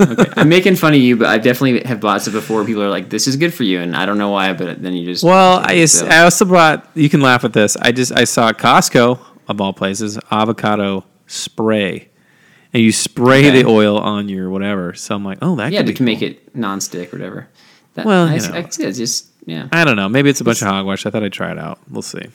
Okay, 0.00 0.30
I'm 0.36 0.50
making 0.50 0.76
fun 0.76 0.92
of 0.92 1.00
you, 1.00 1.16
but 1.16 1.28
I 1.28 1.38
definitely 1.38 1.82
have 1.88 1.98
bought 1.98 2.26
it 2.28 2.30
before. 2.30 2.62
People 2.62 2.82
are 2.82 2.90
like, 2.90 3.08
"This 3.08 3.26
is 3.26 3.36
good 3.36 3.54
for 3.54 3.62
you," 3.62 3.80
and 3.80 3.96
I 3.96 4.04
don't 4.04 4.18
know 4.18 4.30
why, 4.30 4.52
but 4.52 4.82
then 4.82 4.92
you 4.92 5.06
just 5.06 5.24
Well, 5.24 5.62
I, 5.64 5.86
I 6.04 6.24
also 6.24 6.44
bought. 6.44 6.86
You 6.94 7.08
can 7.08 7.22
laugh 7.22 7.42
at 7.42 7.54
this. 7.54 7.74
I 7.74 7.90
just 7.92 8.12
I 8.12 8.24
saw 8.24 8.48
at 8.50 8.58
Costco 8.58 9.18
of 9.48 9.60
all 9.62 9.72
places 9.72 10.18
avocado 10.30 11.04
spray, 11.28 12.08
and 12.74 12.82
you 12.82 12.90
spray 12.90 13.48
Okay. 13.48 13.62
the 13.62 13.68
oil 13.68 13.96
on 13.98 14.28
your 14.28 14.50
whatever. 14.50 14.94
So 14.94 15.14
I'm 15.14 15.24
like, 15.24 15.38
oh, 15.42 15.54
that 15.56 15.70
yeah, 15.72 15.78
could 15.80 15.86
to 15.86 15.92
be 15.92 15.96
cool. 15.98 16.04
make 16.06 16.22
it 16.22 16.56
non-stick 16.56 17.14
or 17.14 17.18
whatever. 17.18 17.48
That, 17.94 18.04
Well, 18.06 18.26
I, 18.26 18.34
you 18.34 18.40
know. 18.48 18.54
I, 18.54 18.58
it's 18.58 18.76
just 18.76 19.26
yeah. 19.46 19.68
I 19.72 19.84
don't 19.84 19.96
know. 19.96 20.08
Maybe 20.08 20.28
it's 20.28 20.40
a 20.40 20.44
bunch 20.44 20.60
of 20.62 20.68
hogwash. 20.68 21.06
I 21.06 21.10
thought 21.10 21.22
I'd 21.22 21.32
try 21.32 21.50
it 21.52 21.58
out. 21.58 21.78
We'll 21.88 22.02
see. 22.02 22.26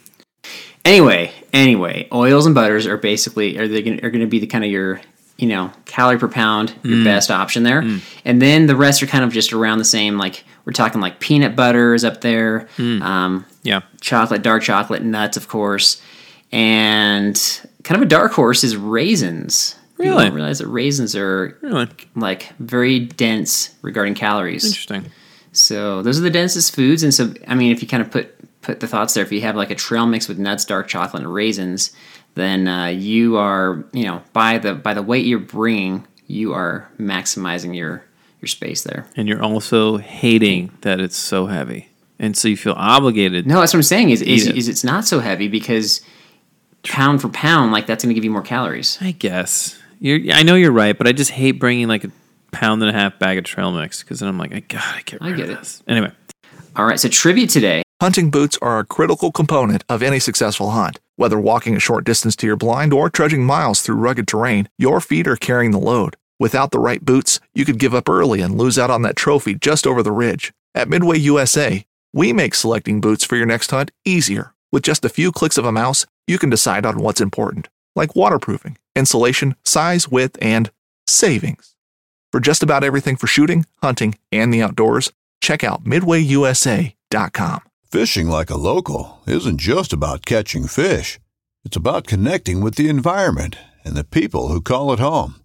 Anyway, 0.85 1.31
anyway, 1.53 2.07
oils 2.11 2.45
and 2.45 2.53
butters 2.55 2.87
are 2.87 2.97
basically 2.97 3.57
are 3.57 3.67
they 3.67 3.81
gonna, 3.81 3.97
are 4.03 4.09
going 4.09 4.21
to 4.21 4.27
be 4.27 4.39
the 4.39 4.47
kind 4.47 4.63
of 4.65 4.69
your 4.71 4.99
you 5.37 5.47
know 5.47 5.71
calorie 5.85 6.17
per 6.19 6.27
pound 6.27 6.73
your 6.83 6.97
Mm. 6.97 7.03
best 7.05 7.31
option 7.31 7.63
there, 7.63 7.83
and 8.25 8.41
then 8.41 8.65
the 8.67 8.75
rest 8.75 9.01
are 9.01 9.07
kind 9.07 9.23
of 9.23 9.31
just 9.31 9.53
around 9.53 9.77
the 9.77 9.85
same. 9.85 10.17
Like 10.17 10.43
we're 10.65 10.73
talking 10.73 10.99
like 11.01 11.19
peanut 11.19 11.55
butter 11.55 11.93
is 11.93 12.03
up 12.03 12.21
there, 12.21 12.67
Mm. 12.77 13.01
um, 13.01 13.45
Yeah. 13.63 13.81
chocolate, 14.01 14.41
dark 14.41 14.63
chocolate, 14.63 15.03
nuts, 15.03 15.37
of 15.37 15.47
course, 15.47 16.01
and 16.51 17.61
kind 17.83 18.01
of 18.01 18.05
a 18.05 18.09
dark 18.09 18.31
horse 18.31 18.63
is 18.63 18.75
raisins. 18.75 19.75
Really? 19.97 20.25
don't 20.25 20.33
realize 20.33 20.59
that 20.59 20.67
raisins 20.67 21.15
are 21.15 21.57
Really 21.61 21.87
like 22.15 22.53
very 22.57 22.99
dense 22.99 23.73
regarding 23.81 24.15
calories. 24.15 24.65
interesting. 24.65 25.11
So 25.51 26.01
those 26.01 26.17
are 26.17 26.23
the 26.23 26.31
densest 26.31 26.75
foods, 26.75 27.03
and 27.03 27.13
so 27.13 27.33
I 27.47 27.55
mean, 27.55 27.71
if 27.71 27.81
you 27.81 27.87
kind 27.87 28.01
of 28.01 28.09
put 28.09 28.35
put 28.61 28.79
the 28.79 28.87
thoughts 28.87 29.13
there, 29.13 29.23
if 29.23 29.31
you 29.31 29.41
have 29.41 29.55
like 29.55 29.69
a 29.69 29.75
trail 29.75 30.07
mix 30.07 30.27
with 30.27 30.39
nuts, 30.39 30.65
dark 30.65 30.87
chocolate, 30.87 31.21
and 31.23 31.31
raisins, 31.33 31.91
then 32.33 32.67
uh, 32.67 32.87
you 32.87 33.37
are 33.37 33.85
you 33.93 34.05
know 34.05 34.23
by 34.33 34.57
the 34.57 34.73
by 34.73 34.95
the 34.95 35.03
weight 35.03 35.25
you're 35.27 35.37
bringing, 35.39 36.07
you 36.25 36.53
are 36.53 36.89
maximizing 36.99 37.75
your 37.75 38.03
your 38.41 38.47
space 38.47 38.83
there. 38.83 39.05
And 39.15 39.27
you're 39.27 39.43
also 39.43 39.97
hating 39.97 40.71
that 40.81 40.99
it's 40.99 41.15
so 41.15 41.45
heavy, 41.45 41.89
and 42.17 42.35
so 42.35 42.47
you 42.47 42.57
feel 42.57 42.73
obligated. 42.75 43.45
No, 43.45 43.59
that's 43.59 43.73
what 43.73 43.77
I'm 43.77 43.83
saying. 43.83 44.09
Is 44.09 44.23
is, 44.23 44.47
it. 44.47 44.57
is 44.57 44.67
it's 44.67 44.83
not 44.83 45.05
so 45.05 45.19
heavy 45.19 45.47
because 45.47 46.01
pound 46.83 47.21
for 47.21 47.29
pound, 47.29 47.71
like 47.71 47.87
that's 47.87 48.03
going 48.03 48.09
to 48.09 48.15
give 48.15 48.23
you 48.23 48.31
more 48.31 48.41
calories. 48.41 48.97
I 49.01 49.11
guess 49.11 49.79
you're. 49.99 50.19
I 50.33 50.43
know 50.43 50.55
you're 50.55 50.71
right, 50.71 50.97
but 50.97 51.07
I 51.07 51.11
just 51.11 51.31
hate 51.31 51.53
bringing 51.53 51.87
like 51.87 52.03
a 52.03 52.11
pound 52.51 52.81
and 52.83 52.89
a 52.89 52.93
half 52.93 53.17
bag 53.19 53.37
of 53.37 53.43
trail 53.45 53.71
mix 53.71 54.03
because 54.03 54.19
then 54.19 54.29
I'm 54.29 54.37
like, 54.37 54.53
I 54.53 54.59
gotta 54.61 55.03
get 55.03 55.21
rid 55.21 55.33
I 55.33 55.35
get 55.35 55.45
of 55.45 55.51
it. 55.51 55.57
this. 55.59 55.83
Anyway, 55.87 56.11
All 56.75 56.85
right, 56.85 56.99
so 56.99 57.09
trivia 57.09 57.47
today. 57.47 57.81
Hunting 58.01 58.29
boots 58.31 58.57
are 58.61 58.79
a 58.79 58.85
critical 58.85 59.31
component 59.31 59.83
of 59.87 60.03
any 60.03 60.19
successful 60.19 60.71
hunt. 60.71 60.99
Whether 61.15 61.39
walking 61.39 61.75
a 61.75 61.79
short 61.79 62.03
distance 62.03 62.35
to 62.37 62.47
your 62.47 62.55
blind 62.57 62.91
or 62.91 63.09
trudging 63.09 63.45
miles 63.45 63.81
through 63.81 63.95
rugged 63.95 64.27
terrain, 64.27 64.67
your 64.77 64.99
feet 64.99 65.27
are 65.27 65.35
carrying 65.37 65.71
the 65.71 65.79
load. 65.79 66.15
Without 66.39 66.71
the 66.71 66.79
right 66.79 67.03
boots, 67.05 67.39
you 67.53 67.63
could 67.63 67.79
give 67.79 67.93
up 67.93 68.09
early 68.09 68.41
and 68.41 68.57
lose 68.57 68.77
out 68.77 68.89
on 68.89 69.03
that 69.03 69.15
trophy 69.15 69.55
just 69.55 69.87
over 69.87 70.03
the 70.03 70.11
ridge. 70.11 70.51
At 70.75 70.89
Midway 70.89 71.19
USA, 71.19 71.85
we 72.11 72.33
make 72.33 72.55
selecting 72.55 72.99
boots 72.99 73.23
for 73.23 73.35
your 73.37 73.45
next 73.45 73.71
hunt 73.71 73.91
easier. 74.03 74.52
With 74.73 74.81
just 74.81 75.05
a 75.05 75.09
few 75.09 75.31
clicks 75.31 75.59
of 75.59 75.65
a 75.65 75.71
mouse, 75.71 76.07
you 76.25 76.39
can 76.39 76.49
decide 76.49 76.83
on 76.83 76.97
what's 76.97 77.21
important, 77.21 77.69
like 77.95 78.15
waterproofing, 78.15 78.79
insulation, 78.95 79.55
size, 79.63 80.09
width, 80.09 80.35
and 80.41 80.71
savings. 81.05 81.75
For 82.31 82.39
just 82.39 82.63
about 82.63 82.83
everything 82.83 83.15
for 83.15 83.27
shooting, 83.27 83.67
hunting, 83.83 84.15
and 84.31 84.51
the 84.51 84.63
outdoors, 84.63 85.11
check 85.41 85.63
out 85.63 85.83
midwayusa.com. 85.83 87.61
Fishing 87.91 88.27
like 88.27 88.49
a 88.49 88.57
local 88.57 89.21
isn't 89.27 89.59
just 89.59 89.93
about 89.93 90.25
catching 90.25 90.65
fish. 90.65 91.19
It's 91.63 91.77
about 91.77 92.07
connecting 92.07 92.59
with 92.59 92.73
the 92.73 92.89
environment 92.89 93.55
and 93.85 93.95
the 93.95 94.03
people 94.03 94.47
who 94.47 94.59
call 94.59 94.91
it 94.91 94.97
home. 94.97 95.35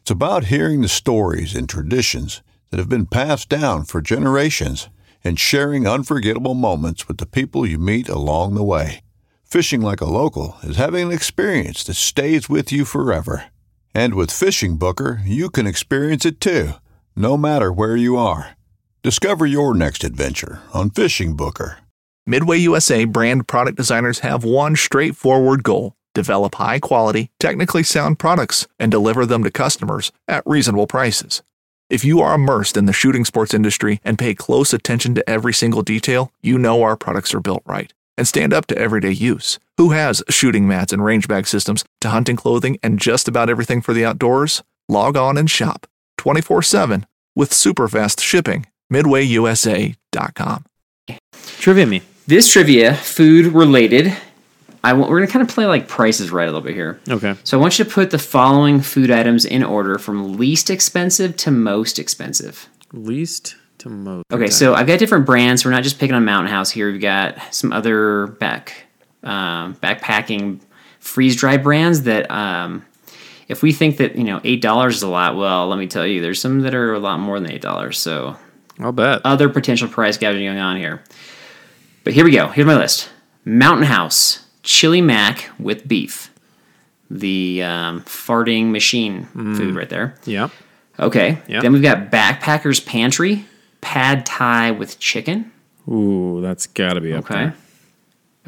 It's 0.00 0.10
about 0.10 0.44
hearing 0.44 0.80
the 0.80 0.88
stories 0.88 1.54
and 1.54 1.68
traditions 1.68 2.40
that 2.70 2.78
have 2.78 2.88
been 2.88 3.04
passed 3.04 3.50
down 3.50 3.84
for 3.84 4.00
generations 4.00 4.88
and 5.24 5.38
sharing 5.38 5.86
unforgettable 5.86 6.54
moments 6.54 7.08
with 7.08 7.18
the 7.18 7.26
people 7.26 7.66
you 7.66 7.78
meet 7.78 8.08
along 8.08 8.54
the 8.54 8.62
way. 8.62 9.00
Fishing 9.44 9.80
like 9.80 10.00
a 10.00 10.06
local 10.06 10.56
is 10.62 10.76
having 10.76 11.06
an 11.06 11.12
experience 11.12 11.82
that 11.84 11.94
stays 11.94 12.48
with 12.48 12.70
you 12.70 12.84
forever. 12.84 13.46
And 13.94 14.14
with 14.14 14.30
Fishing 14.30 14.76
Booker, 14.76 15.20
you 15.24 15.50
can 15.50 15.66
experience 15.66 16.24
it 16.24 16.40
too, 16.40 16.74
no 17.16 17.36
matter 17.36 17.72
where 17.72 17.96
you 17.96 18.16
are. 18.16 18.56
Discover 19.02 19.46
your 19.46 19.74
next 19.74 20.04
adventure 20.04 20.60
on 20.72 20.90
Fishing 20.90 21.34
Booker. 21.34 21.78
Midway 22.26 22.58
USA 22.58 23.04
brand 23.04 23.48
product 23.48 23.76
designers 23.76 24.20
have 24.20 24.44
one 24.44 24.76
straightforward 24.76 25.62
goal 25.62 25.94
develop 26.14 26.56
high 26.56 26.78
quality, 26.78 27.30
technically 27.38 27.82
sound 27.82 28.18
products 28.18 28.66
and 28.78 28.90
deliver 28.90 29.24
them 29.26 29.44
to 29.44 29.50
customers 29.50 30.12
at 30.28 30.42
reasonable 30.46 30.86
prices. 30.86 31.42
If 31.90 32.04
you 32.04 32.20
are 32.20 32.34
immersed 32.36 32.76
in 32.76 32.84
the 32.84 32.92
shooting 32.92 33.24
sports 33.24 33.52
industry 33.52 34.00
and 34.04 34.16
pay 34.16 34.32
close 34.32 34.72
attention 34.72 35.16
to 35.16 35.28
every 35.28 35.52
single 35.52 35.82
detail, 35.82 36.30
you 36.40 36.56
know 36.56 36.84
our 36.84 36.96
products 36.96 37.34
are 37.34 37.40
built 37.40 37.64
right 37.66 37.92
and 38.16 38.28
stand 38.28 38.54
up 38.54 38.66
to 38.66 38.78
everyday 38.78 39.10
use. 39.10 39.58
Who 39.76 39.90
has 39.90 40.22
shooting 40.30 40.68
mats 40.68 40.92
and 40.92 41.04
range 41.04 41.26
bag 41.26 41.48
systems 41.48 41.84
to 42.00 42.10
hunting 42.10 42.36
clothing 42.36 42.78
and 42.84 43.00
just 43.00 43.26
about 43.26 43.50
everything 43.50 43.80
for 43.80 43.92
the 43.92 44.04
outdoors? 44.04 44.62
Log 44.88 45.16
on 45.16 45.36
and 45.36 45.50
shop 45.50 45.88
24 46.18 46.62
7 46.62 47.06
with 47.34 47.52
super 47.52 47.88
fast 47.88 48.20
shipping. 48.20 48.66
MidwayUSA.com. 48.92 50.64
trivia 51.58 51.86
me. 51.86 52.02
This 52.28 52.46
trivia, 52.46 52.94
food 52.94 53.46
related. 53.46 54.16
I 54.82 54.94
want, 54.94 55.10
we're 55.10 55.20
gonna 55.20 55.30
kind 55.30 55.46
of 55.46 55.54
play 55.54 55.66
like 55.66 55.88
prices 55.88 56.30
right 56.30 56.44
a 56.44 56.52
little 56.52 56.62
bit 56.62 56.74
here. 56.74 57.00
Okay. 57.08 57.34
So 57.44 57.58
I 57.58 57.60
want 57.60 57.78
you 57.78 57.84
to 57.84 57.90
put 57.90 58.10
the 58.10 58.18
following 58.18 58.80
food 58.80 59.10
items 59.10 59.44
in 59.44 59.62
order 59.62 59.98
from 59.98 60.38
least 60.38 60.70
expensive 60.70 61.36
to 61.38 61.50
most 61.50 61.98
expensive. 61.98 62.68
Least 62.92 63.56
to 63.78 63.88
most. 63.88 64.24
Okay, 64.32 64.48
so 64.48 64.74
I've 64.74 64.86
got 64.86 64.98
different 64.98 65.26
brands. 65.26 65.64
We're 65.64 65.70
not 65.70 65.82
just 65.82 65.98
picking 65.98 66.14
on 66.14 66.24
Mountain 66.24 66.50
House 66.50 66.70
here. 66.70 66.90
We've 66.90 67.00
got 67.00 67.36
some 67.52 67.72
other 67.72 68.26
back 68.26 68.84
um, 69.22 69.74
backpacking 69.76 70.60
freeze 70.98 71.36
dry 71.36 71.56
brands 71.56 72.02
that 72.02 72.30
um, 72.30 72.84
if 73.48 73.62
we 73.62 73.72
think 73.72 73.98
that 73.98 74.16
you 74.16 74.24
know 74.24 74.40
eight 74.44 74.62
dollars 74.62 74.96
is 74.96 75.02
a 75.02 75.08
lot, 75.08 75.36
well, 75.36 75.68
let 75.68 75.78
me 75.78 75.86
tell 75.86 76.06
you, 76.06 76.22
there's 76.22 76.40
some 76.40 76.60
that 76.60 76.74
are 76.74 76.94
a 76.94 76.98
lot 76.98 77.18
more 77.18 77.38
than 77.40 77.50
eight 77.50 77.62
dollars. 77.62 77.98
So 77.98 78.36
I'll 78.78 78.92
bet. 78.92 79.20
other 79.24 79.48
potential 79.48 79.88
price 79.88 80.16
gouging 80.16 80.46
going 80.46 80.58
on 80.58 80.76
here. 80.76 81.02
But 82.04 82.14
here 82.14 82.24
we 82.24 82.30
go. 82.30 82.48
Here's 82.48 82.66
my 82.66 82.76
list: 82.76 83.10
Mountain 83.44 83.86
House 83.86 84.46
chili 84.62 85.00
mac 85.00 85.50
with 85.58 85.86
beef, 85.88 86.30
the 87.10 87.62
um, 87.62 88.02
farting 88.02 88.70
machine 88.70 89.24
food 89.56 89.74
right 89.74 89.88
there. 89.88 90.14
yeah. 90.24 90.48
Okay. 90.98 91.38
Yeah. 91.48 91.62
Then 91.62 91.72
we've 91.72 91.80
got 91.82 92.10
Backpackers 92.10 92.84
Pantry, 92.84 93.46
pad 93.80 94.26
thai 94.26 94.70
with 94.72 94.98
chicken. 94.98 95.50
Ooh, 95.88 96.40
that's 96.42 96.66
got 96.66 96.92
to 96.94 97.00
be 97.00 97.14
up 97.14 97.24
Okay. 97.24 97.34
there. 97.34 97.54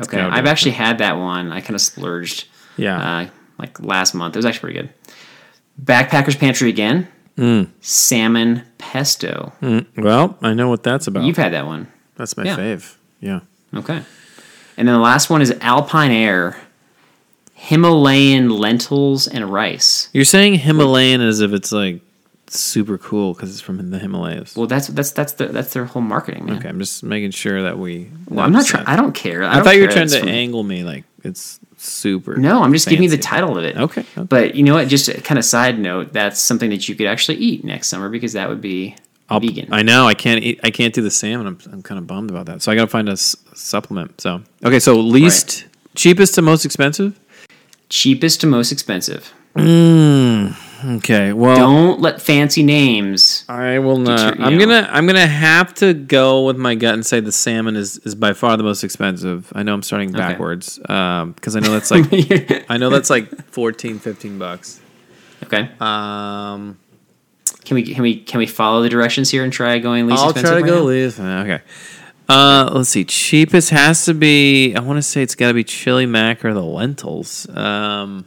Okay. 0.01 0.21
I've 0.21 0.45
actually 0.47 0.73
had 0.73 0.99
that 0.99 1.17
one. 1.17 1.51
I 1.51 1.61
kind 1.63 1.75
of 1.75 1.81
splurged 1.81 2.47
Yeah. 2.77 2.99
uh, 3.21 3.27
like 3.59 3.81
last 3.81 4.15
month. 4.15 4.37
It 4.37 4.39
was 4.39 4.45
actually 4.45 4.73
pretty 4.73 4.81
good. 4.81 5.15
Backpackers 5.83 6.39
Pantry 6.39 6.69
again. 6.69 7.09
Mm. 7.39 7.71
Salmon 7.81 8.63
pesto. 8.77 9.53
well, 9.97 10.37
I 10.43 10.53
know 10.53 10.69
what 10.69 10.83
that's 10.83 11.07
about. 11.07 11.25
You've 11.25 11.39
had 11.39 11.55
that 11.55 11.65
one. 11.65 11.91
that's 12.17 12.37
my 12.37 12.45
yeah. 12.45 12.57
fave. 12.59 12.97
Yeah. 13.21 13.41
Okay. 13.75 14.03
And 14.77 14.89
then 14.89 14.95
the 14.95 15.01
last 15.01 15.31
one 15.31 15.43
is 15.43 15.51
AlpineAire, 15.53 16.57
Himalayan 17.55 18.51
lentils 18.51 19.29
and 19.29 19.53
rice. 19.53 20.09
You're 20.13 20.25
saying 20.25 20.55
Himalayan 20.55 21.21
as 21.21 21.41
if 21.41 21.53
it's 21.53 21.71
like 21.73 22.01
super 22.49 22.99
cool 22.99 23.35
because 23.35 23.51
it's 23.51 23.61
from 23.61 23.91
the 23.91 23.99
Himalayas. 23.99 24.57
Well, 24.57 24.67
that's 24.67 24.89
that's 24.89 25.13
that's 25.13 25.35
the, 25.35 25.47
that's 25.47 25.73
their 25.73 25.85
whole 25.85 26.03
marketing, 26.03 26.47
man. 26.47 26.59
okay, 26.59 26.69
I'm 26.69 26.79
just 26.79 27.03
making 27.03 27.31
sure 27.31 27.63
that 27.63 27.79
we. 27.79 28.11
Well, 28.29 28.45
I'm 28.45 28.53
not 28.53 28.67
trying. 28.67 28.87
I 28.87 28.97
don't 28.97 29.13
care. 29.13 29.43
I, 29.45 29.51
I 29.51 29.55
don't 29.55 29.65
thought 29.65 29.77
you 29.77 29.83
were 29.83 29.89
trying 29.89 30.09
to 30.09 30.21
from- 30.21 30.29
angle 30.29 30.63
me 30.63 30.85
like 30.85 31.05
it's 31.25 31.61
super. 31.77 32.37
No, 32.37 32.63
I'm 32.63 32.73
just 32.73 32.89
giving 32.89 33.05
you 33.05 33.11
the 33.11 33.19
title 33.19 33.57
of 33.57 33.65
it. 33.65 33.77
Okay, 33.77 34.01
okay. 34.01 34.23
But 34.23 34.55
you 34.55 34.63
know 34.65 34.75
what? 34.75 34.89
Just 34.89 35.09
a 35.09 35.21
kind 35.21 35.39
of 35.39 35.45
side 35.45 35.79
note, 35.79 36.13
that's 36.13 36.41
something 36.41 36.71
that 36.71 36.89
you 36.89 36.95
could 36.95 37.07
actually 37.07 37.39
eat 37.39 37.65
next 37.65 37.89
summer 37.89 38.09
because 38.09 38.33
that 38.35 38.49
would 38.49 38.61
be 38.61 38.97
I'll, 39.29 39.41
vegan. 39.41 39.69
I 39.73 39.83
know 39.83 40.07
I 40.07 40.15
can't 40.15 40.43
eat. 40.43 40.61
I 40.63 40.71
can't 40.71 40.93
do 40.95 41.03
the 41.03 41.11
salmon. 41.11 41.47
I'm, 41.47 41.59
I'm 41.73 41.83
kind 41.83 41.99
of 41.99 42.07
bummed 42.07 42.31
about 42.31 42.47
that. 42.47 42.63
So 42.63 42.71
I 42.71 42.75
got 42.75 42.83
to 42.83 42.89
find 42.89 43.09
a 43.09 43.13
s- 43.13 43.37
supplement. 43.55 44.21
So 44.21 44.43
okay, 44.65 44.79
so 44.81 44.95
least 44.97 45.67
cheapest 45.95 46.35
to 46.37 46.43
most 46.43 46.65
expensive. 46.65 47.19
Cheapest 47.89 48.41
to 48.43 48.47
most 48.47 48.73
expensive. 48.73 49.33
Mm, 49.55 50.57
Okay, 50.99 51.33
well 51.33 51.57
Don't 51.57 52.01
let 52.01 52.21
fancy 52.21 52.63
names. 52.65 53.45
I 53.49 53.79
will 53.79 53.99
not. 53.99 54.41
I'm 54.41 54.59
gonna 54.59 54.89
I'm 54.91 55.07
gonna 55.07 55.27
have 55.27 55.75
to 55.75 55.95
go 55.95 56.45
with 56.45 56.57
my 56.57 56.75
gut 56.75 56.95
and 56.95 57.07
say 57.07 57.21
the 57.21 57.31
salmon 57.31 57.77
is, 57.77 57.99
is 57.99 58.15
by 58.17 58.33
far 58.33 58.57
the 58.57 58.65
most 58.65 58.83
expensive. 58.83 59.53
I 59.55 59.63
know 59.63 59.75
I'm 59.75 59.83
starting 59.83 60.11
backwards 60.11 60.81
Um 60.89 61.33
because 61.33 61.55
I 61.55 61.61
know 61.61 61.71
that's 61.73 61.91
like 61.93 62.07
I 62.71 62.79
know 62.79 62.91
that's 62.91 63.11
like 63.11 63.45
14, 63.53 63.99
15 64.01 64.39
bucks. 64.39 64.81
Okay. 65.45 65.71
Um, 65.81 66.79
Can 67.65 67.75
we 67.77 67.83
can 67.95 68.03
we 68.03 68.17
can 68.21 68.39
we 68.39 68.47
follow 68.47 68.83
the 68.83 68.89
directions 68.89 69.31
here 69.31 69.45
and 69.45 69.53
try 69.53 69.79
going 69.79 70.07
least 70.07 70.21
I'll 70.23 70.31
expensive? 70.31 70.51
try 70.51 70.59
to 70.59 70.65
right 70.65 70.69
go 70.69 70.79
now? 70.81 70.87
least. 70.87 71.21
Okay. 71.21 71.61
Uh, 72.29 72.71
let's 72.73 72.89
see. 72.89 73.05
Cheapest 73.05 73.71
has 73.71 74.05
to 74.07 74.15
be. 74.15 74.75
I 74.75 74.81
want 74.81 74.97
to 74.99 75.03
say 75.03 75.23
it's 75.23 75.35
got 75.35 75.49
to 75.49 75.55
be 75.55 75.65
chili 75.65 76.07
mac 76.07 76.45
or 76.45 76.55
the 76.55 76.63
lentils. 76.63 77.49
Um, 77.55 78.25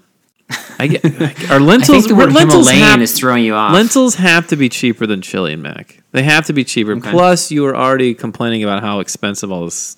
I 0.77 0.87
get 0.87 1.03
are 1.05 1.09
I 1.55 1.57
lentils. 1.57 2.05
think 2.05 2.07
the 2.09 2.15
word 2.15 2.31
lentils 2.33 2.69
have, 2.69 3.01
is 3.01 3.17
throwing 3.17 3.43
you 3.43 3.55
off. 3.55 3.73
lentils 3.73 4.15
have 4.15 4.47
to 4.47 4.55
be 4.55 4.69
cheaper 4.69 5.07
than 5.07 5.21
chili 5.21 5.53
and 5.53 5.63
mac. 5.63 6.01
They 6.11 6.23
have 6.23 6.45
to 6.45 6.53
be 6.53 6.63
cheaper. 6.63 6.91
Okay. 6.93 7.09
Plus, 7.11 7.51
you 7.51 7.63
were 7.63 7.75
already 7.75 8.13
complaining 8.13 8.63
about 8.63 8.83
how 8.83 8.99
expensive 8.99 9.51
all 9.51 9.65
this 9.65 9.97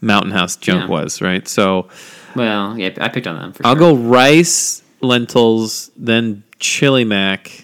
Mountain 0.00 0.32
House 0.32 0.56
junk 0.56 0.82
Yeah. 0.84 0.88
was, 0.88 1.20
right? 1.20 1.46
So 1.46 1.88
Well, 2.34 2.78
yeah, 2.78 2.90
I 3.00 3.08
picked 3.08 3.26
on 3.26 3.36
them. 3.36 3.52
For 3.52 3.66
I'll 3.66 3.74
sure. 3.76 3.94
go 3.94 3.96
rice, 3.96 4.82
lentils, 5.00 5.90
then 5.96 6.44
chili 6.58 7.04
mac. 7.04 7.63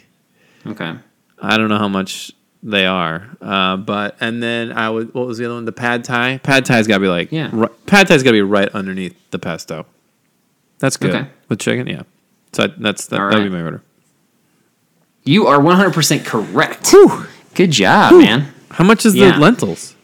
Okay. 0.67 0.95
I 1.43 1.57
don't 1.57 1.69
know 1.69 1.79
how 1.79 1.89
much 1.89 2.33
they 2.63 2.85
are, 2.85 3.31
uh, 3.41 3.77
but 3.79 4.17
and 4.21 4.43
then 4.43 4.73
I 4.73 4.91
would. 4.91 5.15
What 5.15 5.27
was 5.27 5.39
the 5.39 5.47
other 5.47 5.55
one? 5.55 5.65
The 5.65 5.73
pad 5.73 6.05
thai. 6.05 6.39
Pad 6.39 6.65
thai's 6.67 6.87
got 6.87 6.97
to 6.97 7.01
be 7.01 7.09
like 7.09 7.33
Yeah. 7.33 7.49
pad 7.87 8.07
thai's 8.09 8.23
got 8.23 8.31
to 8.31 8.35
be 8.35 8.43
right 8.43 8.69
underneath 8.71 9.17
the 9.31 9.39
pesto. 9.39 9.87
That's 10.79 10.97
good 10.99 11.15
Okay. 11.15 11.29
with 11.49 11.59
chicken. 11.59 11.87
Yeah, 11.87 12.03
so 12.53 12.67
that's 12.79 13.07
that. 13.07 13.21
All 13.21 13.31
That'd 13.31 13.45
be 13.45 13.51
my 13.51 13.63
order. 13.63 13.83
You 15.25 15.47
are 15.47 15.59
100% 15.61 16.25
correct. 16.25 16.95
Good 17.55 17.71
job, 17.73 18.13
man. 18.21 18.53
How 18.71 18.85
much 18.85 19.05
is 19.07 19.15
Yeah. 19.15 19.33
the 19.33 19.39
lentils? 19.39 19.95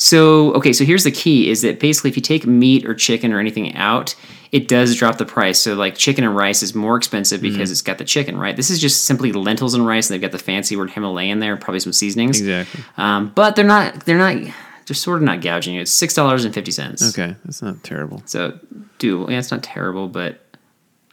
So, 0.00 0.54
okay, 0.54 0.72
so 0.72 0.84
here's 0.86 1.04
the 1.04 1.10
key 1.10 1.50
is 1.50 1.60
that 1.60 1.78
basically 1.78 2.08
if 2.08 2.16
you 2.16 2.22
take 2.22 2.46
meat 2.46 2.86
or 2.86 2.94
chicken 2.94 3.34
or 3.34 3.38
anything 3.38 3.76
out, 3.76 4.14
it 4.50 4.66
does 4.66 4.96
drop 4.96 5.18
the 5.18 5.26
price. 5.26 5.58
So, 5.60 5.74
like 5.74 5.94
chicken 5.94 6.24
and 6.24 6.34
rice 6.34 6.62
is 6.62 6.74
more 6.74 6.96
expensive 6.96 7.42
because 7.42 7.68
Mm-hmm. 7.68 7.72
it's 7.72 7.82
got 7.82 7.98
the 7.98 8.04
chicken, 8.06 8.38
right? 8.38 8.56
This 8.56 8.70
is 8.70 8.80
just 8.80 9.04
simply 9.04 9.30
lentils 9.32 9.74
and 9.74 9.86
rice, 9.86 10.08
and 10.08 10.14
they've 10.14 10.20
got 10.22 10.32
the 10.32 10.42
fancy 10.42 10.74
word 10.74 10.90
Himalayan 10.90 11.38
there, 11.38 11.54
probably 11.58 11.80
some 11.80 11.92
seasonings. 11.92 12.40
Exactly. 12.40 12.82
Um, 12.96 13.30
but 13.34 13.56
they're 13.56 13.64
not, 13.66 14.06
they're 14.06 14.16
not, 14.18 14.36
they're 14.86 14.94
sort 14.94 15.18
of 15.18 15.22
not 15.22 15.42
gouging 15.42 15.74
you. 15.74 15.82
It's 15.82 15.94
$6.50. 16.02 17.10
Okay, 17.10 17.36
that's 17.44 17.60
not 17.60 17.84
terrible. 17.84 18.22
So, 18.24 18.58
do, 18.98 19.26
yeah, 19.28 19.38
it's 19.38 19.50
not 19.50 19.62
terrible, 19.62 20.08
but 20.08 20.40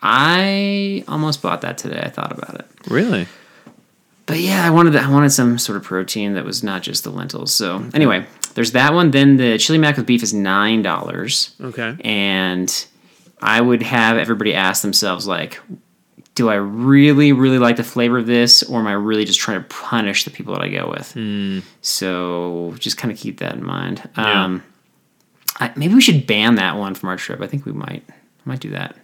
I 0.01 1.03
almost 1.07 1.41
bought 1.41 1.61
that 1.61 1.77
today. 1.77 1.99
I 2.01 2.09
thought 2.09 2.31
about 2.31 2.55
it. 2.55 2.65
Really? 2.87 3.27
But 4.27 4.39
yeah, 4.39 4.63
I 4.65 4.69
wanted 4.69 4.95
I 4.95 5.09
wanted 5.09 5.31
some 5.31 5.57
sort 5.57 5.77
of 5.77 5.83
protein 5.83 6.33
that 6.35 6.45
was 6.45 6.61
not 6.63 6.83
just 6.83 7.03
the 7.03 7.09
lentils. 7.09 7.51
So 7.53 7.83
anyway, 7.93 8.25
there's 8.53 8.73
that 8.73 8.93
one. 8.93 9.09
Then 9.11 9.37
the 9.37 9.57
chili 9.57 9.79
mac 9.79 9.97
with 9.97 10.05
beef 10.05 10.21
is 10.21 10.33
nine 10.33 10.81
dollars, 10.83 11.55
Okay. 11.61 11.95
and 12.01 12.85
I 13.41 13.61
would 13.61 13.81
have 13.83 14.17
everybody 14.17 14.53
ask 14.53 14.81
themselves 14.81 15.27
like, 15.27 15.59
do 16.35 16.49
I 16.49 16.55
really 16.55 17.31
really 17.31 17.57
like 17.57 17.77
the 17.77 17.83
flavor 17.85 18.17
of 18.17 18.25
this, 18.27 18.63
or 18.63 18.79
am 18.81 18.87
I 18.87 18.93
really 18.93 19.23
just 19.25 19.39
trying 19.39 19.61
to 19.63 19.67
punish 19.69 20.23
the 20.25 20.29
people 20.31 20.53
that 20.55 20.61
I 20.61 20.69
go 20.69 20.89
with? 20.89 21.15
So 21.81 22.75
just 22.79 22.97
kind 22.97 23.11
of 23.11 23.17
keep 23.17 23.39
that 23.39 23.53
in 23.55 23.63
mind. 23.63 24.07
Yeah. 24.17 24.43
Um, 24.43 24.63
I, 25.59 25.71
maybe 25.75 25.93
we 25.95 26.01
should 26.01 26.27
ban 26.27 26.55
that 26.55 26.75
one 26.77 26.93
from 26.95 27.09
our 27.09 27.17
trip. 27.17 27.41
I 27.41 27.47
think 27.47 27.65
we 27.65 27.71
might 27.71 28.03
might 28.45 28.59
do 28.59 28.71
that. 28.71 28.95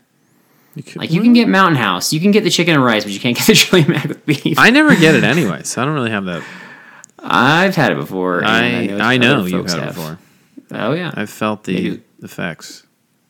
Like 0.96 1.12
you 1.12 1.22
can 1.22 1.34
get 1.34 1.48
Mountain 1.48 1.76
House, 1.78 2.12
you 2.14 2.20
can 2.20 2.32
get 2.32 2.44
the 2.44 2.50
chicken 2.50 2.74
and 2.76 2.84
rice, 2.84 3.04
but 3.04 3.14
you 3.14 3.20
can't 3.20 3.38
get 3.38 3.46
the 3.48 3.54
chili 3.56 3.86
mac 3.86 4.06
with 4.08 4.26
beef. 4.26 4.58
I 4.58 4.70
never 4.72 4.96
get 4.96 5.14
it 5.16 5.24
anyway, 5.24 5.64
so 5.64 5.82
I 5.82 5.86
don't 5.86 5.94
really 5.94 6.10
have 6.12 6.26
that. 6.26 6.44
I've 7.20 7.76
had 7.76 7.92
it 7.92 7.96
before. 7.96 8.44
I 8.44 8.90
I 9.00 9.18
know 9.18 9.40
other 9.40 9.50
you've 9.50 9.62
folks 9.62 9.74
had 9.74 9.84
it 9.84 9.96
before. 9.96 10.18
Oh 10.72 10.94
yeah, 10.94 11.12
I've 11.14 11.30
felt 11.30 11.64
the 11.66 11.74
Maybe. 11.76 12.04
effects. 12.24 12.84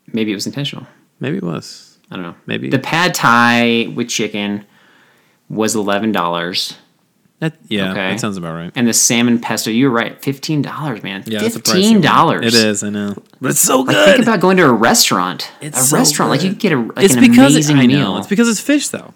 maybe 0.07 0.31
it 0.31 0.35
was 0.35 0.45
intentional. 0.47 0.87
Maybe 1.19 1.37
it 1.37 1.43
was. 1.43 1.97
I 2.09 2.15
don't 2.15 2.23
know. 2.23 2.35
Maybe. 2.45 2.69
the 2.69 2.79
pad 2.79 3.13
thai 3.13 3.87
with 3.93 4.07
chicken 4.09 4.65
was 5.49 5.75
eleven 5.75 6.11
dollars, 6.11 6.77
That, 7.43 7.57
yeah, 7.67 7.91
Okay. 7.91 8.11
that 8.11 8.19
sounds 8.21 8.37
about 8.37 8.53
right. 8.55 8.71
and 8.73 8.87
the 8.87 8.93
salmon 8.93 9.37
pesto. 9.37 9.69
You 9.69 9.89
were 9.89 9.95
right, 9.95 10.21
fifteen 10.23 10.61
dollars, 10.61 11.03
man. 11.03 11.23
Yeah, 11.25 11.43
it's 11.43 11.57
a 11.57 11.59
pricey 11.59 11.67
one. 11.73 11.75
fifteen 11.81 12.01
dollars. 12.01 12.45
It 12.45 12.53
is. 12.53 12.83
I 12.83 12.89
know, 12.89 13.15
but 13.41 13.51
it's 13.51 13.59
so 13.59 13.81
Like 13.81 13.95
good. 13.97 14.05
think 14.15 14.23
about 14.23 14.39
going 14.39 14.55
to 14.57 14.63
a 14.65 14.71
restaurant. 14.71 15.51
It's 15.59 15.77
a 15.77 15.83
so 15.83 15.97
restaurant, 15.97 16.31
like 16.31 16.41
you 16.41 16.51
could 16.51 16.59
get 16.59 16.71
a 16.71 16.77
like 16.77 17.03
it's 17.03 17.15
an 17.15 17.19
because 17.19 17.53
amazing 17.53 17.79
I 17.79 17.87
meal. 17.87 17.99
know. 18.13 18.17
It's 18.19 18.27
because 18.27 18.47
it's 18.47 18.61
fish 18.61 18.87
though. 18.87 19.13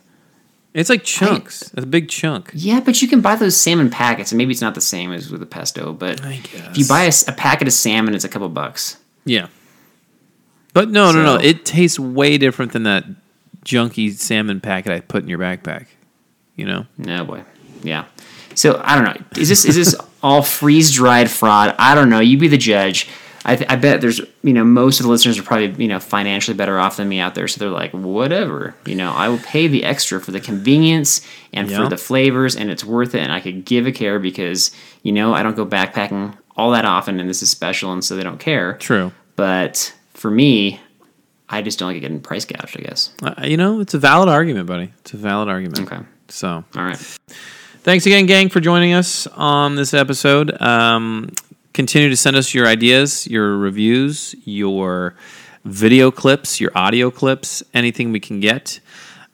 It's 0.74 0.90
like 0.90 1.06
chunks. 1.06 1.62
It's 1.74 1.84
a 1.84 1.88
big 1.88 2.10
chunk. 2.10 2.52
yeah, 2.54 2.82
but 2.82 3.02
you 3.02 3.08
can 3.08 3.22
buy 3.22 3.36
those 3.36 3.56
salmon 3.56 3.90
packets, 3.90 4.34
and 4.34 4.38
maybe 4.38 4.52
it's 4.52 4.62
not 4.62 4.76
the 4.76 4.82
same 4.82 5.14
as 5.14 5.32
with 5.32 5.40
the 5.40 5.46
pesto. 5.46 5.94
But 5.94 6.20
if 6.26 6.78
you 6.78 6.86
buy 6.86 7.04
a, 7.04 7.32
packet 7.32 7.68
of 7.68 7.74
salmon, 7.74 8.14
it's 8.14 8.26
a 8.26 8.30
couple 8.30 8.50
bucks. 8.50 8.98
Yeah. 9.24 9.48
But 10.74 10.90
no, 10.90 11.14
no, 11.14 11.24
no. 11.24 11.36
It 11.36 11.66
tastes 11.66 11.98
way 11.98 12.38
different 12.38 12.74
than 12.74 12.84
that 12.84 13.06
junky 13.66 14.14
salmon 14.14 14.60
packet 14.60 14.92
I 14.92 15.00
put 15.00 15.24
in 15.24 15.30
your 15.30 15.40
backpack. 15.40 15.88
You 16.56 16.66
know? 16.66 16.86
No 16.98 17.24
boy. 17.24 17.44
Yeah. 17.84 18.06
So 18.56 18.82
I 18.84 18.96
don't 18.96 19.04
know. 19.06 19.26
Is 19.42 19.50
this 19.50 19.66
is 19.66 19.76
this 19.76 19.96
all 20.24 20.42
freeze 20.42 20.92
dried 20.92 21.30
fraud? 21.30 21.76
I 21.78 21.96
don't 21.96 22.10
know. 22.10 22.20
You 22.20 22.38
be 22.38 22.48
the 22.48 22.58
judge. 22.58 23.08
I, 23.46 23.56
th- 23.56 23.70
I 23.70 23.78
bet 23.78 24.02
there's 24.02 24.20
you 24.44 24.52
know 24.52 24.66
most 24.66 25.00
of 25.00 25.06
the 25.06 25.10
listeners 25.10 25.40
are 25.40 25.44
probably 25.44 25.74
you 25.82 25.88
know 25.88 26.00
financially 26.02 26.58
better 26.58 26.78
off 26.78 26.98
than 26.98 27.08
me 27.08 27.20
out 27.20 27.34
there, 27.34 27.48
so 27.48 27.60
they're 27.60 27.70
like 27.70 27.92
whatever. 27.94 28.76
You 28.86 28.96
know, 28.96 29.12
I 29.14 29.30
will 29.30 29.38
pay 29.38 29.68
the 29.68 29.86
extra 29.86 30.20
for 30.20 30.32
the 30.32 30.42
convenience 30.42 31.22
and 31.54 31.70
Yeah. 31.70 31.78
for 31.84 31.88
the 31.90 31.96
flavors, 31.98 32.58
and 32.58 32.70
it's 32.70 32.84
worth 32.84 33.16
it. 33.16 33.22
And 33.22 33.32
I 33.32 33.40
could 33.40 33.64
give 33.64 33.88
a 33.88 33.92
care 33.94 34.20
because 34.20 34.72
you 35.04 35.14
know 35.14 35.34
I 35.34 35.44
don't 35.44 35.56
go 35.56 35.66
backpacking 35.66 36.36
all 36.58 36.72
that 36.72 36.84
often, 36.84 37.20
and 37.22 37.30
this 37.30 37.42
is 37.42 37.50
special, 37.50 37.94
and 37.94 38.04
so 38.04 38.18
they 38.18 38.24
don't 38.24 38.40
care. 38.40 38.74
True. 38.74 39.14
But 39.38 39.94
for 40.14 40.30
me, 40.32 40.82
I 41.48 41.62
just 41.62 41.80
don't 41.80 41.94
like 41.94 42.02
getting 42.02 42.20
price 42.20 42.44
gouged. 42.44 42.76
I 42.78 42.82
guess. 42.82 43.14
Uh, 43.24 43.34
you 43.46 43.56
know, 43.56 43.80
it's 43.80 43.94
a 43.94 44.00
valid 44.00 44.28
argument, 44.28 44.68
buddy. 44.68 44.92
It's 45.00 45.14
a 45.14 45.18
valid 45.18 45.48
argument. 45.48 45.80
Okay. 45.90 46.00
So 46.28 46.66
All 46.76 46.84
right. 46.84 47.18
Thanks 47.88 48.06
again, 48.06 48.26
gang, 48.26 48.50
for 48.50 48.60
joining 48.60 48.92
us 48.92 49.28
on 49.28 49.76
this 49.76 49.94
episode. 49.94 50.62
Um, 50.62 51.32
continue 51.72 52.10
to 52.10 52.18
send 52.18 52.36
us 52.36 52.54
your 52.54 52.68
ideas, 52.68 53.26
your 53.28 53.56
reviews, 53.56 54.36
your 54.44 55.16
video 55.64 56.12
clips, 56.12 56.60
your 56.60 56.72
audio 56.76 57.10
clips, 57.10 57.64
anything 57.74 58.12
we 58.12 58.20
can 58.20 58.42
get 58.42 58.82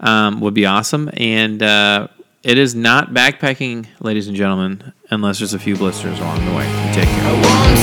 um, 0.01 0.39
would 0.39 0.54
be 0.54 0.68
awesome. 0.68 1.10
And 1.18 1.64
uh, 1.64 2.10
it 2.43 2.60
is 2.60 2.76
not 2.76 3.10
backpacking, 3.10 3.88
ladies 4.01 4.28
and 4.28 4.38
gentlemen, 4.38 4.93
unless 5.10 5.39
there's 5.39 5.56
a 5.56 5.60
few 5.60 5.76
blisters 5.76 6.20
along 6.20 6.45
the 6.45 6.54
way. 6.54 6.91
Take 6.93 7.10
care. 7.10 7.82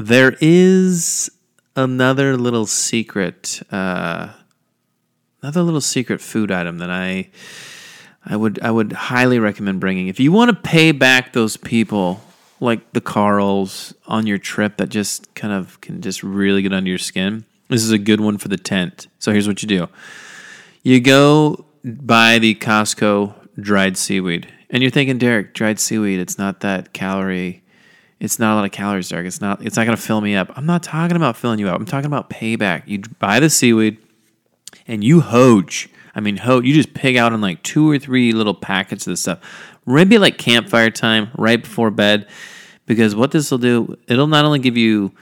There 0.00 0.34
is 0.40 1.30
another 1.76 2.34
little 2.38 2.64
secret, 2.64 3.60
uh, 3.70 4.28
another 5.42 5.62
little 5.62 5.82
secret 5.82 6.22
food 6.22 6.50
item 6.50 6.78
that 6.78 6.90
I, 6.90 7.28
I 8.24 8.34
would, 8.34 8.58
I 8.62 8.70
would 8.70 8.92
highly 8.92 9.38
recommend 9.38 9.78
bringing. 9.78 10.08
If 10.08 10.18
you 10.18 10.32
want 10.32 10.50
to 10.50 10.56
pay 10.56 10.92
back 10.92 11.34
those 11.34 11.58
people 11.58 12.22
like 12.60 12.94
the 12.94 13.02
Carls 13.02 13.92
on 14.06 14.26
your 14.26 14.38
trip 14.38 14.78
that 14.78 14.88
just 14.88 15.34
kind 15.34 15.52
of 15.52 15.78
can 15.82 16.00
just 16.00 16.22
really 16.22 16.62
get 16.62 16.72
under 16.72 16.88
your 16.88 16.98
skin, 16.98 17.44
this 17.68 17.82
is 17.82 17.90
a 17.90 17.98
good 17.98 18.22
one 18.22 18.38
for 18.38 18.48
the 18.48 18.56
tent. 18.56 19.06
So 19.18 19.32
here's 19.32 19.46
what 19.46 19.62
you 19.62 19.68
do: 19.68 19.88
you 20.82 21.00
go 21.00 21.66
buy 21.84 22.38
the 22.38 22.54
Costco 22.54 23.34
dried 23.60 23.98
seaweed, 23.98 24.50
and 24.70 24.82
you're 24.82 24.90
thinking, 24.90 25.18
Derek, 25.18 25.52
dried 25.52 25.78
seaweed, 25.78 26.20
it's 26.20 26.38
not 26.38 26.60
that 26.60 26.94
calorie 26.94 27.62
it's 28.20 28.38
not 28.38 28.52
a 28.52 28.56
lot 28.56 28.64
of 28.66 28.70
calories, 28.70 29.08
Derek. 29.08 29.26
It's 29.26 29.40
not. 29.40 29.64
It's 29.64 29.76
not 29.76 29.84
to 29.84 29.96
fill 29.96 30.20
me 30.20 30.36
up. 30.36 30.52
I'm 30.54 30.66
not 30.66 30.82
talking 30.82 31.16
about 31.16 31.36
filling 31.36 31.58
you 31.58 31.68
up. 31.68 31.76
I'm 31.76 31.86
talking 31.86 32.06
about 32.06 32.28
payback. 32.28 32.82
You 32.86 33.00
buy 33.18 33.40
the 33.40 33.48
seaweed, 33.48 33.96
and 34.86 35.02
you 35.02 35.20
hoge. 35.20 35.88
I 36.14 36.20
mean, 36.20 36.36
ho. 36.36 36.60
You 36.60 36.74
just 36.74 36.92
pig 36.92 37.16
out 37.16 37.32
in 37.32 37.40
like 37.40 37.62
two 37.62 37.90
or 37.90 37.98
three 37.98 38.32
little 38.32 38.54
packets 38.54 39.06
of 39.06 39.12
this 39.12 39.22
stuff. 39.22 39.40
Maybe 39.86 40.18
like 40.18 40.36
campfire 40.36 40.90
time, 40.90 41.30
right 41.36 41.60
before 41.60 41.90
bed, 41.90 42.28
because 42.84 43.16
what 43.16 43.30
this 43.30 43.50
will 43.50 43.58
do, 43.58 43.96
it'll 44.06 44.26
not 44.26 44.44
only 44.44 44.58
give 44.58 44.76
you 44.76 45.12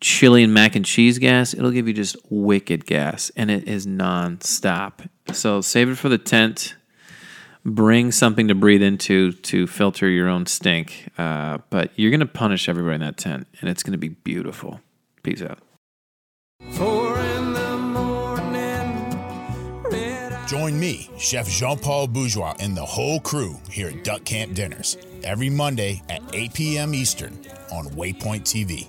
chili 0.00 0.44
and 0.44 0.54
mac 0.54 0.76
and 0.76 0.84
cheese 0.84 1.18
gas, 1.18 1.54
it'll 1.54 1.72
give 1.72 1.88
you 1.88 1.94
just 1.94 2.16
wicked 2.30 2.86
gas, 2.86 3.32
and 3.36 3.50
it 3.50 3.66
is 3.66 3.86
non-stop. 3.86 5.02
So 5.32 5.60
save 5.60 5.88
it 5.88 5.96
for 5.96 6.08
the 6.08 6.18
tent 6.18 6.76
bring 7.64 8.12
something 8.12 8.48
to 8.48 8.54
breathe 8.54 8.82
into 8.82 9.32
to 9.32 9.66
filter 9.66 10.08
your 10.08 10.28
own 10.28 10.46
stink. 10.46 11.08
Uh, 11.18 11.58
but 11.70 11.90
you're 11.96 12.10
going 12.10 12.20
to 12.20 12.26
punish 12.26 12.68
everybody 12.68 12.96
in 12.96 13.00
that 13.00 13.16
tent, 13.16 13.46
and 13.60 13.70
it's 13.70 13.82
going 13.82 13.92
to 13.92 13.98
be 13.98 14.10
beautiful. 14.10 14.80
Peace 15.22 15.42
out. 15.42 15.58
Four 16.72 17.18
in 17.18 17.52
the 17.52 17.76
morning. 17.76 18.14
Join 20.46 20.78
me, 20.78 21.10
Chef 21.18 21.48
Jean 21.48 21.78
Paul 21.78 22.06
Bourgeois, 22.06 22.54
and 22.60 22.76
the 22.76 22.84
whole 22.84 23.18
crew 23.18 23.58
here 23.70 23.88
at 23.88 24.04
Duck 24.04 24.24
Camp 24.24 24.54
Dinners 24.54 24.98
every 25.22 25.48
Monday 25.48 26.02
at 26.10 26.22
8 26.34 26.52
p.m. 26.52 26.94
Eastern 26.94 27.32
on 27.72 27.86
Waypoint 27.86 28.42
TV. 28.42 28.88